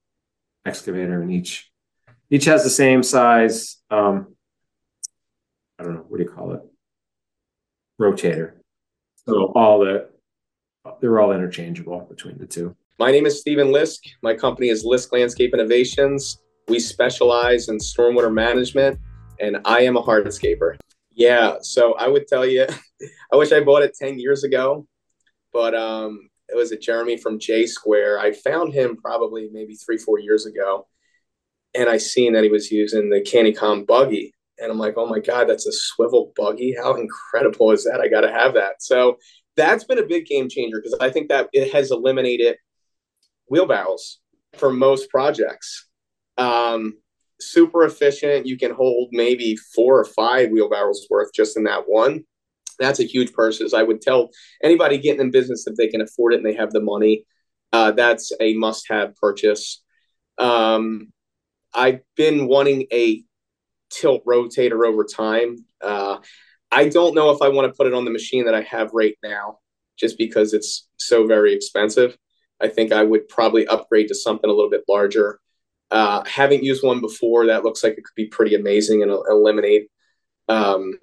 excavator, 0.66 1.22
and 1.22 1.32
each 1.32 1.70
each 2.30 2.46
has 2.46 2.64
the 2.64 2.70
same 2.70 3.04
size. 3.04 3.78
Um, 3.90 4.36
I 5.78 5.84
don't 5.84 5.96
know 5.96 6.06
what 6.08 6.18
do 6.18 6.24
you 6.24 6.30
call 6.30 6.54
it? 6.54 6.62
Rotator. 8.00 8.54
So 9.28 9.52
all 9.56 9.80
the 9.80 10.10
they're 11.02 11.20
all 11.20 11.32
interchangeable 11.32 12.08
between 12.10 12.38
the 12.38 12.48
two. 12.48 12.76
My 12.98 13.12
name 13.12 13.26
is 13.26 13.40
Stephen 13.40 13.68
Lisk. 13.68 14.00
My 14.24 14.34
company 14.34 14.70
is 14.70 14.86
Lisk 14.86 15.12
Landscape 15.12 15.54
Innovations. 15.54 16.40
We 16.68 16.80
specialize 16.80 17.70
in 17.70 17.78
stormwater 17.78 18.34
management, 18.34 19.00
and 19.40 19.58
I 19.66 19.82
am 19.82 19.98
a 19.98 20.02
hardscaper. 20.02 20.78
Yeah, 21.12 21.56
so 21.62 21.94
I 21.94 22.08
would 22.08 22.28
tell 22.28 22.46
you, 22.46 22.66
I 23.34 23.36
wish 23.36 23.52
I 23.52 23.62
bought 23.62 23.84
it 23.84 23.96
10 24.00 24.20
years 24.20 24.44
ago, 24.44 24.88
but 25.52 25.76
um, 25.76 26.30
it 26.48 26.56
was 26.56 26.72
a 26.72 26.78
Jeremy 26.78 27.18
from 27.18 27.40
J 27.40 27.66
Square. 27.66 28.20
I 28.20 28.32
found 28.32 28.74
him 28.74 28.98
probably 28.98 29.50
maybe 29.52 29.76
three, 29.76 29.98
four 29.98 30.20
years 30.20 30.46
ago, 30.46 30.88
and 31.76 31.90
I 31.90 31.98
seen 31.98 32.34
that 32.34 32.44
he 32.44 32.50
was 32.50 32.72
using 32.72 33.10
the 33.10 33.22
Canycom 33.22 33.86
buggy. 33.86 34.34
And 34.62 34.72
I'm 34.72 34.78
like, 34.78 34.96
oh 34.98 35.08
my 35.08 35.20
God, 35.20 35.48
that's 35.48 35.68
a 35.68 35.72
swivel 35.72 36.32
buggy. 36.36 36.76
How 36.78 36.96
incredible 36.96 37.72
is 37.72 37.84
that? 37.86 38.02
I 38.02 38.08
got 38.08 38.22
to 38.22 38.32
have 38.32 38.54
that. 38.56 38.82
So 38.82 39.18
that's 39.56 39.84
been 39.84 40.00
a 40.00 40.06
big 40.06 40.26
game 40.26 40.50
changer 40.50 40.82
because 40.82 40.98
I 41.00 41.10
think 41.10 41.30
that 41.30 41.50
it 41.54 41.74
has 41.74 41.92
eliminated 41.92 42.58
wheelbarrows 43.50 44.20
for 44.58 44.72
most 44.72 45.10
projects. 45.10 45.88
Um, 46.38 46.98
super 47.40 47.84
efficient. 47.84 48.46
You 48.46 48.58
can 48.58 48.72
hold 48.72 49.10
maybe 49.12 49.56
four 49.56 50.00
or 50.00 50.06
five 50.06 50.50
wheelbarrows 50.50 51.08
worth 51.10 51.34
just 51.34 51.58
in 51.58 51.64
that 51.66 51.84
one. 51.88 52.24
That's 52.80 53.00
a 53.00 53.06
huge 53.06 53.34
purchase. 53.34 53.74
I 53.74 53.84
would 53.84 54.02
tell 54.02 54.30
anybody 54.64 54.98
getting 54.98 55.22
in 55.22 55.32
business 55.32 55.68
if 55.68 55.76
they 55.76 55.88
can 55.88 56.02
afford 56.02 56.34
it 56.34 56.38
and 56.38 56.46
they 56.46 56.54
have 56.54 56.72
the 56.72 56.82
money, 56.82 57.26
uh, 57.74 57.92
that's 57.92 58.32
a 58.40 58.54
must-have 58.54 59.16
purchase. 59.18 59.84
Um, 60.38 61.12
I've 61.74 62.00
been 62.16 62.48
wanting 62.48 62.88
a 62.92 63.24
tilt 63.90 64.24
rotator 64.26 64.88
over 64.88 65.04
time. 65.04 65.66
Uh, 65.82 66.18
I 66.72 66.90
don't 66.90 67.16
know 67.16 67.32
if 67.32 67.42
I 67.42 67.50
want 67.50 67.72
to 67.72 67.76
put 67.76 67.88
it 67.88 67.94
on 67.94 68.06
the 68.06 68.12
machine 68.12 68.46
that 68.46 68.56
I 68.56 68.62
have 68.62 68.92
right 68.94 69.18
now, 69.24 69.60
just 69.98 70.18
because 70.18 70.54
it's 70.54 70.88
so 70.98 71.26
very 71.26 71.54
expensive. 71.54 72.18
I 72.62 72.68
think 72.68 72.92
I 72.92 73.04
would 73.04 73.28
probably 73.28 73.68
upgrade 73.68 74.10
to 74.10 74.16
something 74.16 74.50
a 74.50 74.54
little 74.54 74.70
bit 74.70 74.84
larger. 74.88 75.40
Uh, 75.92 76.24
haven't 76.26 76.64
used 76.64 76.84
one 76.84 77.02
before. 77.02 77.48
That 77.48 77.64
looks 77.64 77.84
like 77.84 77.94
it 77.94 78.04
could 78.04 78.16
be 78.16 78.28
pretty 78.28 78.54
amazing 78.56 79.02
and 79.02 79.12
eliminate, 79.12 79.88
um, 80.48 81.00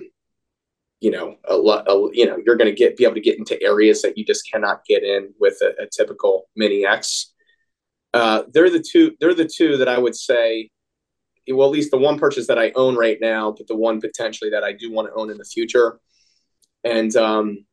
you 1.01 1.11
know, 1.11 1.37
a 1.45 1.57
lot. 1.57 1.87
You 2.15 2.27
know, 2.27 2.39
you're 2.45 2.57
going 2.57 2.71
to 2.71 2.77
get 2.77 2.97
be 2.97 3.05
able 3.05 3.15
to 3.15 3.21
get 3.21 3.39
into 3.39 3.61
areas 3.63 4.03
that 4.03 4.17
you 4.17 4.25
just 4.25 4.49
cannot 4.51 4.85
get 4.85 5.03
in 5.03 5.33
with 5.41 5.61
a, 5.63 5.85
a 5.85 5.89
typical 5.91 6.49
Mini 6.55 6.87
X. 6.87 7.33
Uh, 8.15 8.45
they're 8.53 8.71
the 8.71 8.85
two. 8.87 9.17
They're 9.19 9.35
the 9.35 9.51
two 9.53 9.79
that 9.79 9.89
I 9.89 9.99
would 9.99 10.15
say. 10.15 10.71
Well, 11.49 11.69
at 11.69 11.73
least 11.73 11.91
the 11.91 11.99
one 11.99 12.19
purchase 12.19 12.47
that 12.49 12.59
I 12.59 12.73
own 12.75 12.97
right 12.97 13.19
now, 13.21 13.53
but 13.53 13.67
the 13.67 13.77
one 13.77 14.01
potentially 14.01 14.51
that 14.51 14.65
I 14.65 14.73
do 14.73 14.93
want 14.93 15.09
to 15.09 15.15
own 15.15 15.31
in 15.31 15.39
the 15.39 15.45
future. 15.45 16.01
And 16.85 17.15
um, 17.17 17.65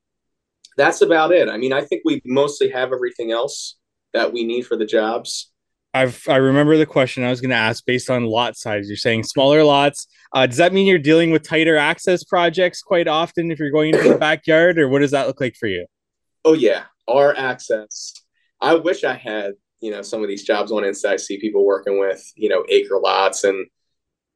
that's 0.78 1.02
about 1.02 1.32
it. 1.32 1.50
I 1.50 1.58
mean, 1.58 1.74
I 1.74 1.82
think 1.82 2.04
we 2.06 2.22
mostly 2.26 2.70
have 2.70 2.92
everything 2.92 3.32
else 3.32 3.78
that 4.14 4.32
we 4.32 4.44
need 4.44 4.68
for 4.68 4.78
the 4.78 4.86
jobs. 4.86 5.52
I've 5.96 6.24
I 6.28 6.38
remember 6.38 6.78
the 6.78 6.88
question 6.88 7.24
I 7.24 7.30
was 7.30 7.40
going 7.40 7.52
to 7.52 7.56
ask 7.56 7.86
based 7.86 8.10
on 8.10 8.26
lot 8.26 8.58
size. 8.58 8.88
You're 8.88 8.98
saying 8.98 9.24
smaller 9.24 9.64
lots. 9.64 10.08
Uh, 10.34 10.48
does 10.48 10.58
that 10.58 10.74
mean 10.74 10.88
you're 10.88 10.98
dealing 10.98 11.30
with 11.30 11.48
tighter 11.48 11.78
access 11.78 12.24
projects 12.24 12.82
quite 12.82 13.08
often 13.08 13.52
if 13.52 13.60
you're 13.60 13.70
going 13.70 13.94
into 13.94 14.10
the 14.10 14.18
backyard, 14.30 14.80
or 14.80 14.90
what 14.90 15.00
does 15.00 15.12
that 15.12 15.28
look 15.28 15.40
like 15.40 15.56
for 15.56 15.68
you? 15.68 15.86
Oh 16.44 16.54
yeah, 16.54 16.86
our 17.08 17.36
access. 17.36 18.14
I 18.60 18.76
wish 18.76 19.04
I 19.04 19.14
had 19.14 19.54
you 19.84 19.92
know 19.92 20.02
some 20.02 20.22
of 20.22 20.30
these 20.30 20.44
jobs 20.44 20.72
on 20.72 20.86
inside 20.86 21.20
see 21.20 21.38
people 21.38 21.66
working 21.66 22.00
with 22.00 22.24
you 22.36 22.48
know 22.48 22.64
acre 22.70 22.98
lots, 22.98 23.44
and 23.44 23.68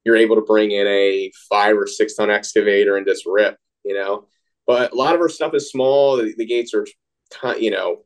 you're 0.03 0.17
able 0.17 0.35
to 0.35 0.41
bring 0.41 0.71
in 0.71 0.85
a 0.87 1.31
five 1.49 1.77
or 1.77 1.87
six 1.87 2.15
ton 2.15 2.29
excavator 2.29 2.97
and 2.97 3.07
just 3.07 3.25
rip. 3.25 3.57
You 3.85 3.93
know, 3.93 4.27
but 4.65 4.91
a 4.91 4.95
lot 4.95 5.15
of 5.15 5.21
our 5.21 5.29
stuff 5.29 5.53
is 5.53 5.71
small. 5.71 6.17
The, 6.17 6.35
the 6.37 6.45
gates 6.45 6.73
are, 6.73 6.85
you 7.57 7.71
know, 7.71 8.03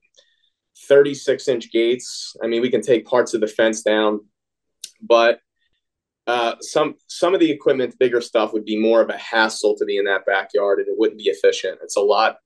36 0.88 1.48
inch 1.48 1.72
gates. 1.72 2.36
I 2.44 2.48
mean, 2.48 2.62
we 2.62 2.70
can 2.70 2.82
take 2.82 3.08
parts 3.08 3.34
of 3.34 3.42
the 3.42 3.48
fence 3.48 3.82
down, 3.82 4.20
but 5.02 5.40
uh, 6.28 6.56
some 6.62 6.94
some 7.08 7.34
of 7.34 7.40
the 7.40 7.50
equipment, 7.50 7.98
bigger 7.98 8.22
stuff, 8.22 8.54
would 8.54 8.66
be 8.66 8.78
more 8.78 9.02
of 9.02 9.10
a 9.10 9.18
hassle 9.18 9.76
to 9.78 9.86
be 9.86 9.98
in 9.98 10.06
that 10.06 10.28
backyard, 10.28 10.78
and 10.78 10.88
it 10.88 10.96
wouldn't 10.96 11.20
be 11.20 11.30
efficient. 11.30 11.80
It's 11.82 11.98
a 11.98 12.02
lot. 12.02 12.38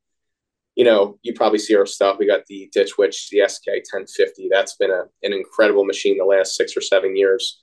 You 0.76 0.84
know, 0.84 1.18
you 1.22 1.34
probably 1.34 1.60
see 1.60 1.76
our 1.76 1.86
stuff. 1.86 2.18
We 2.20 2.28
got 2.28 2.46
the 2.48 2.70
Ditch 2.74 2.98
Witch, 2.98 3.30
the 3.30 3.48
SK 3.48 3.68
1050. 3.68 4.50
That's 4.52 4.76
been 4.76 4.92
a, 4.92 5.04
an 5.24 5.34
incredible 5.34 5.86
machine 5.86 6.18
the 6.18 6.26
last 6.26 6.56
six 6.56 6.76
or 6.76 6.82
seven 6.82 7.16
years. 7.16 7.62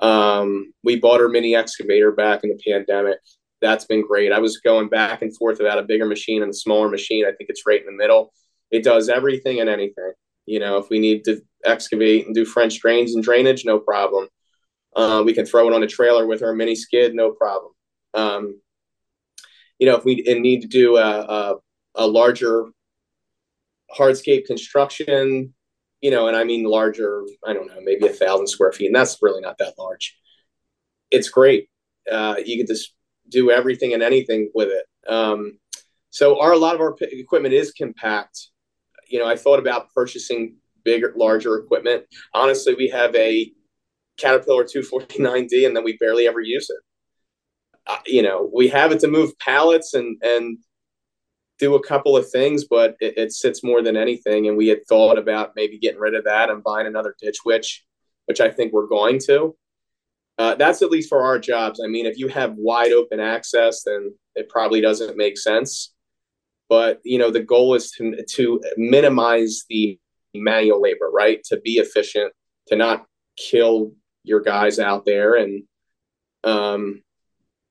Um, 0.00 0.72
we 0.82 0.98
bought 0.98 1.20
our 1.20 1.28
mini 1.28 1.54
excavator 1.54 2.12
back 2.12 2.44
in 2.44 2.50
the 2.50 2.60
pandemic. 2.66 3.18
That's 3.60 3.84
been 3.84 4.06
great. 4.06 4.32
I 4.32 4.38
was 4.38 4.58
going 4.58 4.88
back 4.88 5.22
and 5.22 5.36
forth 5.36 5.60
about 5.60 5.78
a 5.78 5.82
bigger 5.82 6.06
machine 6.06 6.42
and 6.42 6.50
a 6.50 6.54
smaller 6.54 6.88
machine. 6.88 7.24
I 7.24 7.32
think 7.32 7.50
it's 7.50 7.66
right 7.66 7.80
in 7.80 7.86
the 7.86 7.92
middle 7.92 8.32
it 8.70 8.84
does 8.84 9.08
everything 9.08 9.60
and 9.60 9.68
anything. 9.68 10.12
You 10.46 10.60
know, 10.60 10.78
if 10.78 10.88
we 10.90 10.98
need 10.98 11.24
to 11.24 11.40
excavate 11.64 12.26
and 12.26 12.34
do 12.34 12.44
French 12.44 12.80
drains 12.80 13.14
and 13.14 13.24
drainage, 13.24 13.64
no 13.64 13.78
problem. 13.78 14.28
Uh, 14.94 15.22
we 15.24 15.34
can 15.34 15.44
throw 15.44 15.68
it 15.68 15.74
on 15.74 15.82
a 15.82 15.86
trailer 15.86 16.26
with 16.26 16.42
our 16.42 16.54
mini 16.54 16.74
skid, 16.74 17.14
no 17.14 17.32
problem. 17.32 17.72
Um, 18.14 18.60
you 19.78 19.86
know, 19.86 19.96
if 19.96 20.04
we 20.04 20.16
need 20.16 20.62
to 20.62 20.68
do 20.68 20.96
a, 20.96 21.20
a, 21.20 21.56
a 21.96 22.06
larger 22.06 22.66
hardscape 23.96 24.46
construction, 24.46 25.54
you 26.00 26.10
know, 26.10 26.28
and 26.28 26.36
I 26.36 26.44
mean 26.44 26.64
larger, 26.64 27.24
I 27.46 27.52
don't 27.52 27.68
know, 27.68 27.80
maybe 27.82 28.06
a 28.06 28.12
thousand 28.12 28.48
square 28.48 28.72
feet, 28.72 28.86
and 28.86 28.94
that's 28.94 29.18
really 29.22 29.40
not 29.40 29.58
that 29.58 29.74
large. 29.78 30.16
It's 31.10 31.28
great. 31.28 31.68
Uh, 32.10 32.36
you 32.44 32.56
can 32.56 32.66
just 32.66 32.94
do 33.28 33.50
everything 33.50 33.94
and 33.94 34.02
anything 34.02 34.50
with 34.54 34.68
it. 34.68 34.86
Um, 35.10 35.58
so 36.10 36.40
our 36.40 36.52
a 36.52 36.58
lot 36.58 36.74
of 36.74 36.80
our 36.80 36.96
equipment 37.00 37.54
is 37.54 37.72
compact 37.72 38.50
you 39.08 39.18
know, 39.18 39.26
I 39.26 39.36
thought 39.36 39.58
about 39.58 39.92
purchasing 39.94 40.56
bigger, 40.84 41.12
larger 41.16 41.56
equipment. 41.56 42.04
Honestly, 42.34 42.74
we 42.74 42.88
have 42.88 43.14
a 43.14 43.52
Caterpillar 44.16 44.64
249D, 44.64 45.66
and 45.66 45.76
then 45.76 45.84
we 45.84 45.96
barely 45.98 46.26
ever 46.26 46.40
use 46.40 46.70
it. 46.70 46.78
Uh, 47.86 47.98
you 48.06 48.22
know, 48.22 48.50
we 48.54 48.68
have 48.68 48.92
it 48.92 49.00
to 49.00 49.08
move 49.08 49.38
pallets 49.38 49.94
and 49.94 50.20
and 50.22 50.58
do 51.58 51.74
a 51.74 51.82
couple 51.82 52.16
of 52.16 52.28
things, 52.30 52.64
but 52.64 52.96
it, 53.00 53.16
it, 53.16 53.32
sits 53.32 53.64
more 53.64 53.82
than 53.82 53.96
anything. 53.96 54.46
And 54.46 54.56
we 54.56 54.68
had 54.68 54.86
thought 54.86 55.18
about 55.18 55.52
maybe 55.56 55.78
getting 55.78 56.00
rid 56.00 56.14
of 56.14 56.24
that 56.24 56.50
and 56.50 56.62
buying 56.62 56.86
another 56.86 57.14
ditch 57.20 57.38
witch, 57.44 57.84
which 58.26 58.40
I 58.40 58.50
think 58.50 58.72
we're 58.72 58.88
going 58.88 59.18
to. 59.26 59.56
Uh, 60.38 60.54
that's 60.54 60.82
at 60.82 60.90
least 60.90 61.08
for 61.08 61.22
our 61.22 61.38
jobs. 61.38 61.80
I 61.82 61.86
mean, 61.86 62.04
if 62.04 62.18
you 62.18 62.28
have 62.28 62.54
wide 62.56 62.92
open 62.92 63.20
access, 63.20 63.82
then 63.84 64.14
it 64.34 64.50
probably 64.50 64.82
doesn't 64.82 65.16
make 65.16 65.38
sense 65.38 65.94
but 66.68 67.00
you 67.04 67.18
know 67.18 67.30
the 67.30 67.42
goal 67.42 67.74
is 67.74 67.90
to, 67.92 68.24
to 68.28 68.60
minimize 68.76 69.64
the 69.68 69.98
manual 70.34 70.80
labor 70.80 71.10
right 71.10 71.42
to 71.44 71.58
be 71.60 71.74
efficient 71.74 72.32
to 72.66 72.76
not 72.76 73.06
kill 73.36 73.92
your 74.24 74.40
guys 74.40 74.78
out 74.78 75.04
there 75.04 75.34
and 75.34 75.62
um 76.44 77.02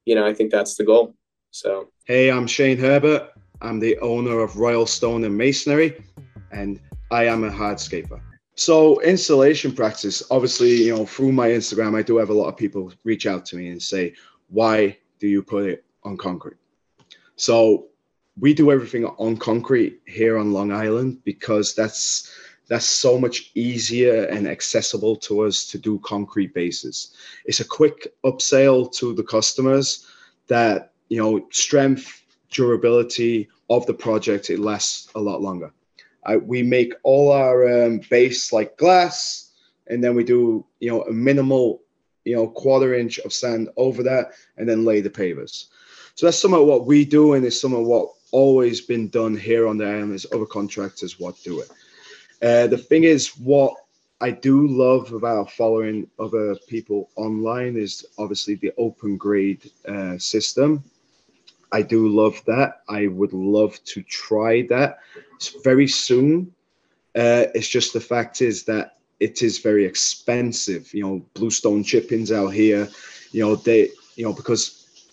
you 0.06 0.16
know 0.16 0.26
i 0.26 0.34
think 0.34 0.52
that's 0.52 0.76
the 0.76 0.84
goal 0.84 1.14
so 1.52 1.90
hey 2.06 2.32
i'm 2.32 2.48
shane 2.48 2.78
herbert 2.78 3.32
i'm 3.66 3.80
the 3.80 3.98
owner 4.00 4.40
of 4.40 4.58
royal 4.58 4.86
stone 4.86 5.24
and 5.24 5.38
masonry 5.38 6.04
and 6.52 6.80
i 7.12 7.26
am 7.26 7.44
a 7.44 7.50
hardscaper 7.50 8.20
so 8.56 9.02
installation 9.02 9.72
practice 9.72 10.24
obviously 10.32 10.84
you 10.86 10.96
know 10.96 11.06
through 11.06 11.32
my 11.32 11.50
instagram 11.50 11.98
i 11.98 12.02
do 12.02 12.18
have 12.18 12.30
a 12.30 12.34
lot 12.34 12.48
of 12.48 12.56
people 12.56 12.92
reach 13.04 13.26
out 13.28 13.46
to 13.46 13.56
me 13.56 13.70
and 13.70 13.82
say 13.82 14.14
why 14.50 14.98
do 15.20 15.28
you 15.28 15.42
put 15.42 15.66
it 15.66 15.84
on 16.04 16.16
concrete 16.16 16.58
so 17.36 17.88
we 18.40 18.54
do 18.54 18.72
everything 18.72 19.06
on 19.06 19.38
concrete 19.38 20.02
here 20.06 20.38
on 20.38 20.52
Long 20.52 20.72
Island 20.72 21.24
because 21.24 21.74
that's 21.74 22.32
that's 22.68 22.86
so 22.86 23.20
much 23.20 23.52
easier 23.54 24.24
and 24.24 24.48
accessible 24.48 25.16
to 25.16 25.42
us 25.42 25.68
to 25.68 25.78
do 25.78 26.00
concrete 26.00 26.52
bases. 26.54 27.16
It's 27.46 27.60
a 27.60 27.66
quick 27.66 28.08
upsell 28.26 28.92
to 28.94 29.14
the 29.14 29.24
customers 29.24 30.08
that 30.48 30.94
you 31.10 31.22
know 31.22 31.48
strength, 31.52 32.24
durability 32.50 33.50
of 33.70 33.86
the 33.86 33.94
project 33.94 34.50
it 34.50 34.60
lasts 34.60 35.10
a 35.16 35.20
lot 35.20 35.42
longer. 35.42 35.72
We 36.42 36.64
make 36.64 36.94
all 37.04 37.32
our 37.32 37.86
um, 37.86 38.02
base 38.10 38.52
like 38.52 38.78
glass, 38.78 39.52
and 39.88 40.04
then 40.04 40.16
we 40.16 40.24
do 40.24 40.66
you 40.80 40.90
know 40.90 41.04
a 41.04 41.14
minimal 41.14 41.82
you 42.24 42.36
know 42.36 42.48
quarter 42.48 42.96
inch 42.96 43.20
of 43.20 43.34
sand 43.34 43.70
over 43.78 44.02
that, 44.04 44.32
and 44.58 44.68
then 44.68 44.86
lay 44.86 45.02
the 45.02 45.10
pavers. 45.10 45.68
So 46.16 46.26
that's 46.26 46.40
some 46.40 46.54
of 46.54 46.66
what 46.66 46.86
we 46.86 47.06
do, 47.06 47.34
and 47.34 47.46
it's 47.46 47.60
some 47.60 47.74
of 47.74 47.86
what 47.86 48.10
always 48.32 48.82
been 48.82 49.08
done 49.10 49.36
here 49.36 49.68
on 49.68 49.78
the 49.78 49.86
island 49.86 50.14
is 50.14 50.26
other 50.34 50.46
contractors 50.46 51.20
what 51.20 51.42
do 51.44 51.62
it. 51.62 51.70
Uh, 52.42 52.68
the 52.68 52.78
thing 52.78 53.04
is, 53.04 53.38
what 53.38 53.74
I 54.22 54.32
do 54.32 54.68
love 54.68 55.14
about 55.14 55.52
following 55.52 56.08
other 56.20 56.56
people 56.68 57.10
online 57.16 57.78
is 57.78 58.06
obviously 58.18 58.56
the 58.56 58.72
open 58.78 59.18
grade 59.18 59.72
uh, 59.88 60.18
system. 60.18 60.84
I 61.76 61.82
do 61.82 62.08
love 62.08 62.42
that. 62.46 62.70
I 62.88 63.08
would 63.08 63.34
love 63.34 63.74
to 63.92 64.02
try 64.04 64.66
that 64.70 65.00
it's 65.36 65.50
very 65.64 65.88
soon. 65.88 66.54
Uh, 67.16 67.46
it's 67.54 67.68
just 67.68 67.94
the 67.94 68.00
fact 68.00 68.42
is 68.42 68.64
that 68.64 68.98
it 69.20 69.42
is 69.42 69.60
very 69.60 69.86
expensive. 69.86 70.94
You 70.94 71.04
know, 71.04 71.26
bluestone 71.34 71.84
chippings 71.84 72.32
out 72.32 72.50
here. 72.50 72.88
You 73.32 73.42
know 73.44 73.56
they. 73.56 73.90
You 74.16 74.26
know 74.26 74.34
because 74.34 74.62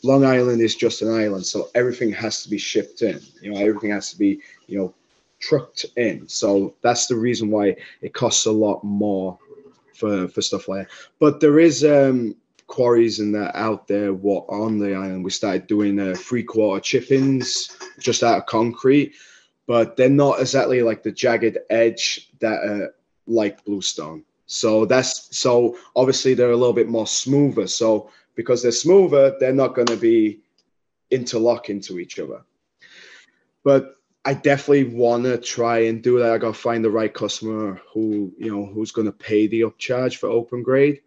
Long 0.04 0.24
Island 0.24 0.60
is 0.60 0.76
just 0.76 1.02
an 1.02 1.12
island, 1.12 1.44
so 1.46 1.68
everything 1.74 2.12
has 2.12 2.42
to 2.42 2.48
be 2.48 2.58
shipped 2.58 3.02
in. 3.02 3.20
You 3.40 3.52
know, 3.52 3.60
everything 3.60 3.90
has 3.90 4.10
to 4.12 4.18
be, 4.18 4.40
you 4.68 4.78
know, 4.78 4.94
trucked 5.40 5.86
in. 5.96 6.28
So 6.28 6.74
that's 6.82 7.06
the 7.06 7.16
reason 7.16 7.50
why 7.50 7.76
it 8.00 8.14
costs 8.14 8.46
a 8.46 8.52
lot 8.52 8.82
more 8.84 9.38
for 9.94 10.28
for 10.28 10.42
stuff 10.42 10.68
like 10.68 10.86
that. 10.86 10.94
But 11.18 11.40
there 11.40 11.58
is 11.58 11.84
um 11.84 12.36
quarries 12.72 13.20
and 13.20 13.34
that 13.34 13.54
out 13.54 13.86
there 13.86 14.14
what 14.14 14.46
on 14.48 14.78
the 14.78 14.94
island. 14.94 15.22
We 15.22 15.30
started 15.30 15.66
doing 15.66 16.00
uh, 16.00 16.14
three 16.16 16.42
quarter 16.42 16.80
chippings 16.80 17.76
just 17.98 18.22
out 18.22 18.38
of 18.38 18.46
concrete, 18.46 19.12
but 19.66 19.98
they're 19.98 20.08
not 20.08 20.40
exactly 20.40 20.80
like 20.80 21.02
the 21.02 21.12
jagged 21.12 21.58
edge 21.68 22.30
that 22.40 22.62
uh, 22.62 22.86
like 23.26 23.62
bluestone. 23.66 24.24
So 24.46 24.86
that's 24.86 25.36
so 25.36 25.76
obviously 25.94 26.32
they're 26.32 26.50
a 26.50 26.56
little 26.56 26.72
bit 26.72 26.88
more 26.88 27.06
smoother. 27.06 27.66
So 27.66 28.10
because 28.36 28.62
they're 28.62 28.72
smoother, 28.72 29.36
they're 29.38 29.52
not 29.52 29.74
going 29.74 29.88
to 29.88 29.98
be 29.98 30.40
interlock 31.10 31.68
into 31.68 31.98
each 31.98 32.18
other. 32.18 32.40
But 33.64 33.96
I 34.24 34.32
definitely 34.32 34.96
want 34.96 35.24
to 35.24 35.36
try 35.36 35.80
and 35.80 36.02
do 36.02 36.20
that. 36.20 36.32
I 36.32 36.38
got 36.38 36.54
to 36.54 36.60
find 36.68 36.82
the 36.82 36.90
right 36.90 37.12
customer 37.12 37.82
who 37.92 38.32
you 38.38 38.50
know 38.50 38.64
who's 38.64 38.92
going 38.92 39.08
to 39.08 39.12
pay 39.12 39.46
the 39.46 39.60
upcharge 39.60 40.16
for 40.16 40.30
open 40.30 40.62
grade. 40.62 41.02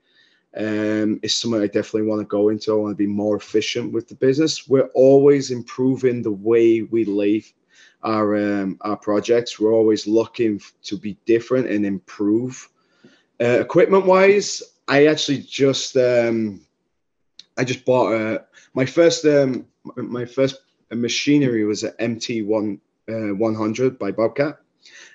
Um, 0.57 1.19
it's 1.21 1.35
something 1.35 1.61
I 1.61 1.67
definitely 1.67 2.03
want 2.03 2.21
to 2.21 2.25
go 2.25 2.49
into. 2.49 2.71
I 2.71 2.75
want 2.75 2.93
to 2.93 3.03
be 3.03 3.07
more 3.07 3.35
efficient 3.35 3.91
with 3.91 4.07
the 4.07 4.15
business. 4.15 4.67
We're 4.69 4.89
always 4.93 5.51
improving 5.51 6.21
the 6.21 6.31
way 6.31 6.81
we 6.81 7.03
lay 7.03 7.43
our 8.03 8.35
um, 8.35 8.77
our 8.81 8.95
projects. 8.95 9.59
We're 9.59 9.73
always 9.73 10.07
looking 10.07 10.61
to 10.83 10.97
be 10.97 11.17
different 11.25 11.67
and 11.67 11.85
improve. 11.85 12.69
Uh, 13.41 13.59
equipment 13.59 14.05
wise, 14.05 14.63
I 14.87 15.07
actually 15.07 15.39
just 15.39 15.97
um, 15.97 16.61
I 17.57 17.63
just 17.63 17.83
bought 17.83 18.13
a 18.13 18.45
my 18.73 18.85
first 18.85 19.25
um, 19.25 19.65
my 19.95 20.25
first 20.25 20.61
machinery 20.91 21.65
was 21.65 21.83
an 21.83 21.93
MT 21.99 22.43
one 22.43 22.79
uh, 23.09 23.33
100 23.35 23.99
by 23.99 24.11
Bobcat. 24.11 24.59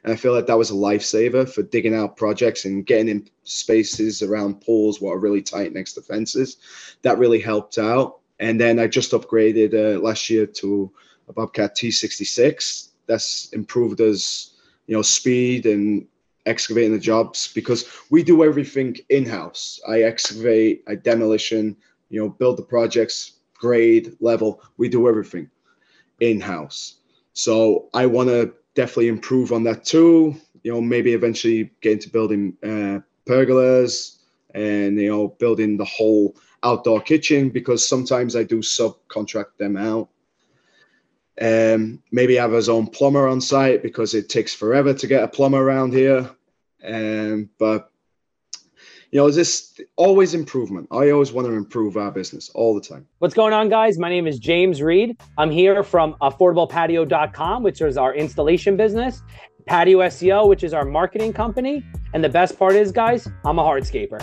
And 0.05 0.13
I 0.13 0.17
feel 0.17 0.33
like 0.33 0.47
that 0.47 0.59
was 0.59 0.71
a 0.71 0.75
lifesaver 0.75 1.49
for 1.49 1.63
digging 1.63 1.95
out 1.95 2.17
projects 2.17 2.65
and 2.65 2.87
getting 2.87 3.09
in 3.09 3.29
spaces 3.45 4.23
around 4.23 4.61
pools 4.61 5.01
what 5.01 5.13
are 5.13 5.19
really 5.19 5.43
tight 5.43 5.73
next 5.73 5.95
to 5.95 6.03
fences. 6.03 6.57
That 7.03 7.19
really 7.19 7.41
helped 7.41 7.79
out. 7.79 8.19
And 8.39 8.61
then 8.61 8.79
I 8.79 8.87
just 8.87 9.13
upgraded 9.13 9.75
uh, 9.75 10.01
last 10.01 10.31
year 10.31 10.47
to 10.47 10.91
a 11.29 11.33
Bobcat 11.33 11.77
T66. 11.77 12.89
That's 13.07 13.51
improved 13.53 14.01
us, 14.01 14.57
you 14.87 14.97
know, 14.97 15.03
speed 15.03 15.67
and 15.67 16.07
excavating 16.47 16.93
the 16.93 16.99
jobs 16.99 17.53
because 17.53 17.85
we 18.11 18.23
do 18.23 18.45
everything 18.45 18.97
in 19.11 19.27
house. 19.27 19.81
I 19.87 20.03
excavate, 20.03 20.85
I 20.89 20.95
demolition, 20.95 21.77
you 22.09 22.21
know, 22.21 22.31
build 22.31 22.57
the 22.57 22.63
projects, 22.63 23.33
grade, 23.55 24.17
level. 24.21 24.63
We 24.79 24.89
do 24.89 25.09
everything 25.09 25.51
in 26.21 26.41
house. 26.41 26.97
So 27.35 27.89
I 27.95 28.07
want 28.07 28.29
to 28.31 28.55
definitely 28.75 29.09
improve 29.09 29.53
on 29.53 29.65
that 29.65 29.85
too. 29.85 30.35
You 30.63 30.73
know, 30.73 30.81
maybe 30.81 31.13
eventually 31.13 31.71
get 31.81 31.93
into 31.93 32.11
building 32.11 32.57
uh, 32.63 33.01
pergolas 33.27 34.17
and 34.55 34.99
you 34.99 35.11
know 35.11 35.29
building 35.29 35.77
the 35.77 35.85
whole 35.85 36.37
outdoor 36.63 37.01
kitchen 37.01 37.51
because 37.51 37.89
sometimes 37.89 38.37
I 38.37 38.45
do 38.45 38.59
subcontract 38.59 39.57
them 39.59 39.77
out. 39.77 40.09
Um, 41.41 42.03
maybe 42.13 42.37
have 42.37 42.53
his 42.53 42.69
own 42.69 42.87
plumber 42.87 43.27
on 43.27 43.41
site 43.41 43.83
because 43.83 44.15
it 44.15 44.29
takes 44.29 44.53
forever 44.53 44.93
to 44.93 45.07
get 45.07 45.23
a 45.23 45.29
plumber 45.29 45.63
around 45.63 45.95
here. 45.95 46.31
Um, 46.85 47.49
but 47.59 47.90
you 49.11 49.19
know, 49.19 49.27
is 49.27 49.35
this 49.35 49.81
always 49.97 50.35
improvement. 50.35 50.87
I 50.93 51.11
always 51.11 51.33
want 51.33 51.49
to 51.49 51.55
improve 51.55 51.97
our 51.97 52.13
business 52.13 52.49
all 52.55 52.75
the 52.75 52.81
time. 52.81 53.07
What's 53.19 53.35
going 53.35 53.53
on, 53.53 53.69
guys? 53.69 53.99
My 53.99 54.09
name 54.09 54.27
is 54.27 54.39
James 54.39 54.81
Reed. 54.81 55.17
I'm 55.37 55.51
here 55.51 55.83
from 55.83 56.15
affordablepatio.com, 56.23 57.63
which 57.65 57.81
is 57.81 57.97
our 57.97 58.15
installation 58.15 58.77
business, 58.77 59.23
Patio 59.67 59.99
SEO, 59.99 60.49
which 60.49 60.63
is 60.63 60.73
our 60.73 60.85
marketing 60.85 61.33
company. 61.33 61.85
And 62.15 62.23
the 62.23 62.29
best 62.29 62.57
part 62.57 62.75
is, 62.75 62.93
guys, 62.93 63.29
I'm 63.45 63.59
a 63.59 63.65
hardscaper. 63.65 64.23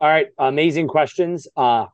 All 0.00 0.08
right, 0.08 0.28
amazing 0.38 0.88
questions. 0.88 1.46
Uh, 1.54 1.86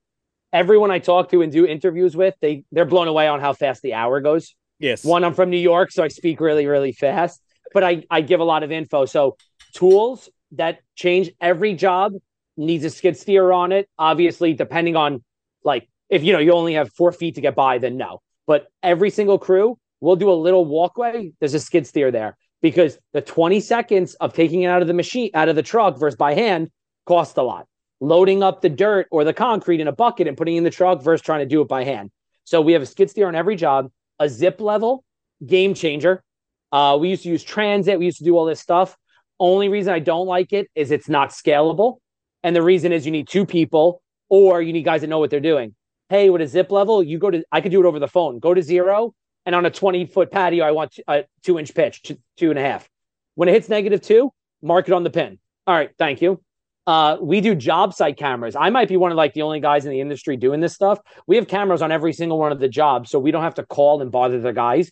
everyone 0.53 0.93
I 0.93 1.01
talk 1.01 1.31
to 1.31 1.43
and 1.43 1.51
do 1.51 1.67
interviews 1.67 2.17
with, 2.17 2.37
they 2.41 2.65
they're 2.71 2.87
blown 2.87 3.09
away 3.09 3.27
on 3.27 3.41
how 3.41 3.53
fast 3.53 3.83
the 3.83 3.95
hour 3.95 4.21
goes. 4.21 4.55
Yes. 4.79 5.05
One, 5.05 5.25
I'm 5.25 5.35
from 5.35 5.51
New 5.51 5.59
York, 5.59 5.91
so 5.91 6.05
I 6.05 6.09
speak 6.09 6.41
really, 6.41 6.67
really 6.67 6.93
fast, 6.93 7.43
but 7.75 7.83
I, 7.83 8.05
I 8.13 8.21
give 8.21 8.39
a 8.39 8.45
lot 8.45 8.63
of 8.63 8.71
info. 8.71 9.07
So 9.07 9.37
tools 9.75 10.29
that 10.53 10.79
change 10.95 11.31
every 11.41 11.75
job 11.75 12.13
needs 12.59 12.85
a 12.85 12.91
skid 12.91 13.17
steer 13.17 13.53
on 13.53 13.73
it. 13.73 13.89
Obviously, 13.99 14.53
depending 14.53 14.97
on 14.97 15.25
like 15.65 15.89
if 16.11 16.23
you 16.23 16.33
know 16.33 16.39
you 16.39 16.53
only 16.53 16.75
have 16.75 16.93
four 16.93 17.13
feet 17.13 17.37
to 17.37 17.41
get 17.41 17.55
by, 17.55 17.79
then 17.79 17.97
no. 17.97 18.21
But 18.47 18.67
every 18.83 19.11
single 19.11 19.39
crew 19.39 19.79
will 20.01 20.17
do 20.17 20.31
a 20.31 20.35
little 20.35 20.65
walkway. 20.65 21.33
There's 21.41 21.55
a 21.55 21.61
skid 21.61 21.87
steer 21.87 22.11
there 22.11 22.37
because 22.61 22.99
the 23.13 23.21
20 23.21 23.61
seconds 23.61 24.15
of 24.15 24.33
taking 24.33 24.63
it 24.63 24.67
out 24.67 24.83
of 24.83 24.89
the 24.89 24.95
machine, 24.95 25.31
out 25.35 25.49
of 25.49 25.57
the 25.57 25.63
truck 25.63 25.99
versus 25.99 26.17
by 26.17 26.35
hand 26.35 26.71
cost 27.07 27.37
a 27.37 27.43
lot. 27.43 27.67
Loading 28.01 28.43
up 28.43 28.61
the 28.61 28.69
dirt 28.69 29.09
or 29.11 29.25
the 29.25 29.33
concrete 29.33 29.81
in 29.81 29.89
a 29.89 29.93
bucket 29.93 30.29
and 30.29 30.37
putting 30.37 30.57
in 30.57 30.65
the 30.65 30.71
truck 30.71 31.03
versus 31.03 31.25
trying 31.25 31.41
to 31.41 31.47
do 31.47 31.61
it 31.61 31.69
by 31.69 31.85
hand. 31.85 32.11
So 32.45 32.61
we 32.61 32.73
have 32.73 32.83
a 32.83 32.87
skid 32.87 33.11
steer 33.11 33.29
on 33.29 33.35
every 33.35 33.57
job, 33.57 33.91
a 34.19 34.29
zip 34.29 34.61
level, 34.61 35.05
game 35.45 35.75
changer. 35.75 36.23
Uh, 36.71 36.97
we 37.01 37.11
used 37.11 37.25
to 37.25 37.29
use 37.29 37.43
transit. 37.43 37.99
We 37.99 38.07
used 38.07 38.19
to 38.19 38.25
do 38.25 38.37
all 38.37 38.45
this 38.45 38.61
stuff. 38.61 38.97
Only 39.41 39.69
reason 39.69 39.93
I 39.93 39.99
don't 39.99 40.27
like 40.27 40.53
it 40.53 40.69
is 40.75 40.91
it's 40.91 41.09
not 41.09 41.31
scalable. 41.31 41.99
And 42.43 42.55
the 42.55 42.63
reason 42.63 42.93
is 42.93 43.05
you 43.05 43.13
need 43.13 43.29
two 43.29 43.45
people 43.45 44.03
or 44.29 44.63
you 44.63 44.73
need 44.73 44.85
guys 44.85 45.01
that 45.01 45.09
know 45.09 45.19
what 45.19 45.31
they're 45.31 45.41
doing. 45.41 45.75
Hey, 46.09 46.31
with 46.31 46.41
a 46.41 46.47
zip 46.47 46.71
level, 46.71 47.03
you 47.03 47.19
go 47.19 47.31
to, 47.31 47.43
I 47.53 47.61
could 47.61 47.73
do 47.73 47.81
it 47.81 47.87
over 47.87 47.99
the 47.99 48.09
phone. 48.09 48.39
Go 48.39 48.55
to 48.55 48.63
zero. 48.63 49.15
And 49.45 49.55
on 49.55 49.65
a 49.65 49.71
20 49.71 50.07
foot 50.07 50.31
patio, 50.31 50.65
I 50.65 50.73
want 50.73 50.99
a 51.09 51.25
two 51.43 51.59
inch 51.59 51.75
pitch, 51.75 52.03
two, 52.03 52.19
two 52.37 52.51
and 52.51 52.59
a 52.59 52.63
half. 52.63 52.89
When 53.35 53.49
it 53.49 53.53
hits 53.53 53.69
negative 53.69 54.01
two, 54.01 54.31
mark 54.63 54.89
it 54.89 54.93
on 54.93 55.05
the 55.05 55.11
pin. 55.11 55.39
All 55.67 55.75
right. 55.75 55.91
Thank 55.99 56.21
you. 56.23 56.43
Uh, 56.87 57.19
we 57.21 57.43
do 57.43 57.55
job 57.55 57.93
site 57.93 58.17
cameras. 58.17 58.57
I 58.57 58.71
might 58.71 58.89
be 58.89 58.97
one 58.97 59.11
of 59.11 59.17
like 59.17 59.35
the 59.35 59.43
only 59.43 59.61
guys 59.61 59.85
in 59.85 59.91
the 59.91 60.01
industry 60.01 60.39
doing 60.39 60.61
this 60.61 60.75
stuff. 60.75 60.99
We 61.27 61.37
have 61.37 61.47
cameras 61.47 61.83
on 61.83 61.93
every 61.93 62.15
single 62.15 62.39
one 62.39 62.51
of 62.51 62.61
the 62.61 62.69
jobs, 62.69 63.11
so 63.11 63.19
we 63.19 63.31
don't 63.31 63.43
have 63.43 63.57
to 63.57 63.67
call 63.67 64.01
and 64.01 64.11
bother 64.11 64.41
the 64.41 64.55
guys 64.55 64.91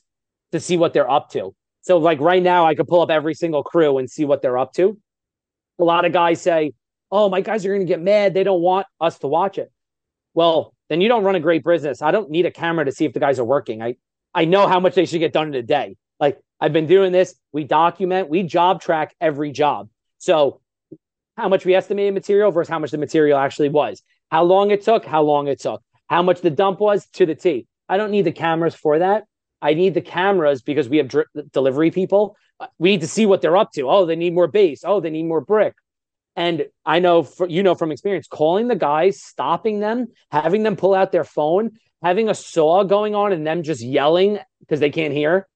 to 0.52 0.60
see 0.60 0.76
what 0.76 0.92
they're 0.92 1.10
up 1.10 1.30
to. 1.30 1.54
So, 1.80 1.96
like 1.96 2.20
right 2.20 2.42
now, 2.42 2.66
I 2.66 2.74
could 2.74 2.86
pull 2.86 3.00
up 3.00 3.10
every 3.10 3.32
single 3.32 3.62
crew 3.62 3.96
and 3.96 4.10
see 4.10 4.26
what 4.26 4.42
they're 4.42 4.58
up 4.58 4.74
to. 4.74 4.98
A 5.78 5.84
lot 5.84 6.04
of 6.04 6.12
guys 6.12 6.42
say, 6.42 6.72
oh, 7.10 7.28
my 7.28 7.40
guys 7.40 7.64
are 7.64 7.68
going 7.68 7.80
to 7.80 7.86
get 7.86 8.00
mad. 8.00 8.34
They 8.34 8.44
don't 8.44 8.60
want 8.60 8.86
us 9.00 9.18
to 9.20 9.26
watch 9.26 9.58
it. 9.58 9.70
Well, 10.34 10.74
then 10.88 11.00
you 11.00 11.08
don't 11.08 11.24
run 11.24 11.34
a 11.34 11.40
great 11.40 11.64
business. 11.64 12.02
I 12.02 12.10
don't 12.10 12.30
need 12.30 12.46
a 12.46 12.50
camera 12.50 12.84
to 12.84 12.92
see 12.92 13.04
if 13.04 13.12
the 13.12 13.20
guys 13.20 13.38
are 13.38 13.44
working. 13.44 13.82
I, 13.82 13.96
I 14.34 14.44
know 14.44 14.68
how 14.68 14.80
much 14.80 14.94
they 14.94 15.06
should 15.06 15.18
get 15.18 15.32
done 15.32 15.48
in 15.48 15.54
a 15.54 15.62
day. 15.62 15.96
Like 16.20 16.38
I've 16.60 16.72
been 16.72 16.86
doing 16.86 17.12
this. 17.12 17.34
We 17.52 17.64
document, 17.64 18.28
we 18.28 18.42
job 18.42 18.80
track 18.80 19.14
every 19.20 19.50
job. 19.50 19.88
So 20.18 20.60
how 21.36 21.48
much 21.48 21.64
we 21.64 21.74
estimated 21.74 22.14
material 22.14 22.50
versus 22.50 22.70
how 22.70 22.78
much 22.78 22.90
the 22.90 22.98
material 22.98 23.38
actually 23.38 23.68
was, 23.68 24.02
how 24.30 24.44
long 24.44 24.70
it 24.70 24.82
took, 24.82 25.04
how 25.04 25.22
long 25.22 25.48
it 25.48 25.60
took, 25.60 25.82
how 26.06 26.22
much 26.22 26.40
the 26.40 26.50
dump 26.50 26.80
was 26.80 27.06
to 27.14 27.26
the 27.26 27.34
T. 27.34 27.66
I 27.88 27.96
don't 27.96 28.10
need 28.10 28.22
the 28.22 28.32
cameras 28.32 28.74
for 28.74 28.98
that. 28.98 29.24
I 29.60 29.74
need 29.74 29.94
the 29.94 30.00
cameras 30.00 30.62
because 30.62 30.88
we 30.88 30.98
have 30.98 31.10
delivery 31.52 31.90
people. 31.90 32.36
We 32.78 32.90
need 32.90 33.00
to 33.02 33.08
see 33.08 33.26
what 33.26 33.42
they're 33.42 33.56
up 33.56 33.72
to. 33.72 33.88
Oh, 33.88 34.06
they 34.06 34.16
need 34.16 34.34
more 34.34 34.48
base. 34.48 34.82
Oh, 34.84 35.00
they 35.00 35.10
need 35.10 35.24
more 35.24 35.40
brick. 35.40 35.74
And 36.36 36.66
I 36.84 36.98
know, 36.98 37.22
for, 37.22 37.48
you 37.48 37.62
know 37.62 37.74
from 37.74 37.90
experience, 37.90 38.28
calling 38.28 38.68
the 38.68 38.76
guys, 38.76 39.22
stopping 39.22 39.80
them, 39.80 40.08
having 40.30 40.62
them 40.62 40.76
pull 40.76 40.94
out 40.94 41.10
their 41.10 41.24
phone, 41.24 41.72
having 42.02 42.28
a 42.28 42.34
saw 42.34 42.84
going 42.84 43.14
on, 43.14 43.32
and 43.32 43.46
them 43.46 43.62
just 43.62 43.82
yelling 43.82 44.38
because 44.60 44.78
they 44.78 44.90
can't 44.90 45.14
hear, 45.14 45.48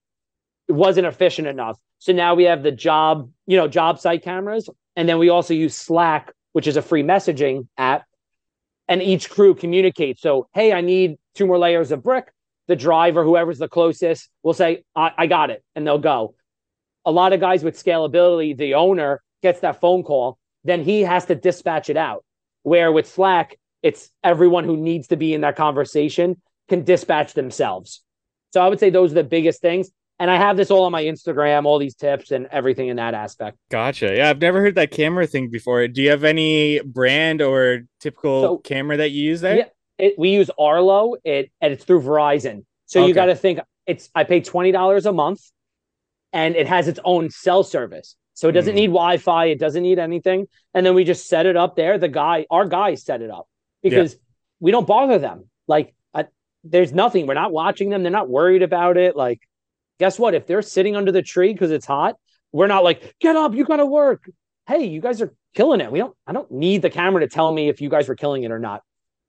it 0.69 0.73
wasn't 0.73 1.07
efficient 1.07 1.47
enough. 1.47 1.79
So 1.99 2.13
now 2.13 2.35
we 2.35 2.45
have 2.45 2.63
the 2.63 2.73
job, 2.73 3.31
you 3.47 3.59
know, 3.59 3.69
job 3.69 4.01
site 4.01 4.25
cameras, 4.25 4.71
and 4.97 5.07
then 5.07 5.19
we 5.19 5.29
also 5.29 5.53
use 5.53 5.77
Slack, 5.77 6.33
which 6.53 6.67
is 6.67 6.79
a 6.79 6.83
free 6.83 7.03
messaging 7.03 7.69
app, 7.77 8.05
and 8.89 9.03
each 9.03 9.29
crew 9.29 9.55
communicates. 9.55 10.23
So, 10.23 10.49
hey, 10.55 10.73
I 10.73 10.81
need 10.81 11.19
two 11.35 11.47
more 11.47 11.59
layers 11.59 11.93
of 11.93 12.03
brick. 12.03 12.33
The 12.69 12.77
driver, 12.77 13.23
whoever's 13.23 13.59
the 13.59 13.69
closest, 13.69 14.31
will 14.43 14.55
say, 14.55 14.85
I, 14.97 15.13
I 15.19 15.27
got 15.27 15.51
it, 15.51 15.63
and 15.75 15.87
they'll 15.87 15.99
go. 15.99 16.35
A 17.05 17.11
lot 17.11 17.35
of 17.35 17.41
guys 17.41 17.63
with 17.63 17.83
scalability, 17.83 18.57
the 18.57 18.75
owner 18.75 19.23
gets 19.43 19.61
that 19.61 19.81
phone 19.81 20.03
call 20.03 20.39
then 20.65 20.83
he 20.83 21.03
has 21.03 21.27
to 21.27 21.35
dispatch 21.35 21.91
it 21.91 21.97
out. 21.97 22.25
Where 22.63 22.93
with 22.93 23.09
Slack, 23.09 23.59
it's 23.83 24.11
everyone 24.23 24.65
who 24.65 24.77
needs 24.77 25.09
to 25.09 25.17
be 25.17 25.35
in 25.35 25.41
that 25.41 25.57
conversation 25.57 26.41
can 26.69 26.85
dispatch 26.85 27.35
themselves. 27.35 28.03
So 28.53 28.61
I 28.61 28.69
would 28.69 28.79
say 28.79 28.91
those 28.91 29.13
are 29.13 29.17
the 29.17 29.25
biggest 29.25 29.61
things. 29.61 29.91
And 30.19 30.31
I 30.31 30.37
have 30.37 30.59
this 30.59 30.71
all 30.71 30.85
on 30.85 30.93
my 30.93 31.03
Instagram, 31.03 31.65
all 31.65 31.79
these 31.79 31.95
tips 31.95 32.31
and 32.31 32.47
everything 32.51 32.89
in 32.89 32.97
that 32.97 33.15
aspect. 33.15 33.57
Gotcha. 33.71 34.15
Yeah, 34.15 34.29
I've 34.29 34.41
never 34.41 34.61
heard 34.61 34.75
that 34.75 34.91
camera 34.91 35.27
thing 35.27 35.49
before. 35.49 35.89
Do 35.89 36.03
you 36.03 36.11
have 36.11 36.25
any 36.25 36.79
brand 36.81 37.41
or 37.41 37.85
typical 38.01 38.43
so, 38.43 38.59
camera 38.59 38.99
that 38.99 39.13
you 39.13 39.25
use 39.25 39.41
there? 39.41 39.57
Yeah, 39.57 39.65
it, 39.97 40.19
we 40.19 40.29
use 40.29 40.51
Arlo. 40.59 41.17
It 41.25 41.51
and 41.63 41.73
it's 41.73 41.85
through 41.85 42.03
Verizon. 42.03 42.67
So 42.85 43.01
okay. 43.01 43.09
you 43.09 43.15
got 43.15 43.27
to 43.27 43.35
think 43.35 43.61
it's. 43.87 44.11
I 44.15 44.25
pay 44.25 44.43
twenty 44.43 44.73
dollars 44.73 45.07
a 45.07 45.13
month, 45.13 45.41
and 46.35 46.55
it 46.55 46.67
has 46.67 46.87
its 46.87 47.01
own 47.03 47.31
cell 47.31 47.63
service. 47.63 48.15
So 48.35 48.49
it 48.49 48.53
doesn't 48.53 48.73
mm. 48.73 48.77
need 48.77 48.87
Wi-Fi. 48.87 49.47
It 49.47 49.59
doesn't 49.59 49.83
need 49.83 49.99
anything. 49.99 50.47
And 50.73 50.85
then 50.85 50.95
we 50.95 51.05
just 51.05 51.29
set 51.29 51.47
it 51.47 51.57
up 51.57 51.77
there. 51.77 51.99
The 51.99 52.09
guy, 52.09 52.47
our 52.51 52.67
guy, 52.67 52.95
set 52.95 53.23
it 53.23 53.31
up 53.31 53.47
because 53.83 54.15
yeah. 54.15 54.19
we 54.61 54.71
don't 54.71 54.87
bother 54.87 55.19
them. 55.19 55.51
Like 55.69 55.95
uh, 56.15 56.25
there's 56.65 56.93
nothing. 56.93 57.27
We're 57.27 57.35
not 57.35 57.53
watching 57.53 57.91
them. 57.91 58.03
They're 58.03 58.13
not 58.13 58.29
worried 58.29 58.63
about 58.63 58.97
it. 58.97 59.17
Like, 59.17 59.41
guess 59.99 60.19
what? 60.19 60.35
If 60.35 60.47
they're 60.47 60.63
sitting 60.63 60.97
under 60.97 61.13
the 61.13 61.23
tree 61.23 61.53
because 61.53 61.71
it's 61.71 61.87
hot, 61.87 62.17
we're 62.53 62.67
not 62.67 62.85
like, 62.85 63.15
get 63.21 63.37
up, 63.37 63.55
you 63.55 63.65
gotta 63.65 63.87
work. 63.87 64.31
Hey, 64.67 64.85
you 64.85 65.01
guys 65.01 65.21
are 65.21 65.35
killing 65.55 65.81
it. 65.81 65.91
We 65.91 65.99
don't, 65.99 66.17
I 66.27 66.33
don't 66.33 66.51
need 66.51 66.83
the 66.83 66.91
camera 66.91 67.21
to 67.21 67.29
tell 67.29 67.53
me 67.53 67.69
if 67.69 67.81
you 67.81 67.89
guys 67.89 68.09
were 68.09 68.15
killing 68.15 68.45
it 68.45 68.51
or 68.51 68.59
not. 68.59 68.83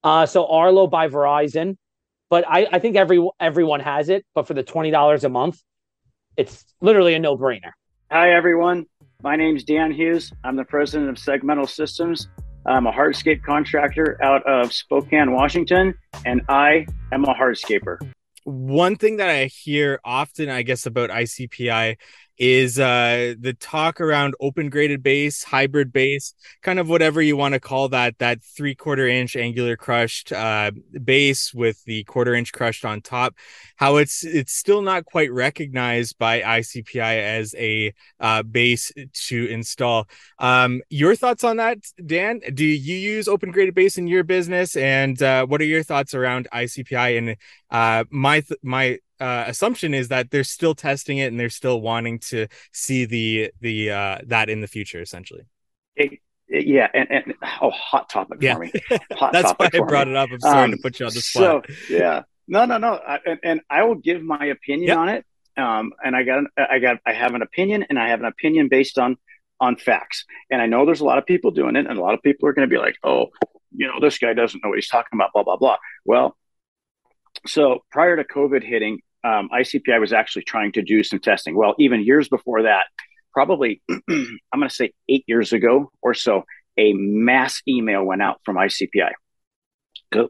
Uh, 0.04 0.26
so 0.26 0.47
Arlo 0.47 0.88
by 0.88 1.08
Verizon, 1.08 1.78
but 2.30 2.45
I, 2.47 2.68
I 2.72 2.80
think 2.80 2.95
every 2.95 3.26
everyone 3.39 3.82
has 3.82 4.10
it. 4.10 4.26
But 4.34 4.47
for 4.47 4.54
the 4.54 4.64
twenty 4.64 4.89
dollars 4.89 5.24
a 5.24 5.30
month, 5.30 5.62
it's 6.38 6.66
literally 6.82 7.14
a 7.14 7.20
no 7.20 7.38
brainer. 7.38 7.72
Hi 8.14 8.34
everyone, 8.34 8.88
my 9.24 9.38
name 9.38 9.55
is 9.55 9.64
Dan 9.64 9.89
Hughes. 9.89 10.34
I'm 10.43 10.57
the 10.57 10.66
president 10.66 11.09
of 11.09 11.16
Segmental 11.16 11.70
Systems. 11.70 12.28
I'm 12.66 12.86
a 12.86 12.91
hardscape 12.91 13.41
contractor 13.41 14.22
out 14.22 14.45
of 14.45 14.74
Spokane, 14.74 15.32
Washington, 15.32 15.93
and 16.26 16.41
I 16.49 16.88
am 17.14 17.24
a 17.24 17.34
hardscaper. 17.34 17.99
One 18.43 18.97
thing 18.97 19.16
that 19.16 19.30
I 19.30 19.45
hear 19.45 20.01
often, 20.03 20.49
I 20.49 20.64
guess, 20.64 20.86
about 20.86 21.09
ICPI 21.09 21.95
is 22.38 22.79
uh, 22.79 23.36
the 23.39 23.53
talk 23.53 24.01
around 24.01 24.34
open 24.39 24.69
graded 24.69 25.03
base, 25.03 25.43
hybrid 25.43 25.93
base, 25.93 26.34
kind 26.61 26.79
of 26.79 26.89
whatever 26.89 27.21
you 27.21 27.38
want 27.38 27.53
to 27.53 27.59
call 27.59 27.89
that, 27.89 28.17
that 28.19 28.43
three 28.43 28.75
quarter 28.75 29.07
inch 29.07 29.36
angular 29.36 29.75
crushed 29.75 30.32
uh, 30.32 30.71
base 31.03 31.53
with 31.53 31.84
the 31.86 32.03
quarter 32.05 32.34
inch 32.34 32.51
crushed 32.51 32.86
on 32.86 33.01
top. 33.01 33.36
How 33.75 33.97
it's 33.97 34.23
it's 34.23 34.53
still 34.53 34.82
not 34.82 35.05
quite 35.05 35.32
recognized 35.32 36.17
by 36.17 36.41
ICPI 36.41 37.21
as 37.21 37.55
a 37.57 37.93
uh, 38.19 38.43
base 38.43 38.91
to 39.27 39.45
install. 39.47 40.07
Um, 40.39 40.82
your 40.89 41.15
thoughts 41.15 41.43
on 41.43 41.57
that, 41.57 41.77
Dan? 42.05 42.41
Do 42.53 42.65
you 42.65 42.95
use 42.95 43.27
open 43.27 43.51
graded 43.51 43.75
base 43.75 43.97
in 43.97 44.07
your 44.07 44.23
business, 44.23 44.75
and 44.75 45.21
uh, 45.21 45.45
what 45.45 45.61
are 45.61 45.65
your 45.65 45.84
thoughts 45.84 46.13
around 46.13 46.47
ICPI? 46.53 47.17
And 47.17 47.36
uh, 47.69 48.05
my 48.09 48.41
th- 48.41 48.59
my 48.63 48.99
uh, 49.22 49.45
assumption 49.47 49.93
is 49.93 50.07
that 50.07 50.32
they're 50.32 50.43
still 50.43 50.74
testing 50.74 51.19
it 51.19 51.26
and 51.26 51.39
they're 51.39 51.49
still 51.49 51.80
wanting 51.80 52.19
to 52.19 52.47
see 52.74 53.05
the 53.05 53.51
the 53.61 53.91
uh, 53.91 54.17
that 54.26 54.49
in 54.49 54.61
the 54.61 54.67
future, 54.67 55.01
essentially. 55.01 55.43
It, 55.95 56.19
it, 56.47 56.65
yeah, 56.65 56.88
and, 56.93 57.11
and 57.11 57.34
oh, 57.61 57.69
hot 57.69 58.09
topic 58.09 58.39
yeah. 58.41 58.55
for 58.55 58.59
me. 58.61 58.72
Hot 59.13 59.32
That's 59.32 59.51
why 59.51 59.69
I 59.74 59.80
brought 59.80 60.07
me. 60.07 60.13
it 60.13 60.17
up. 60.17 60.30
I'm 60.32 60.39
sorry 60.39 60.65
um, 60.65 60.72
to 60.72 60.78
put 60.82 60.99
you 60.99 61.05
on 61.05 61.13
the 61.13 61.22
spot. 61.22 61.65
So 61.67 61.74
yeah, 61.89 62.24
no, 62.47 62.65
no, 62.65 62.78
no, 62.78 62.93
I, 62.95 63.19
and, 63.26 63.39
and, 63.43 63.61
I 63.69 63.84
will 63.84 63.95
give 63.95 64.22
my 64.22 64.45
opinion 64.45 64.88
yep. 64.88 64.97
on 64.97 65.09
it. 65.09 65.26
Um, 65.57 65.93
and 66.03 66.15
I 66.15 66.24
got, 66.24 66.43
I 66.57 66.80
got, 66.80 66.97
I 67.05 67.13
have 67.13 67.36
an 67.36 67.41
opinion, 67.41 67.86
and 67.89 67.99
I 67.99 68.09
have 68.09 68.19
an 68.19 68.26
opinion 68.26 68.67
based 68.69 68.97
on 68.97 69.17
on 69.59 69.76
facts. 69.76 70.26
And 70.49 70.61
I 70.61 70.65
know 70.65 70.86
there's 70.86 71.01
a 71.01 71.05
lot 71.05 71.19
of 71.19 71.26
people 71.26 71.51
doing 71.51 71.76
it, 71.76 71.86
and 71.86 71.97
a 71.97 72.01
lot 72.01 72.15
of 72.15 72.24
people 72.24 72.49
are 72.49 72.53
going 72.53 72.67
to 72.67 72.74
be 72.74 72.80
like, 72.80 72.95
oh, 73.03 73.28
you 73.72 73.88
know, 73.88 73.99
this 74.01 74.17
guy 74.17 74.34
doesn't 74.34 74.61
know 74.63 74.69
what 74.69 74.78
he's 74.78 74.89
talking 74.89 75.11
about, 75.13 75.32
blah 75.34 75.43
blah 75.43 75.57
blah. 75.57 75.78
Well, 76.03 76.36
so 77.47 77.84
prior 77.91 78.17
to 78.17 78.24
COVID 78.24 78.63
hitting, 78.63 79.01
um, 79.24 79.49
ICPI 79.53 79.99
was 79.99 80.13
actually 80.13 80.43
trying 80.43 80.72
to 80.74 80.82
do 80.82 81.03
some 81.03 81.19
testing. 81.19 81.55
Well, 81.55 81.76
even 81.78 82.03
years 82.03 82.28
before 82.28 82.63
that, 82.63 82.86
probably 83.34 83.82
I'm 83.89 84.39
going 84.55 84.67
to 84.67 84.69
say 84.69 84.91
eight 85.09 85.24
years 85.28 85.53
ago 85.53 85.91
or 86.01 86.13
so, 86.13 86.43
a 86.78 86.93
mass 86.93 87.61
email 87.67 88.03
went 88.03 88.22
out 88.22 88.39
from 88.45 88.55
ICPI, 88.55 89.11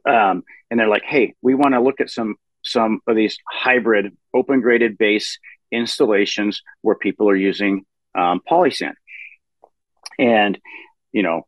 um, 0.05 0.43
and 0.69 0.79
they're 0.79 0.87
like, 0.87 1.03
"Hey, 1.03 1.33
we 1.41 1.55
want 1.55 1.73
to 1.73 1.81
look 1.81 2.01
at 2.01 2.09
some 2.09 2.35
some 2.63 2.99
of 3.07 3.15
these 3.15 3.37
hybrid 3.47 4.15
open 4.33 4.61
graded 4.61 4.97
base 4.97 5.39
installations 5.71 6.61
where 6.81 6.95
people 6.95 7.29
are 7.29 7.35
using 7.35 7.85
um, 8.17 8.41
polysand." 8.49 8.93
And 10.19 10.57
you 11.11 11.23
know, 11.23 11.43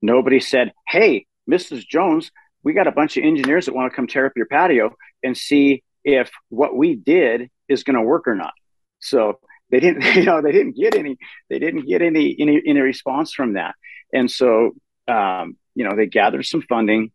nobody 0.00 0.40
said, 0.40 0.72
"Hey, 0.88 1.26
Mrs. 1.50 1.86
Jones, 1.86 2.30
we 2.62 2.72
got 2.72 2.86
a 2.86 2.92
bunch 2.92 3.16
of 3.16 3.24
engineers 3.24 3.66
that 3.66 3.74
want 3.74 3.92
to 3.92 3.96
come 3.96 4.06
tear 4.06 4.26
up 4.26 4.32
your 4.36 4.46
patio 4.46 4.94
and 5.22 5.36
see 5.36 5.82
if 6.04 6.30
what 6.48 6.76
we 6.76 6.94
did 6.94 7.50
is 7.68 7.84
going 7.84 7.96
to 7.96 8.02
work 8.02 8.26
or 8.26 8.34
not. 8.34 8.52
So 9.00 9.38
they 9.70 9.80
didn't, 9.80 10.02
you 10.16 10.24
know, 10.24 10.42
they 10.42 10.52
didn't 10.52 10.76
get 10.76 10.94
any, 10.94 11.16
they 11.48 11.58
didn't 11.58 11.86
get 11.86 12.02
any, 12.02 12.36
any, 12.38 12.62
any 12.66 12.80
response 12.80 13.32
from 13.32 13.54
that. 13.54 13.74
And 14.12 14.30
so, 14.30 14.72
um, 15.08 15.56
you 15.74 15.84
know, 15.88 15.96
they 15.96 16.06
gathered 16.06 16.44
some 16.44 16.62
funding 16.62 17.12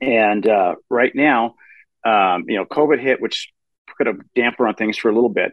and, 0.00 0.46
uh, 0.46 0.76
right 0.88 1.14
now, 1.14 1.54
um, 2.04 2.44
you 2.48 2.56
know, 2.56 2.64
COVID 2.64 3.00
hit, 3.00 3.20
which 3.20 3.52
put 3.96 4.08
a 4.08 4.14
damper 4.34 4.66
on 4.66 4.74
things 4.74 4.96
for 4.96 5.10
a 5.10 5.14
little 5.14 5.28
bit. 5.28 5.52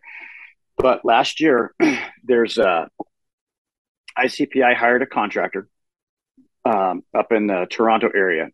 But 0.78 1.04
last 1.04 1.41
year, 1.41 1.74
there's 2.24 2.58
uh, 2.58 2.88
ICPI 4.18 4.76
hired 4.76 5.02
a 5.02 5.06
contractor 5.06 5.68
um, 6.66 7.04
up 7.14 7.32
in 7.32 7.48
the 7.48 7.68
Toronto 7.70 8.10
area 8.14 8.50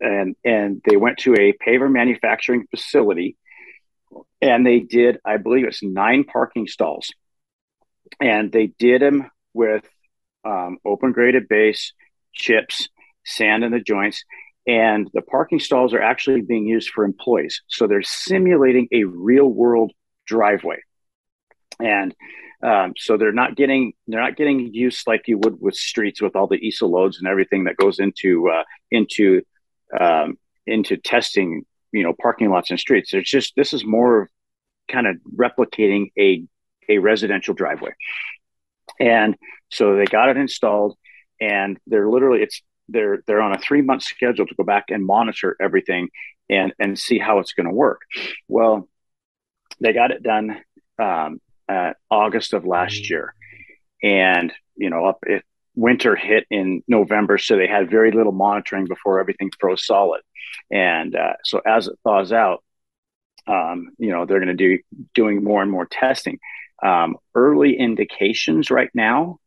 and 0.00 0.36
and 0.44 0.82
they 0.84 0.96
went 0.96 1.18
to 1.18 1.34
a 1.34 1.52
paver 1.52 1.90
manufacturing 1.90 2.66
facility 2.70 3.36
and 4.40 4.66
they 4.66 4.80
did 4.80 5.18
i 5.24 5.36
believe 5.36 5.64
it's 5.66 5.82
nine 5.82 6.24
parking 6.24 6.66
stalls. 6.66 7.10
And 8.20 8.52
they 8.52 8.68
did 8.78 9.02
them 9.02 9.30
with 9.52 9.84
um, 10.44 10.78
open 10.84 11.12
graded 11.12 11.48
base 11.48 11.92
chips 12.32 12.88
sand 13.24 13.64
in 13.64 13.72
the 13.72 13.80
joints 13.80 14.24
and 14.66 15.08
the 15.14 15.22
parking 15.22 15.60
stalls 15.60 15.94
are 15.94 16.02
actually 16.02 16.40
being 16.40 16.66
used 16.66 16.90
for 16.90 17.04
employees. 17.04 17.62
So 17.68 17.86
they're 17.86 18.02
simulating 18.02 18.88
a 18.92 19.04
real 19.04 19.46
world 19.46 19.92
driveway. 20.26 20.78
And 21.78 22.14
um, 22.62 22.94
so 22.96 23.16
they're 23.16 23.32
not 23.32 23.54
getting 23.54 23.92
they're 24.08 24.20
not 24.20 24.36
getting 24.36 24.72
used 24.74 25.06
like 25.06 25.28
you 25.28 25.38
would 25.38 25.60
with 25.60 25.76
streets 25.76 26.22
with 26.22 26.34
all 26.34 26.46
the 26.46 26.66
ESA 26.66 26.86
loads 26.86 27.18
and 27.18 27.28
everything 27.28 27.64
that 27.64 27.76
goes 27.76 27.98
into 27.98 28.48
uh, 28.48 28.64
into 28.90 29.42
um, 29.98 30.38
into 30.66 30.96
testing, 30.96 31.64
you 31.92 32.02
know, 32.02 32.14
parking 32.20 32.50
lots 32.50 32.70
and 32.70 32.78
streets. 32.78 33.14
It's 33.14 33.30
just 33.30 33.54
this 33.56 33.72
is 33.72 33.84
more 33.84 34.28
kind 34.88 35.06
of 35.06 35.16
replicating 35.34 36.12
a 36.18 36.44
a 36.88 36.98
residential 36.98 37.54
driveway, 37.54 37.92
and 39.00 39.36
so 39.70 39.96
they 39.96 40.04
got 40.04 40.28
it 40.28 40.36
installed, 40.36 40.96
and 41.40 41.78
they're 41.86 42.08
literally 42.08 42.42
it's 42.42 42.62
they're 42.88 43.22
they're 43.26 43.40
on 43.42 43.54
a 43.54 43.58
three 43.58 43.82
month 43.82 44.02
schedule 44.02 44.46
to 44.46 44.54
go 44.54 44.64
back 44.64 44.86
and 44.88 45.04
monitor 45.04 45.56
everything 45.60 46.08
and 46.48 46.72
and 46.78 46.98
see 46.98 47.18
how 47.18 47.38
it's 47.38 47.52
going 47.52 47.66
to 47.66 47.74
work. 47.74 48.00
Well, 48.48 48.88
they 49.80 49.92
got 49.92 50.10
it 50.10 50.22
done 50.22 50.60
um, 50.98 51.40
August 52.10 52.52
of 52.52 52.64
last 52.64 53.10
year, 53.10 53.34
and 54.02 54.52
you 54.76 54.90
know 54.90 55.06
up 55.06 55.18
it, 55.26 55.44
winter 55.76 56.16
hit 56.16 56.46
in 56.50 56.82
November, 56.88 57.38
so 57.38 57.56
they 57.56 57.68
had 57.68 57.90
very 57.90 58.10
little 58.10 58.32
monitoring 58.32 58.86
before 58.86 59.20
everything 59.20 59.50
froze 59.60 59.86
solid. 59.86 60.22
And 60.70 61.14
uh, 61.14 61.34
so 61.44 61.60
as 61.64 61.86
it 61.86 61.98
thaws 62.02 62.32
out, 62.32 62.64
um, 63.46 63.90
you 63.98 64.10
know 64.10 64.26
they're 64.26 64.40
going 64.40 64.56
to 64.56 64.76
do 64.76 64.82
doing 65.14 65.44
more 65.44 65.62
and 65.62 65.70
more 65.70 65.86
testing. 65.86 66.38
Um, 66.82 67.16
early 67.34 67.78
indications 67.78 68.70
right 68.70 68.90
now 68.94 69.38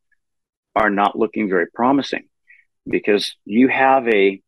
are 0.75 0.89
not 0.89 1.17
looking 1.17 1.49
very 1.49 1.67
promising 1.67 2.27
because 2.87 3.35
you 3.45 3.67
have 3.67 4.07
a, 4.07 4.41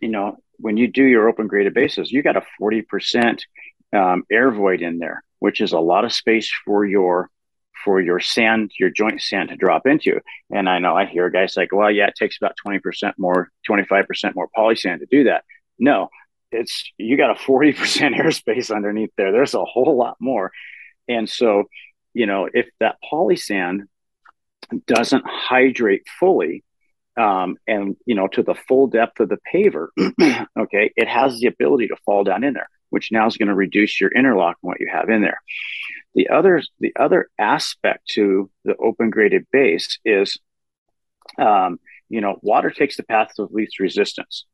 you 0.00 0.08
know, 0.08 0.36
when 0.56 0.76
you 0.76 0.88
do 0.88 1.04
your 1.04 1.28
open 1.28 1.46
graded 1.46 1.74
bases, 1.74 2.10
you 2.10 2.22
got 2.22 2.36
a 2.36 2.46
forty 2.58 2.82
percent 2.82 3.44
um, 3.92 4.24
air 4.30 4.50
void 4.50 4.80
in 4.80 4.98
there, 4.98 5.22
which 5.40 5.60
is 5.60 5.72
a 5.72 5.80
lot 5.80 6.04
of 6.04 6.12
space 6.12 6.50
for 6.64 6.84
your 6.84 7.30
for 7.84 8.00
your 8.00 8.20
sand, 8.20 8.72
your 8.78 8.90
joint 8.90 9.20
sand 9.20 9.50
to 9.50 9.56
drop 9.56 9.86
into. 9.86 10.20
And 10.50 10.68
I 10.68 10.78
know 10.78 10.96
I 10.96 11.06
hear 11.06 11.30
guys 11.30 11.56
like, 11.56 11.72
well, 11.72 11.90
yeah, 11.90 12.08
it 12.08 12.14
takes 12.18 12.36
about 12.36 12.56
20% 12.66 13.14
more, 13.18 13.50
25% 13.68 14.34
more 14.34 14.48
poly 14.54 14.76
sand 14.76 15.00
to 15.00 15.06
do 15.10 15.24
that. 15.24 15.44
No, 15.78 16.08
it's 16.50 16.90
you 16.98 17.16
got 17.16 17.30
a 17.30 17.34
40% 17.34 17.74
airspace 18.16 18.74
underneath 18.74 19.10
there. 19.16 19.32
There's 19.32 19.54
a 19.54 19.64
whole 19.64 19.96
lot 19.96 20.16
more. 20.20 20.50
And 21.08 21.28
so, 21.28 21.64
you 22.14 22.26
know, 22.26 22.48
if 22.52 22.68
that 22.80 22.96
poly 23.08 23.36
sand 23.36 23.84
doesn't 24.86 25.24
hydrate 25.26 26.02
fully, 26.18 26.64
um, 27.16 27.56
and 27.66 27.96
you 28.06 28.14
know, 28.14 28.28
to 28.28 28.42
the 28.42 28.54
full 28.54 28.86
depth 28.86 29.18
of 29.20 29.28
the 29.28 29.38
paver, 29.52 29.88
okay, 30.58 30.92
it 30.94 31.08
has 31.08 31.38
the 31.38 31.48
ability 31.48 31.88
to 31.88 31.96
fall 32.04 32.22
down 32.22 32.44
in 32.44 32.54
there, 32.54 32.68
which 32.90 33.10
now 33.10 33.26
is 33.26 33.36
going 33.36 33.48
to 33.48 33.54
reduce 33.54 34.00
your 34.00 34.10
interlock 34.10 34.56
and 34.62 34.68
what 34.68 34.80
you 34.80 34.88
have 34.92 35.08
in 35.08 35.22
there. 35.22 35.40
The 36.18 36.30
other, 36.30 36.60
the 36.80 36.92
other 36.98 37.30
aspect 37.38 38.08
to 38.14 38.50
the 38.64 38.74
open 38.74 39.08
graded 39.08 39.46
base 39.52 40.00
is, 40.04 40.36
um, 41.38 41.78
you 42.08 42.20
know, 42.20 42.40
water 42.42 42.72
takes 42.72 42.96
the 42.96 43.04
path 43.04 43.30
of 43.38 43.52
least 43.52 43.78
resistance. 43.78 44.44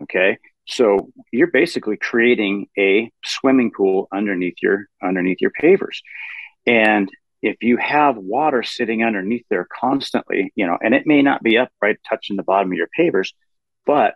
Okay, 0.00 0.38
so 0.66 1.12
you're 1.30 1.50
basically 1.50 1.98
creating 1.98 2.68
a 2.78 3.12
swimming 3.22 3.70
pool 3.70 4.08
underneath 4.10 4.54
your 4.62 4.86
underneath 5.02 5.42
your 5.42 5.52
pavers, 5.60 5.98
and 6.64 7.10
if 7.42 7.62
you 7.62 7.76
have 7.76 8.16
water 8.16 8.62
sitting 8.62 9.04
underneath 9.04 9.44
there 9.50 9.68
constantly, 9.78 10.54
you 10.56 10.66
know, 10.66 10.78
and 10.82 10.94
it 10.94 11.06
may 11.06 11.20
not 11.20 11.42
be 11.42 11.58
up 11.58 11.68
right 11.82 11.98
touching 12.08 12.36
the 12.36 12.42
bottom 12.42 12.72
of 12.72 12.78
your 12.78 12.88
pavers, 12.98 13.34
but 13.84 14.14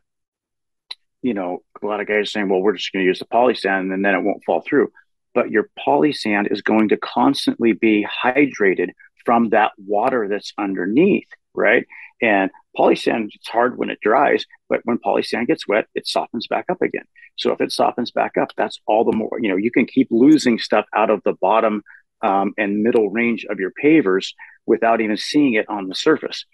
you 1.20 1.34
know, 1.34 1.58
a 1.82 1.86
lot 1.86 2.00
of 2.00 2.06
guys 2.06 2.22
are 2.22 2.24
saying, 2.24 2.48
well, 2.48 2.60
we're 2.60 2.76
just 2.76 2.92
going 2.92 3.02
to 3.02 3.06
use 3.06 3.18
the 3.18 3.26
poly 3.26 3.54
sand 3.54 3.92
and 3.92 4.02
then 4.02 4.14
it 4.14 4.22
won't 4.22 4.44
fall 4.44 4.62
through 4.62 4.90
but 5.34 5.50
your 5.50 5.68
polysand 5.86 6.50
is 6.52 6.62
going 6.62 6.88
to 6.88 6.96
constantly 6.96 7.72
be 7.72 8.06
hydrated 8.24 8.90
from 9.24 9.50
that 9.50 9.72
water 9.78 10.28
that's 10.28 10.52
underneath, 10.58 11.28
right? 11.54 11.86
And 12.22 12.50
polysand, 12.78 13.30
it's 13.34 13.48
hard 13.48 13.76
when 13.78 13.90
it 13.90 13.98
dries, 14.00 14.46
but 14.68 14.80
when 14.84 14.98
polysand 14.98 15.46
gets 15.46 15.66
wet, 15.66 15.86
it 15.94 16.06
softens 16.06 16.46
back 16.46 16.66
up 16.70 16.80
again. 16.82 17.04
So 17.36 17.52
if 17.52 17.60
it 17.60 17.72
softens 17.72 18.10
back 18.10 18.36
up, 18.36 18.50
that's 18.56 18.78
all 18.86 19.04
the 19.04 19.16
more, 19.16 19.38
you 19.40 19.48
know, 19.48 19.56
you 19.56 19.70
can 19.70 19.86
keep 19.86 20.08
losing 20.10 20.58
stuff 20.58 20.86
out 20.94 21.10
of 21.10 21.20
the 21.24 21.34
bottom 21.34 21.82
um, 22.22 22.54
and 22.56 22.82
middle 22.82 23.10
range 23.10 23.44
of 23.50 23.58
your 23.58 23.72
pavers 23.82 24.28
without 24.66 25.00
even 25.00 25.16
seeing 25.16 25.54
it 25.54 25.68
on 25.68 25.88
the 25.88 25.94
surface. 25.94 26.46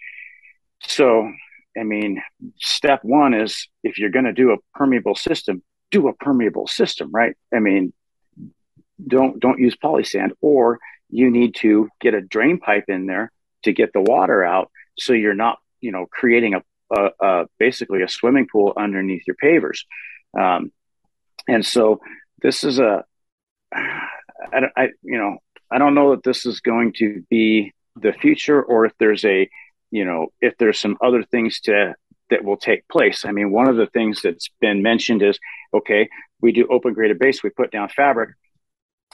So, 0.83 1.31
I 1.79 1.85
mean, 1.85 2.23
step 2.59 3.01
one 3.03 3.35
is 3.35 3.69
if 3.85 3.99
you're 3.99 4.11
going 4.11 4.25
to 4.25 4.33
do 4.33 4.53
a 4.53 4.57
permeable 4.75 5.15
system, 5.15 5.63
do 5.91 6.09
a 6.09 6.15
permeable 6.15 6.67
system, 6.67 7.11
right? 7.13 7.37
I 7.55 7.59
mean, 7.59 7.93
don't 9.07 9.41
don't 9.41 9.59
use 9.59 9.77
polysand 9.77 10.31
or 10.41 10.79
you 11.09 11.31
need 11.31 11.55
to 11.57 11.89
get 12.01 12.15
a 12.15 12.21
drain 12.21 12.59
pipe 12.59 12.85
in 12.89 13.07
there 13.07 13.33
to 13.63 13.73
get 13.73 13.93
the 13.93 14.01
water 14.01 14.45
out 14.45 14.71
so 14.99 15.13
you're 15.13 15.35
not 15.35 15.59
you 15.81 15.93
know 15.93 16.07
creating 16.11 16.55
a, 16.55 16.63
a, 16.97 17.11
a 17.21 17.47
basically 17.59 18.03
a 18.03 18.09
swimming 18.09 18.47
pool 18.51 18.73
underneath 18.77 19.23
your 19.27 19.37
pavers 19.43 19.81
um, 20.39 20.73
and 21.49 21.65
so 21.65 22.01
this 22.43 22.65
is 22.65 22.79
a 22.79 23.05
I, 23.73 24.61
I 24.77 24.89
you 25.03 25.19
know 25.19 25.39
I 25.71 25.79
don't 25.79 25.95
know 25.95 26.11
that 26.11 26.25
this 26.25 26.47
is 26.47 26.61
going 26.61 26.93
to 26.95 27.23
be 27.31 27.73
the 27.97 28.13
future 28.13 28.61
or 28.61 28.87
if 28.87 28.93
there's 28.99 29.25
a, 29.25 29.49
you 29.91 30.05
know, 30.05 30.29
if 30.41 30.57
there's 30.59 30.79
some 30.79 30.97
other 31.01 31.23
things 31.23 31.61
to 31.61 31.95
that 32.31 32.45
will 32.45 32.57
take 32.57 32.87
place. 32.89 33.25
I 33.25 33.33
mean, 33.33 33.51
one 33.51 33.69
of 33.69 33.77
the 33.77 33.87
things 33.87 34.23
that's 34.23 34.51
been 34.61 34.83
mentioned 34.83 35.23
is 35.23 35.39
okay, 35.73 36.09
we 36.41 36.53
do 36.53 36.67
open 36.69 36.95
graded 36.95 37.19
base, 37.19 37.43
we 37.43 37.51
put 37.51 37.71
down 37.71 37.89
fabric, 37.89 38.31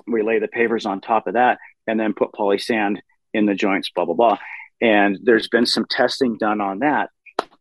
we 0.06 0.22
lay 0.22 0.38
the 0.38 0.48
pavers 0.48 0.86
on 0.86 1.00
top 1.00 1.26
of 1.26 1.34
that, 1.34 1.58
and 1.86 1.98
then 1.98 2.14
put 2.14 2.32
poly 2.32 2.58
sand 2.58 3.02
in 3.32 3.46
the 3.46 3.54
joints, 3.54 3.90
blah, 3.90 4.04
blah, 4.04 4.14
blah. 4.14 4.38
And 4.80 5.18
there's 5.22 5.48
been 5.48 5.66
some 5.66 5.86
testing 5.88 6.36
done 6.38 6.60
on 6.60 6.80
that, 6.80 7.10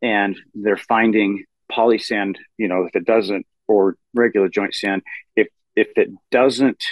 and 0.02 0.36
they're 0.54 0.78
finding 0.78 1.46
poly 1.72 1.98
sand, 1.98 2.38
you 2.58 2.68
know, 2.68 2.86
if 2.86 2.96
it 2.96 3.06
doesn't, 3.06 3.46
or 3.68 3.98
regular 4.14 4.50
joint 4.50 4.74
sand, 4.74 5.02
if 5.36 5.48
if 5.76 5.90
it 5.96 6.10
doesn't 6.32 6.84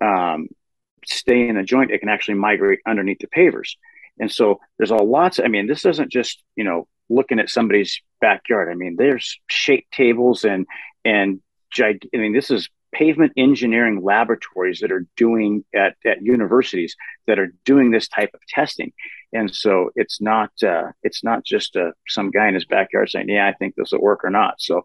um, 0.00 0.48
stay 1.04 1.48
in 1.48 1.56
a 1.56 1.64
joint, 1.64 1.90
it 1.90 1.98
can 1.98 2.08
actually 2.08 2.34
migrate 2.34 2.80
underneath 2.86 3.18
the 3.18 3.26
pavers. 3.26 3.76
And 4.18 4.30
so 4.30 4.60
there's 4.78 4.90
a 4.90 4.96
lots. 4.96 5.40
I 5.40 5.48
mean, 5.48 5.66
this 5.66 5.84
isn't 5.84 6.10
just 6.10 6.42
you 6.56 6.64
know 6.64 6.86
looking 7.08 7.38
at 7.38 7.50
somebody's 7.50 8.00
backyard. 8.20 8.70
I 8.70 8.74
mean, 8.74 8.96
there's 8.96 9.38
shake 9.48 9.88
tables 9.90 10.44
and 10.44 10.66
and 11.04 11.40
I 11.82 11.98
mean, 12.12 12.32
this 12.32 12.50
is 12.50 12.68
pavement 12.94 13.32
engineering 13.36 14.02
laboratories 14.02 14.80
that 14.80 14.92
are 14.92 15.06
doing 15.16 15.64
at, 15.74 15.96
at 16.06 16.22
universities 16.22 16.94
that 17.26 17.38
are 17.38 17.52
doing 17.64 17.90
this 17.90 18.08
type 18.08 18.30
of 18.32 18.40
testing. 18.48 18.92
And 19.32 19.54
so 19.54 19.90
it's 19.96 20.20
not 20.20 20.50
uh, 20.62 20.92
it's 21.02 21.24
not 21.24 21.44
just 21.44 21.76
uh, 21.76 21.90
some 22.08 22.30
guy 22.30 22.48
in 22.48 22.54
his 22.54 22.64
backyard 22.64 23.10
saying, 23.10 23.28
"Yeah, 23.28 23.48
I 23.48 23.52
think 23.52 23.74
this 23.74 23.90
will 23.90 24.00
work 24.00 24.24
or 24.24 24.30
not." 24.30 24.60
So 24.60 24.82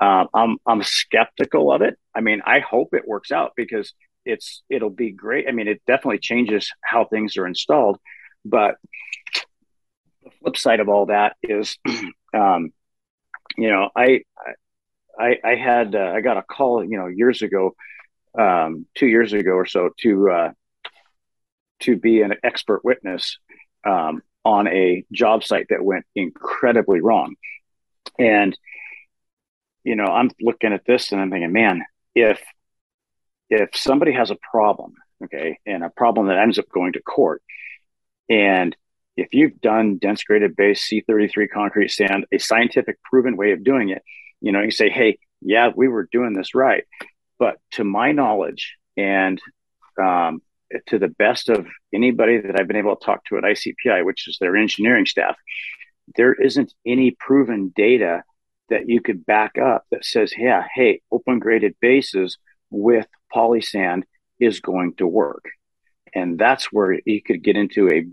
um, 0.00 0.28
I'm 0.32 0.56
I'm 0.66 0.82
skeptical 0.84 1.72
of 1.72 1.82
it. 1.82 1.98
I 2.14 2.20
mean, 2.20 2.40
I 2.46 2.60
hope 2.60 2.94
it 2.94 3.08
works 3.08 3.32
out 3.32 3.52
because 3.56 3.92
it's 4.24 4.62
it'll 4.70 4.90
be 4.90 5.10
great. 5.10 5.46
I 5.48 5.52
mean, 5.52 5.66
it 5.66 5.82
definitely 5.86 6.20
changes 6.20 6.70
how 6.82 7.06
things 7.06 7.36
are 7.36 7.46
installed. 7.46 7.98
But 8.44 8.76
the 10.22 10.30
flip 10.40 10.56
side 10.56 10.80
of 10.80 10.88
all 10.88 11.06
that 11.06 11.36
is, 11.42 11.76
um, 12.34 12.72
you 13.56 13.68
know, 13.68 13.90
I 13.96 14.22
I, 15.18 15.36
I 15.44 15.54
had 15.56 15.94
uh, 15.94 16.12
I 16.14 16.20
got 16.20 16.36
a 16.36 16.42
call, 16.42 16.84
you 16.84 16.96
know, 16.96 17.06
years 17.06 17.42
ago, 17.42 17.74
um, 18.38 18.86
two 18.94 19.06
years 19.06 19.32
ago 19.32 19.52
or 19.52 19.66
so, 19.66 19.90
to 20.00 20.30
uh, 20.30 20.52
to 21.80 21.96
be 21.96 22.22
an 22.22 22.34
expert 22.42 22.84
witness 22.84 23.38
um, 23.86 24.22
on 24.44 24.68
a 24.68 25.04
job 25.12 25.44
site 25.44 25.66
that 25.70 25.84
went 25.84 26.06
incredibly 26.14 27.00
wrong, 27.00 27.34
and 28.18 28.56
you 29.84 29.96
know, 29.96 30.06
I'm 30.06 30.30
looking 30.40 30.72
at 30.72 30.84
this 30.86 31.12
and 31.12 31.20
I'm 31.20 31.30
thinking, 31.30 31.52
man, 31.52 31.82
if 32.14 32.40
if 33.50 33.70
somebody 33.74 34.12
has 34.12 34.30
a 34.30 34.36
problem, 34.50 34.94
okay, 35.24 35.58
and 35.66 35.82
a 35.82 35.90
problem 35.90 36.28
that 36.28 36.38
ends 36.38 36.58
up 36.58 36.68
going 36.72 36.92
to 36.92 37.02
court, 37.02 37.42
and 38.28 38.76
if 39.16 39.28
you've 39.32 39.60
done 39.60 39.98
dense 39.98 40.22
graded 40.22 40.54
base 40.54 40.88
C33 40.88 41.48
concrete 41.52 41.90
sand, 41.90 42.24
a 42.32 42.38
scientific 42.38 43.02
proven 43.02 43.36
way 43.36 43.50
of 43.50 43.64
doing 43.64 43.88
it, 43.88 44.02
you 44.40 44.52
know, 44.52 44.62
you 44.62 44.70
say, 44.70 44.90
hey, 44.90 45.18
yeah, 45.40 45.70
we 45.74 45.88
were 45.88 46.08
doing 46.10 46.34
this 46.34 46.54
right. 46.54 46.84
But 47.38 47.56
to 47.72 47.84
my 47.84 48.12
knowledge, 48.12 48.76
and 48.96 49.40
um, 50.00 50.42
to 50.86 50.98
the 50.98 51.08
best 51.08 51.48
of 51.48 51.66
anybody 51.94 52.38
that 52.40 52.58
I've 52.58 52.66
been 52.66 52.76
able 52.76 52.96
to 52.96 53.04
talk 53.04 53.24
to 53.26 53.38
at 53.38 53.44
ICPI, 53.44 54.04
which 54.04 54.28
is 54.28 54.38
their 54.40 54.56
engineering 54.56 55.06
staff, 55.06 55.36
there 56.16 56.34
isn't 56.34 56.72
any 56.86 57.12
proven 57.12 57.72
data 57.74 58.22
that 58.68 58.88
you 58.88 59.00
could 59.00 59.24
back 59.24 59.56
up 59.58 59.84
that 59.90 60.04
says, 60.04 60.32
yeah, 60.36 60.66
hey, 60.74 61.00
open 61.10 61.38
graded 61.38 61.74
bases 61.80 62.38
with 62.70 63.06
polysand 63.34 64.02
is 64.38 64.60
going 64.60 64.94
to 64.96 65.06
work. 65.06 65.44
And 66.14 66.38
that's 66.38 66.72
where 66.72 66.98
you 67.04 67.22
could 67.22 67.42
get 67.42 67.56
into 67.56 67.90
a 67.90 68.06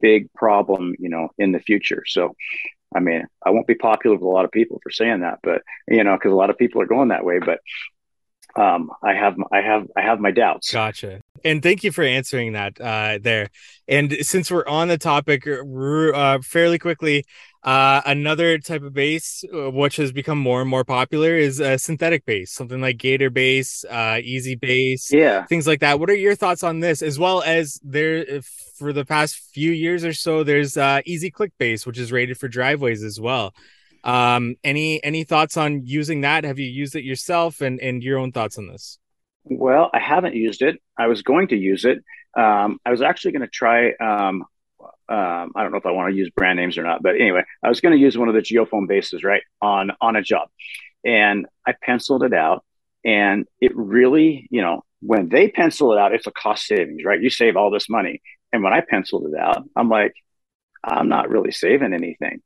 big 0.00 0.32
problem, 0.32 0.94
you 0.98 1.08
know, 1.08 1.28
in 1.38 1.52
the 1.52 1.60
future. 1.60 2.04
So 2.06 2.34
I 2.94 3.00
mean, 3.00 3.26
I 3.44 3.50
won't 3.50 3.66
be 3.66 3.74
popular 3.74 4.16
with 4.16 4.22
a 4.24 4.28
lot 4.28 4.44
of 4.44 4.52
people 4.52 4.80
for 4.82 4.90
saying 4.90 5.20
that, 5.20 5.40
but 5.42 5.62
you 5.88 6.04
know, 6.04 6.14
because 6.16 6.32
a 6.32 6.36
lot 6.36 6.50
of 6.50 6.58
people 6.58 6.80
are 6.80 6.86
going 6.86 7.08
that 7.08 7.24
way. 7.24 7.38
But 7.38 7.60
um, 8.56 8.90
I 9.02 9.14
have, 9.14 9.36
I 9.52 9.60
have, 9.60 9.86
I 9.96 10.02
have 10.02 10.20
my 10.20 10.30
doubts. 10.30 10.72
Gotcha. 10.72 11.20
And 11.44 11.62
thank 11.62 11.84
you 11.84 11.92
for 11.92 12.02
answering 12.02 12.52
that 12.52 12.80
uh, 12.80 13.18
there. 13.20 13.48
And 13.86 14.12
since 14.22 14.50
we're 14.50 14.66
on 14.66 14.88
the 14.88 14.96
topic, 14.96 15.46
uh, 15.46 16.38
fairly 16.42 16.78
quickly, 16.78 17.24
uh, 17.64 18.02
another 18.04 18.58
type 18.58 18.82
of 18.82 18.92
base 18.92 19.42
uh, 19.52 19.70
which 19.70 19.96
has 19.96 20.12
become 20.12 20.38
more 20.38 20.60
and 20.60 20.68
more 20.68 20.84
popular 20.84 21.34
is 21.34 21.60
a 21.60 21.78
synthetic 21.78 22.24
base, 22.26 22.52
something 22.52 22.80
like 22.80 22.98
Gator 22.98 23.30
base, 23.30 23.84
uh, 23.90 24.20
Easy 24.22 24.54
base, 24.54 25.10
yeah, 25.10 25.44
things 25.46 25.66
like 25.66 25.80
that. 25.80 25.98
What 25.98 26.10
are 26.10 26.14
your 26.14 26.34
thoughts 26.34 26.62
on 26.62 26.80
this? 26.80 27.00
As 27.00 27.18
well 27.18 27.42
as 27.42 27.80
there, 27.82 28.42
for 28.78 28.92
the 28.92 29.04
past 29.04 29.36
few 29.54 29.70
years 29.70 30.04
or 30.04 30.12
so, 30.12 30.44
there's 30.44 30.76
uh, 30.76 31.00
Easy 31.06 31.30
Click 31.30 31.52
base, 31.58 31.86
which 31.86 31.98
is 31.98 32.12
rated 32.12 32.36
for 32.36 32.48
driveways 32.48 33.02
as 33.02 33.18
well. 33.18 33.54
Um, 34.04 34.56
any 34.62 35.02
any 35.02 35.24
thoughts 35.24 35.56
on 35.56 35.82
using 35.84 36.20
that? 36.20 36.44
Have 36.44 36.58
you 36.58 36.66
used 36.66 36.94
it 36.94 37.04
yourself? 37.04 37.60
And 37.60 37.80
and 37.80 38.02
your 38.02 38.18
own 38.18 38.32
thoughts 38.32 38.58
on 38.58 38.68
this? 38.68 38.98
Well, 39.44 39.90
I 39.92 39.98
haven't 39.98 40.34
used 40.34 40.62
it. 40.62 40.80
I 40.96 41.06
was 41.06 41.22
going 41.22 41.48
to 41.48 41.56
use 41.56 41.84
it. 41.84 41.98
Um, 42.36 42.78
I 42.84 42.90
was 42.90 43.02
actually 43.02 43.32
going 43.32 43.42
to 43.42 43.48
try 43.48 43.92
um, 43.92 44.44
um, 45.08 45.52
I 45.54 45.62
don't 45.62 45.72
know 45.72 45.78
if 45.78 45.86
I 45.86 45.90
want 45.90 46.10
to 46.10 46.16
use 46.16 46.30
brand 46.30 46.58
names 46.58 46.78
or 46.78 46.82
not, 46.82 47.02
but 47.02 47.16
anyway, 47.16 47.42
I 47.62 47.68
was 47.68 47.80
going 47.80 47.94
to 47.94 48.00
use 48.00 48.16
one 48.16 48.28
of 48.28 48.34
the 48.34 48.40
geofoam 48.40 48.86
bases, 48.86 49.22
right, 49.22 49.42
on 49.60 49.90
on 50.00 50.16
a 50.16 50.22
job, 50.22 50.48
and 51.04 51.46
I 51.66 51.74
penciled 51.80 52.22
it 52.22 52.32
out, 52.32 52.64
and 53.04 53.46
it 53.60 53.76
really, 53.76 54.48
you 54.50 54.62
know, 54.62 54.82
when 55.00 55.28
they 55.28 55.48
pencil 55.48 55.92
it 55.92 55.98
out, 55.98 56.14
it's 56.14 56.26
a 56.26 56.32
cost 56.32 56.66
savings, 56.66 57.04
right? 57.04 57.20
You 57.20 57.28
save 57.28 57.56
all 57.56 57.70
this 57.70 57.88
money, 57.88 58.22
and 58.52 58.62
when 58.62 58.72
I 58.72 58.80
penciled 58.80 59.26
it 59.26 59.38
out, 59.38 59.62
I'm 59.76 59.90
like, 59.90 60.14
I'm 60.82 61.08
not 61.08 61.28
really 61.28 61.52
saving 61.52 61.92
anything, 61.92 62.40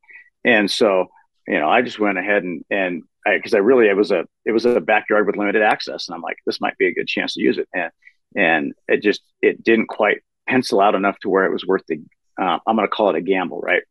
and 0.45 0.69
so 0.69 1.11
you 1.49 1.59
know, 1.59 1.69
I 1.69 1.83
just 1.83 1.99
went 1.99 2.19
ahead 2.19 2.45
and 2.45 2.65
and 2.71 3.03
because 3.25 3.55
I, 3.55 3.59
I 3.59 3.61
really 3.61 3.89
it 3.89 3.97
was 3.97 4.11
a 4.11 4.27
it 4.45 4.53
was 4.53 4.67
a 4.67 4.81
backyard 4.81 5.27
with 5.27 5.37
limited 5.37 5.63
access, 5.63 6.07
and 6.07 6.15
I'm 6.15 6.23
like, 6.23 6.37
this 6.45 6.61
might 6.61 6.77
be 6.79 6.87
a 6.87 6.95
good 6.95 7.09
chance 7.09 7.35
to 7.35 7.43
use 7.43 7.59
it, 7.59 7.69
and 7.75 7.91
and 8.37 8.75
it 8.87 9.03
just 9.03 9.23
it 9.41 9.65
didn't 9.65 9.89
quite 9.89 10.19
pencil 10.47 10.81
out 10.81 10.95
enough 10.95 11.19
to 11.21 11.29
where 11.29 11.47
it 11.47 11.53
was 11.53 11.65
worth 11.67 11.83
the 11.89 12.01
uh, 12.41 12.59
I'm 12.67 12.77
going 12.77 12.87
to 12.87 12.95
call 12.95 13.11
it 13.11 13.17
a 13.17 13.21
gamble, 13.21 13.61
right? 13.61 13.83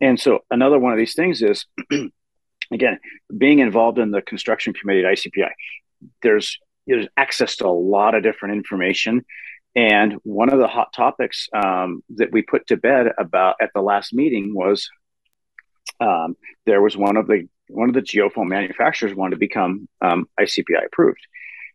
And 0.00 0.18
so 0.18 0.40
another 0.50 0.78
one 0.78 0.92
of 0.92 0.98
these 0.98 1.14
things 1.14 1.42
is, 1.42 1.66
again, 2.72 2.98
being 3.36 3.58
involved 3.58 3.98
in 3.98 4.10
the 4.10 4.22
construction 4.22 4.72
committee 4.72 5.04
at 5.04 5.12
ICPI. 5.12 5.50
There's 6.22 6.56
there's 6.86 7.08
access 7.16 7.56
to 7.56 7.66
a 7.66 7.68
lot 7.68 8.14
of 8.14 8.22
different 8.22 8.54
information, 8.54 9.24
and 9.74 10.14
one 10.22 10.52
of 10.52 10.60
the 10.60 10.68
hot 10.68 10.92
topics 10.94 11.48
um, 11.52 12.02
that 12.16 12.30
we 12.30 12.42
put 12.42 12.68
to 12.68 12.76
bed 12.76 13.08
about 13.18 13.56
at 13.60 13.70
the 13.74 13.82
last 13.82 14.14
meeting 14.14 14.54
was 14.54 14.88
um, 16.00 16.36
there 16.66 16.82
was 16.82 16.96
one 16.96 17.16
of 17.16 17.26
the 17.26 17.48
one 17.68 17.88
of 17.88 17.94
the 17.94 18.02
geofoam 18.02 18.48
manufacturers 18.48 19.14
wanted 19.14 19.36
to 19.36 19.40
become 19.40 19.88
um, 20.00 20.28
ICPI 20.38 20.86
approved. 20.86 21.26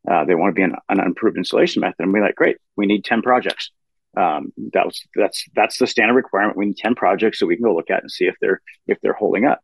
Uh, 0.09 0.25
they 0.25 0.35
want 0.35 0.49
to 0.49 0.55
be 0.55 0.63
an, 0.63 0.75
an 0.89 0.99
improved 0.99 1.37
installation 1.37 1.81
method, 1.81 1.97
and 1.99 2.13
we're 2.13 2.23
like, 2.23 2.35
great, 2.35 2.57
we 2.75 2.85
need 2.85 3.03
ten 3.03 3.21
projects 3.21 3.71
um, 4.17 4.51
that 4.73 4.85
was 4.85 5.01
that's 5.15 5.45
that's 5.55 5.77
the 5.77 5.87
standard 5.87 6.15
requirement. 6.15 6.57
We 6.57 6.65
need 6.67 6.77
ten 6.77 6.95
projects 6.95 7.39
so 7.39 7.45
we 7.45 7.55
can 7.55 7.63
go 7.63 7.75
look 7.75 7.89
at 7.89 8.01
and 8.01 8.11
see 8.11 8.25
if 8.25 8.35
they're 8.41 8.61
if 8.87 8.99
they're 9.01 9.13
holding 9.13 9.45
up. 9.45 9.61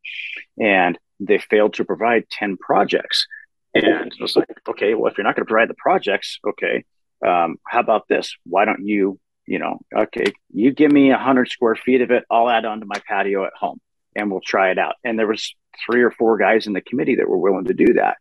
And 0.61 0.97
they 1.19 1.37
failed 1.37 1.73
to 1.75 1.85
provide 1.85 2.29
ten 2.29 2.57
projects. 2.57 3.27
And 3.73 4.11
I 4.11 4.21
was 4.21 4.35
like, 4.35 4.47
okay, 4.69 4.93
well, 4.93 5.11
if 5.11 5.17
you're 5.17 5.25
not 5.25 5.35
going 5.35 5.45
to 5.45 5.51
provide 5.51 5.69
the 5.69 5.75
projects, 5.77 6.39
okay, 6.47 6.85
um, 7.25 7.57
how 7.65 7.79
about 7.79 8.07
this? 8.07 8.35
Why 8.45 8.65
don't 8.65 8.85
you, 8.85 9.19
you 9.45 9.59
know, 9.59 9.79
okay, 9.95 10.31
you 10.51 10.71
give 10.71 10.91
me 10.91 11.11
a 11.11 11.17
hundred 11.17 11.49
square 11.49 11.75
feet 11.75 12.01
of 12.01 12.09
it, 12.09 12.23
I'll 12.31 12.49
add 12.49 12.65
on 12.65 12.79
to 12.79 12.85
my 12.85 12.99
patio 13.07 13.45
at 13.45 13.53
home, 13.59 13.79
and 14.17 14.29
we'll 14.29 14.41
try 14.41 14.71
it 14.71 14.77
out. 14.77 14.95
And 15.03 15.17
there 15.17 15.27
was 15.27 15.55
three 15.85 16.01
or 16.01 16.11
four 16.11 16.37
guys 16.37 16.67
in 16.67 16.73
the 16.73 16.81
committee 16.81 17.15
that 17.15 17.29
were 17.29 17.37
willing 17.37 17.65
to 17.65 17.73
do 17.73 17.93
that, 17.93 18.17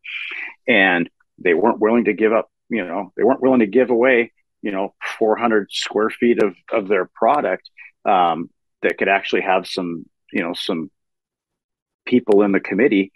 and 0.69 1.11
they 1.39 1.55
weren't 1.55 1.81
willing 1.81 2.05
to 2.05 2.13
give 2.13 2.33
up. 2.33 2.51
You 2.69 2.85
know, 2.87 3.13
they 3.17 3.25
weren't 3.25 3.43
willing 3.43 3.61
to 3.61 3.67
give 3.67 3.91
away 3.91 4.33
you 4.67 4.73
know 4.73 4.95
400 5.19 5.71
square 5.71 6.11
feet 6.11 6.43
of 6.43 6.57
of 6.73 6.89
their 6.89 7.07
product 7.15 7.71
um, 8.05 8.51
that 8.83 8.99
could 8.99 9.09
actually 9.09 9.43
have 9.43 9.67
some 9.67 10.05
you 10.33 10.43
know 10.43 10.55
some 10.55 10.91
people 12.05 12.43
in 12.43 12.51
the 12.51 12.61
committee 12.61 13.13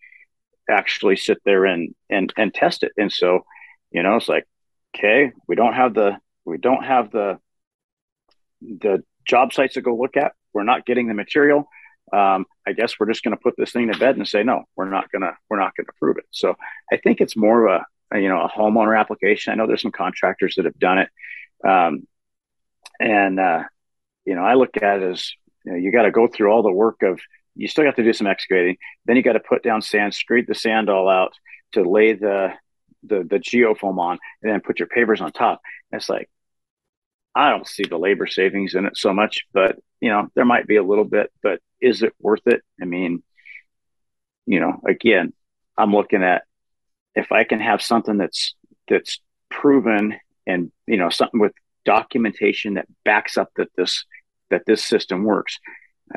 actually 0.69 1.17
sit 1.17 1.39
there 1.45 1.65
and 1.65 1.95
and 2.09 2.33
and 2.37 2.55
test 2.55 2.85
it 2.85 2.93
and 2.97 3.13
so 3.13 3.45
you 3.91 4.03
know 4.03 4.17
it's 4.17 4.29
like 4.29 4.47
okay 4.95 5.33
we 5.49 5.57
don't 5.57 5.75
have 5.75 5.93
the 5.93 6.17
we 6.45 6.57
don't 6.57 6.85
have 6.85 7.11
the 7.11 7.39
the 8.63 9.03
job 9.27 9.53
sites 9.53 9.75
to 9.75 9.81
go 9.81 9.97
look 9.97 10.17
at 10.17 10.33
we're 10.53 10.63
not 10.63 10.87
getting 10.87 11.09
the 11.09 11.15
material 11.15 11.69
um, 12.13 12.47
i 12.71 12.73
guess 12.73 12.95
we're 12.99 13.11
just 13.11 13.23
going 13.23 13.37
to 13.37 13.43
put 13.43 13.55
this 13.59 13.73
thing 13.73 13.91
to 13.91 13.99
bed 13.99 14.17
and 14.17 14.27
say 14.27 14.43
no 14.43 14.65
we're 14.77 14.89
not 14.89 15.11
going 15.13 15.23
to 15.23 15.33
we're 15.49 15.59
not 15.59 15.75
going 15.77 15.87
to 15.87 15.93
prove 15.99 16.17
it 16.17 16.25
so 16.31 16.55
i 16.93 16.97
think 16.97 17.21
it's 17.21 17.37
more 17.37 17.67
of 17.67 17.83
a, 18.13 18.21
you 18.21 18.29
know 18.29 18.41
a 18.41 18.49
homeowner 18.49 18.99
application 18.99 19.53
i 19.53 19.57
know 19.57 19.67
there's 19.67 19.83
some 19.83 19.93
contractors 19.93 20.55
that 20.57 20.65
have 20.65 20.79
done 20.79 20.99
it 20.99 21.09
um, 21.65 22.07
and, 22.99 23.39
uh, 23.39 23.65
you 24.25 24.35
know, 24.35 24.43
I 24.43 24.55
look 24.55 24.77
at 24.77 25.03
it 25.03 25.11
as 25.11 25.33
you, 25.65 25.73
know, 25.73 25.79
you 25.79 25.93
got 25.93 26.03
to 26.03 26.11
go 26.11 26.29
through 26.29 26.51
all 26.51 26.63
the 26.63 26.73
work 26.73 27.03
of, 27.03 27.21
you 27.57 27.69
still 27.69 27.85
have 27.85 27.97
to 27.97 28.05
do 28.05 28.13
some 28.13 28.27
excavating. 28.27 28.77
Then 29.07 29.17
you 29.17 29.23
got 29.23 29.33
to 29.33 29.41
put 29.41 29.63
down 29.63 29.83
sand, 29.83 30.15
scrape 30.15 30.47
the 30.47 30.55
sand 30.55 30.89
all 30.89 31.09
out 31.09 31.33
to 31.73 31.89
lay 31.89 32.13
the, 32.13 32.53
the, 33.03 33.27
the 33.29 33.39
geofoam 33.39 33.99
on 33.99 34.19
and 34.43 34.53
then 34.53 34.61
put 34.61 34.79
your 34.79 34.89
pavers 34.89 35.21
on 35.21 35.33
top. 35.33 35.61
And 35.91 36.01
it's 36.01 36.09
like, 36.09 36.29
I 37.35 37.51
don't 37.51 37.67
see 37.67 37.85
the 37.85 37.99
labor 37.99 38.27
savings 38.27 38.75
in 38.75 38.87
it 38.87 38.97
so 38.97 39.13
much, 39.13 39.47
but 39.53 39.79
you 40.01 40.11
know, 40.11 40.29
there 40.35 40.45
might 40.45 40.67
be 40.67 40.77
a 40.77 40.83
little 40.83 41.05
bit, 41.05 41.31
but 41.43 41.61
is 41.81 42.03
it 42.03 42.13
worth 42.21 42.47
it? 42.47 42.63
I 42.81 42.85
mean, 42.85 43.23
you 44.47 44.61
know, 44.61 44.81
again, 44.87 45.33
I'm 45.77 45.93
looking 45.93 46.23
at 46.23 46.43
if 47.15 47.33
I 47.33 47.45
can 47.45 47.61
have 47.61 47.83
something 47.83 48.17
that's 48.17 48.55
that's 48.89 49.21
proven 49.51 50.17
and 50.47 50.71
you 50.87 50.97
know 50.97 51.11
something 51.11 51.41
with 51.41 51.53
documentation 51.85 52.75
that 52.75 52.87
backs 53.05 53.37
up 53.37 53.51
that 53.57 53.69
this 53.77 54.05
that 54.51 54.63
this 54.67 54.85
system 54.85 55.25
works. 55.25 55.59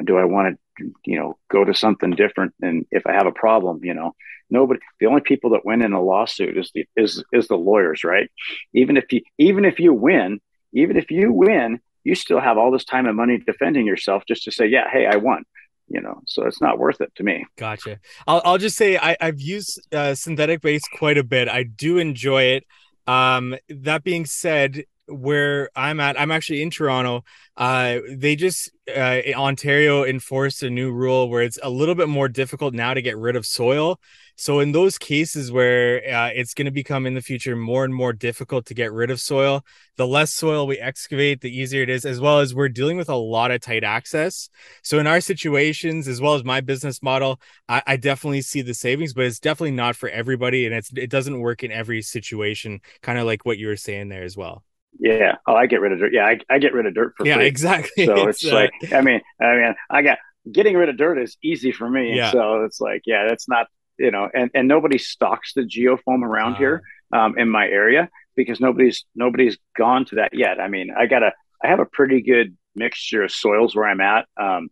Do 0.04 0.18
I 0.18 0.26
want 0.26 0.58
to, 0.80 0.92
you 1.06 1.20
know, 1.20 1.38
go 1.52 1.64
to 1.64 1.74
something 1.76 2.12
different? 2.12 2.54
And 2.62 2.86
if 2.90 3.06
I 3.06 3.14
have 3.14 3.28
a 3.28 3.32
problem, 3.32 3.82
you 3.84 3.94
know, 3.94 4.16
nobody. 4.50 4.80
The 5.00 5.06
only 5.06 5.22
people 5.22 5.52
that 5.52 5.66
win 5.66 5.84
in 5.84 5.94
a 5.94 6.02
lawsuit 6.02 6.58
is 6.58 6.72
the 6.74 6.86
is 6.96 7.24
is 7.32 7.48
the 7.48 7.56
lawyers, 7.56 8.04
right? 8.04 8.30
Even 8.74 8.98
if 8.98 9.12
you 9.14 9.22
even 9.38 9.66
if 9.66 9.80
you 9.80 9.94
win, 9.94 10.40
even 10.74 10.98
if 10.98 11.12
you 11.12 11.32
win, 11.32 11.80
you 12.04 12.16
still 12.16 12.40
have 12.40 12.58
all 12.58 12.72
this 12.72 12.86
time 12.86 13.06
and 13.06 13.16
money 13.16 13.38
defending 13.38 13.86
yourself 13.86 14.24
just 14.28 14.44
to 14.44 14.52
say, 14.52 14.66
yeah, 14.68 14.90
hey, 14.92 15.06
I 15.06 15.18
won. 15.18 15.44
You 15.88 16.02
know, 16.02 16.22
so 16.26 16.46
it's 16.46 16.62
not 16.62 16.80
worth 16.80 17.02
it 17.02 17.14
to 17.16 17.24
me. 17.24 17.46
Gotcha. 17.58 18.00
I'll 18.26 18.42
I'll 18.46 18.58
just 18.58 18.78
say 18.78 18.98
I, 18.98 19.16
I've 19.20 19.40
used 19.40 19.82
uh, 19.94 20.16
synthetic 20.16 20.62
base 20.62 20.84
quite 20.98 21.18
a 21.18 21.24
bit. 21.24 21.48
I 21.50 21.64
do 21.64 21.98
enjoy 21.98 22.44
it. 22.44 22.66
Um, 23.06 23.56
that 23.70 24.04
being 24.04 24.26
said, 24.26 24.86
where 25.08 25.70
I'm 25.76 26.00
at, 26.00 26.20
I'm 26.20 26.32
actually 26.32 26.62
in 26.62 26.70
Toronto. 26.70 27.24
Uh, 27.58 28.00
they 28.10 28.36
just 28.36 28.72
uh, 28.90 29.22
Ontario 29.36 30.04
enforced 30.04 30.64
a 30.64 30.70
new 30.70 30.92
rule 30.92 31.30
where 31.30 31.44
it's 31.44 31.60
a 31.62 31.70
little 31.70 31.96
bit 31.96 32.10
more 32.10 32.28
difficult 32.28 32.74
now 32.74 32.94
to 32.94 33.02
get 33.02 33.18
rid 33.18 33.36
of 33.36 33.46
soil. 33.46 34.00
So 34.36 34.60
in 34.60 34.72
those 34.72 34.98
cases 34.98 35.52
where 35.52 35.98
uh, 36.12 36.32
it's 36.34 36.56
going 36.56 36.66
to 36.66 36.72
become 36.72 37.06
in 37.06 37.14
the 37.14 37.22
future 37.22 37.56
more 37.56 37.86
and 37.86 37.94
more 37.94 38.14
difficult 38.14 38.66
to 38.66 38.74
get 38.74 38.92
rid 38.92 39.12
of 39.12 39.22
soil, 39.22 39.64
the 39.96 40.08
less 40.08 40.34
soil 40.34 40.66
we 40.66 40.80
excavate, 40.80 41.42
the 41.42 41.56
easier 41.56 41.84
it 41.84 41.90
is. 41.90 42.04
As 42.04 42.20
well 42.20 42.40
as 42.40 42.56
we're 42.56 42.70
dealing 42.70 42.98
with 42.98 43.10
a 43.10 43.16
lot 43.16 43.52
of 43.52 43.62
tight 43.62 43.84
access. 43.84 44.50
So 44.82 44.98
in 44.98 45.06
our 45.06 45.22
situations, 45.22 46.08
as 46.08 46.20
well 46.20 46.34
as 46.34 46.44
my 46.44 46.62
business 46.62 47.04
model, 47.04 47.40
I, 47.70 47.84
I 47.86 47.98
definitely 47.98 48.42
see 48.42 48.64
the 48.64 48.74
savings, 48.74 49.14
but 49.14 49.26
it's 49.26 49.40
definitely 49.40 49.72
not 49.72 49.96
for 49.96 50.10
everybody, 50.10 50.66
and 50.66 50.74
it's 50.74 50.92
it 50.96 51.12
doesn't 51.12 51.40
work 51.40 51.64
in 51.64 51.72
every 51.72 52.02
situation. 52.02 52.82
Kind 53.02 53.20
of 53.20 53.26
like 53.26 53.46
what 53.46 53.60
you 53.60 53.68
were 53.68 53.78
saying 53.78 54.10
there 54.10 54.24
as 54.24 54.36
well. 54.36 54.64
Yeah. 55.00 55.38
Oh, 55.48 55.56
I 55.56 55.66
get 55.66 55.82
rid 55.82 55.92
of 55.92 56.00
dirt. 56.00 56.14
Yeah, 56.14 56.26
I, 56.26 56.40
I 56.50 56.60
get 56.60 56.74
rid 56.74 56.86
of 56.86 56.94
dirt 56.94 57.14
for 57.18 57.26
yeah, 57.26 57.36
free. 57.36 57.48
exactly. 57.48 58.06
So 58.06 58.14
it's, 58.28 58.44
it's 58.44 58.52
uh, 58.52 58.56
like, 58.56 58.72
I 58.94 59.02
mean, 59.02 59.22
I 59.42 59.56
mean, 59.56 59.76
I 59.90 60.02
got 60.02 60.18
getting 60.52 60.76
rid 60.76 60.90
of 60.90 60.98
dirt 60.98 61.18
is 61.18 61.38
easy 61.44 61.72
for 61.72 61.90
me. 61.90 62.16
Yeah. 62.16 62.32
So 62.32 62.64
it's 62.64 62.80
like, 62.80 63.04
yeah, 63.06 63.26
that's 63.28 63.48
not, 63.48 63.68
you 63.98 64.12
know, 64.12 64.30
and, 64.34 64.52
and 64.54 64.68
nobody 64.68 64.98
stocks 64.98 65.54
the 65.54 65.64
geofoam 65.64 66.24
around 66.24 66.56
uh, 66.56 66.58
here 66.58 66.84
um, 67.14 67.38
in 67.38 67.50
my 67.50 67.68
area 67.68 68.10
because 68.36 68.60
nobody's 68.60 69.06
nobody's 69.16 69.58
gone 69.78 70.06
to 70.06 70.16
that 70.16 70.34
yet. 70.34 70.60
I 70.60 70.68
mean, 70.68 70.90
I 70.98 71.06
got 71.06 71.24
a 71.24 71.32
I 71.64 71.68
have 71.68 71.80
a 71.80 71.86
pretty 71.86 72.22
good 72.22 72.58
mixture 72.76 73.24
of 73.24 73.32
soils 73.32 73.76
where 73.76 73.88
I'm 73.88 74.02
at. 74.02 74.28
Um, 74.40 74.70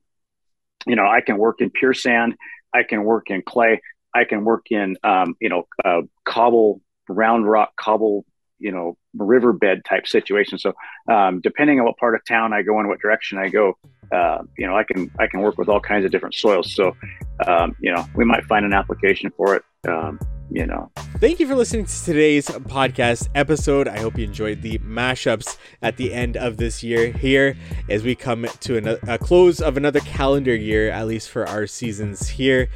you 0.86 0.96
know, 0.96 1.06
I 1.06 1.22
can 1.22 1.38
work 1.38 1.62
in 1.62 1.70
pure 1.70 1.94
sand, 1.94 2.36
I 2.74 2.84
can 2.84 3.04
work 3.04 3.30
in 3.30 3.44
clay, 3.44 3.82
I 4.14 4.24
can 4.26 4.44
work 4.44 4.66
in 4.72 4.98
um, 5.04 5.36
you 5.40 5.50
know, 5.50 5.68
uh, 5.86 6.02
cobble, 6.26 6.82
round 7.08 7.50
rock 7.50 7.72
cobble 7.76 8.26
you 8.62 8.72
know 8.72 8.96
riverbed 9.14 9.84
type 9.86 10.08
situation. 10.08 10.58
So 10.58 10.74
um, 11.10 11.42
depending 11.42 11.80
on 11.80 11.86
what 11.86 11.98
part 11.98 12.16
of 12.16 12.22
town 12.26 12.54
I 12.54 12.62
go 12.62 12.80
in, 12.80 12.88
what 12.88 13.00
direction 13.00 13.38
I 13.38 13.50
go, 13.50 13.78
uh, 14.12 14.44
you 14.58 14.68
know, 14.68 14.78
I 14.78 14.84
can 14.84 15.12
I 15.20 15.28
can 15.28 15.42
work 15.42 15.58
with 15.58 15.68
all 15.68 15.80
kinds 15.80 16.06
of 16.06 16.12
different 16.12 16.36
soils. 16.36 16.74
So 16.74 16.96
um, 17.46 17.76
you 17.80 17.92
know, 17.94 18.06
we 18.16 18.24
might 18.24 18.46
find 18.46 18.66
an 18.66 18.74
application 18.74 19.32
for 19.36 19.56
it. 19.56 19.64
Um, 19.88 20.20
you 20.52 20.66
know. 20.66 20.92
Thank 21.20 21.40
you 21.40 21.48
for 21.48 21.56
listening 21.56 21.86
to 21.86 22.04
today's 22.04 22.48
podcast 22.48 23.30
episode. 23.36 23.88
I 23.88 24.00
hope 24.00 24.18
you 24.18 24.26
enjoyed 24.26 24.62
the 24.62 24.80
mashups 24.80 25.58
at 25.82 25.98
the 25.98 26.14
end 26.14 26.36
of 26.36 26.58
this 26.58 26.84
year 26.84 27.12
here 27.12 27.56
as 27.90 28.04
we 28.04 28.16
come 28.16 28.46
to 28.62 28.78
an, 28.78 29.00
a 29.08 29.18
close 29.18 29.62
of 29.62 29.78
another 29.78 30.02
calendar 30.02 30.56
year, 30.56 30.90
at 30.90 31.08
least 31.08 31.30
for 31.30 31.48
our 31.48 31.68
seasons 31.68 32.28
here. 32.28 32.70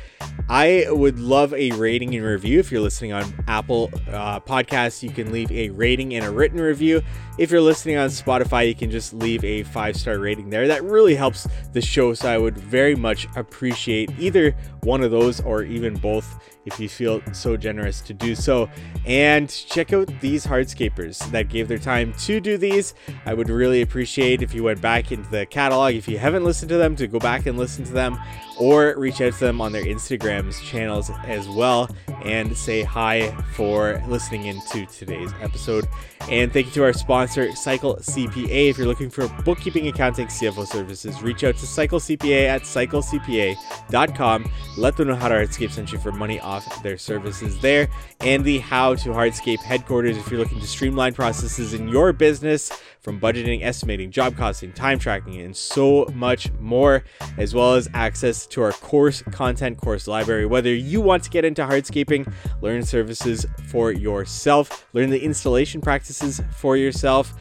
I 0.50 0.86
would 0.90 1.20
love 1.20 1.54
a 1.54 1.72
rating 1.72 2.16
and 2.16 2.24
review. 2.24 2.60
If 2.60 2.72
you're 2.72 2.82
listening 2.82 3.14
on 3.14 3.34
Apple 3.48 3.92
uh, 4.10 4.40
Podcasts, 4.40 5.04
you 5.04 5.10
can 5.10 5.32
leave 5.32 5.52
a 5.52 5.70
rating 5.70 6.16
and 6.16 6.26
a 6.26 6.32
written 6.32 6.62
review. 6.62 7.02
If 7.38 7.52
you're 7.52 7.62
listening 7.62 7.98
on 7.98 8.10
Spotify, 8.10 8.68
you 8.68 8.76
can 8.76 8.90
just 8.90 9.14
leave 9.14 9.44
a 9.44 9.64
five 9.64 9.98
star 9.98 10.20
rating 10.20 10.50
there. 10.50 10.68
That 10.68 10.84
really 10.84 11.16
helps 11.16 11.48
the 11.74 11.82
show. 11.82 12.14
So 12.14 12.30
I 12.30 12.38
would 12.38 12.58
very 12.58 12.96
much 12.96 13.28
appreciate 13.36 14.12
either 14.18 14.56
one 14.84 15.04
of 15.04 15.12
those 15.12 15.42
or 15.42 15.64
even 15.64 15.96
both 15.96 16.40
if 16.66 16.80
you 16.80 16.90
feel 16.90 17.22
so 17.34 17.58
generous 17.58 18.02
to 18.02 18.14
do 18.14 18.36
so. 18.36 18.70
And 19.06 19.50
check 19.50 19.94
out 19.94 20.08
these 20.20 20.46
hardscapers 20.46 21.20
that 21.32 21.50
gave 21.50 21.68
their 21.68 21.78
time 21.78 22.14
to 22.20 22.40
do 22.40 22.58
these. 22.58 22.94
I 23.26 23.34
would 23.34 23.50
really 23.50 23.82
appreciate 23.82 24.42
if 24.42 24.54
you 24.54 24.64
went 24.64 24.82
back 24.82 25.12
into 25.12 25.30
the 25.30 25.46
catalog, 25.46 25.96
if 25.96 26.08
you 26.08 26.18
haven't 26.18 26.44
listened 26.44 26.70
to 26.70 26.78
them, 26.78 26.96
to 26.96 27.08
go 27.08 27.20
back 27.20 27.46
and 27.46 27.58
listen 27.58 27.84
to 27.86 27.94
them, 27.94 28.20
or 28.58 28.96
reach 28.98 29.22
out 29.22 29.34
to 29.34 29.40
them 29.40 29.62
on 29.62 29.72
their 29.72 29.84
Instagrams 29.84 30.62
channels 30.62 31.12
as 31.26 31.48
well 31.50 31.90
and 32.24 32.56
say 32.56 32.84
hi 32.84 33.30
for 33.54 34.02
listening 34.08 34.46
into 34.46 34.86
today's 34.88 35.32
episode. 35.42 35.86
And 36.30 36.52
thank 36.52 36.68
you 36.68 36.72
to 36.74 36.84
our 36.84 36.94
sponsor, 36.94 37.54
Cycle 37.56 37.98
CPA. 37.98 38.70
If 38.70 38.78
you're 38.78 38.88
looking 38.88 39.10
for 39.10 39.28
bookkeeping, 39.44 39.88
accounting, 39.88 40.28
CFO 40.28 40.66
services, 40.66 41.22
reach 41.22 41.44
out 41.44 41.56
to 41.58 41.68
Cycle 41.68 42.00
CPA 42.00 42.48
at 42.48 42.62
cyclecpa.com. 42.64 44.52
Let 44.78 44.98
them 44.98 45.08
know 45.08 45.16
how 45.16 45.28
to 45.28 45.36
hardscape 45.36 45.72
sent 45.72 45.92
you 45.92 46.00
for 46.00 46.12
money 46.12 46.40
off 46.56 46.84
their 46.84 46.98
services 46.98 47.60
there. 47.60 47.88
And 48.22 48.44
the 48.46 48.60
How 48.60 48.96
to 48.96 49.10
Hardscape 49.10 49.60
headquarters 49.60 50.18
if 50.18 50.30
you're 50.30 50.40
looking 50.40 50.60
to 50.60 50.68
streamline 50.68 51.14
processes 51.14 51.74
in 51.74 51.88
your 51.88 52.14
business 52.14 52.72
from 53.02 53.20
budgeting, 53.20 53.62
estimating, 53.62 54.10
job 54.10 54.36
costing, 54.36 54.74
time 54.74 54.98
tracking, 54.98 55.40
and 55.42 55.56
so 55.56 56.08
much 56.14 56.52
more, 56.54 57.04
as 57.38 57.54
well 57.54 57.76
as 57.76 57.88
access 57.94 58.48
to 58.48 58.62
our 58.64 58.72
course 58.72 59.22
content 59.32 59.78
course 59.78 60.08
library. 60.08 60.46
Whether 60.46 60.74
you 60.74 61.02
want 61.02 61.24
to 61.24 61.30
get 61.30 61.46
into 61.46 61.64
hardscaping, 61.64 62.32
learn 62.62 62.84
services 62.84 63.46
for 63.70 63.92
yourself, 63.92 64.88
learn 64.94 65.12
the 65.12 65.24
installation 65.24 65.82
practices 65.82 66.42
for 66.58 66.78
yourself, 66.78 67.36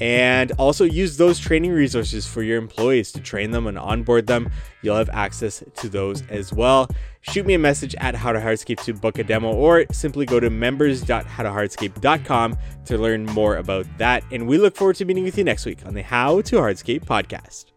and 0.00 0.52
also 0.52 0.84
use 0.84 1.16
those 1.16 1.38
training 1.38 1.72
resources 1.72 2.26
for 2.26 2.42
your 2.42 2.58
employees 2.58 3.12
to 3.12 3.20
train 3.20 3.50
them 3.50 3.66
and 3.66 3.78
onboard 3.78 4.26
them. 4.26 4.50
You'll 4.82 4.96
have 4.96 5.10
access 5.10 5.62
to 5.76 5.88
those 5.88 6.22
as 6.28 6.52
well. 6.52 6.88
Shoot 7.22 7.46
me 7.46 7.54
a 7.54 7.58
message 7.58 7.94
at 7.96 8.14
How 8.14 8.32
to 8.32 8.40
Hardscape 8.40 8.82
to 8.84 8.92
book 8.94 9.18
a 9.18 9.24
demo, 9.24 9.52
or 9.52 9.84
simply 9.92 10.26
go 10.26 10.40
to 10.40 10.50
members.howtohardscape.com 10.50 12.56
to 12.86 12.98
learn 12.98 13.26
more 13.26 13.56
about 13.56 13.86
that. 13.98 14.24
And 14.32 14.48
we 14.48 14.58
look 14.58 14.76
forward 14.76 14.96
to 14.96 15.04
meeting 15.04 15.22
with 15.24 15.38
you 15.38 15.44
next 15.44 15.64
week 15.64 15.86
on 15.86 15.94
the 15.94 16.02
How 16.02 16.40
to 16.42 16.56
Hardscape 16.56 17.04
podcast. 17.04 17.71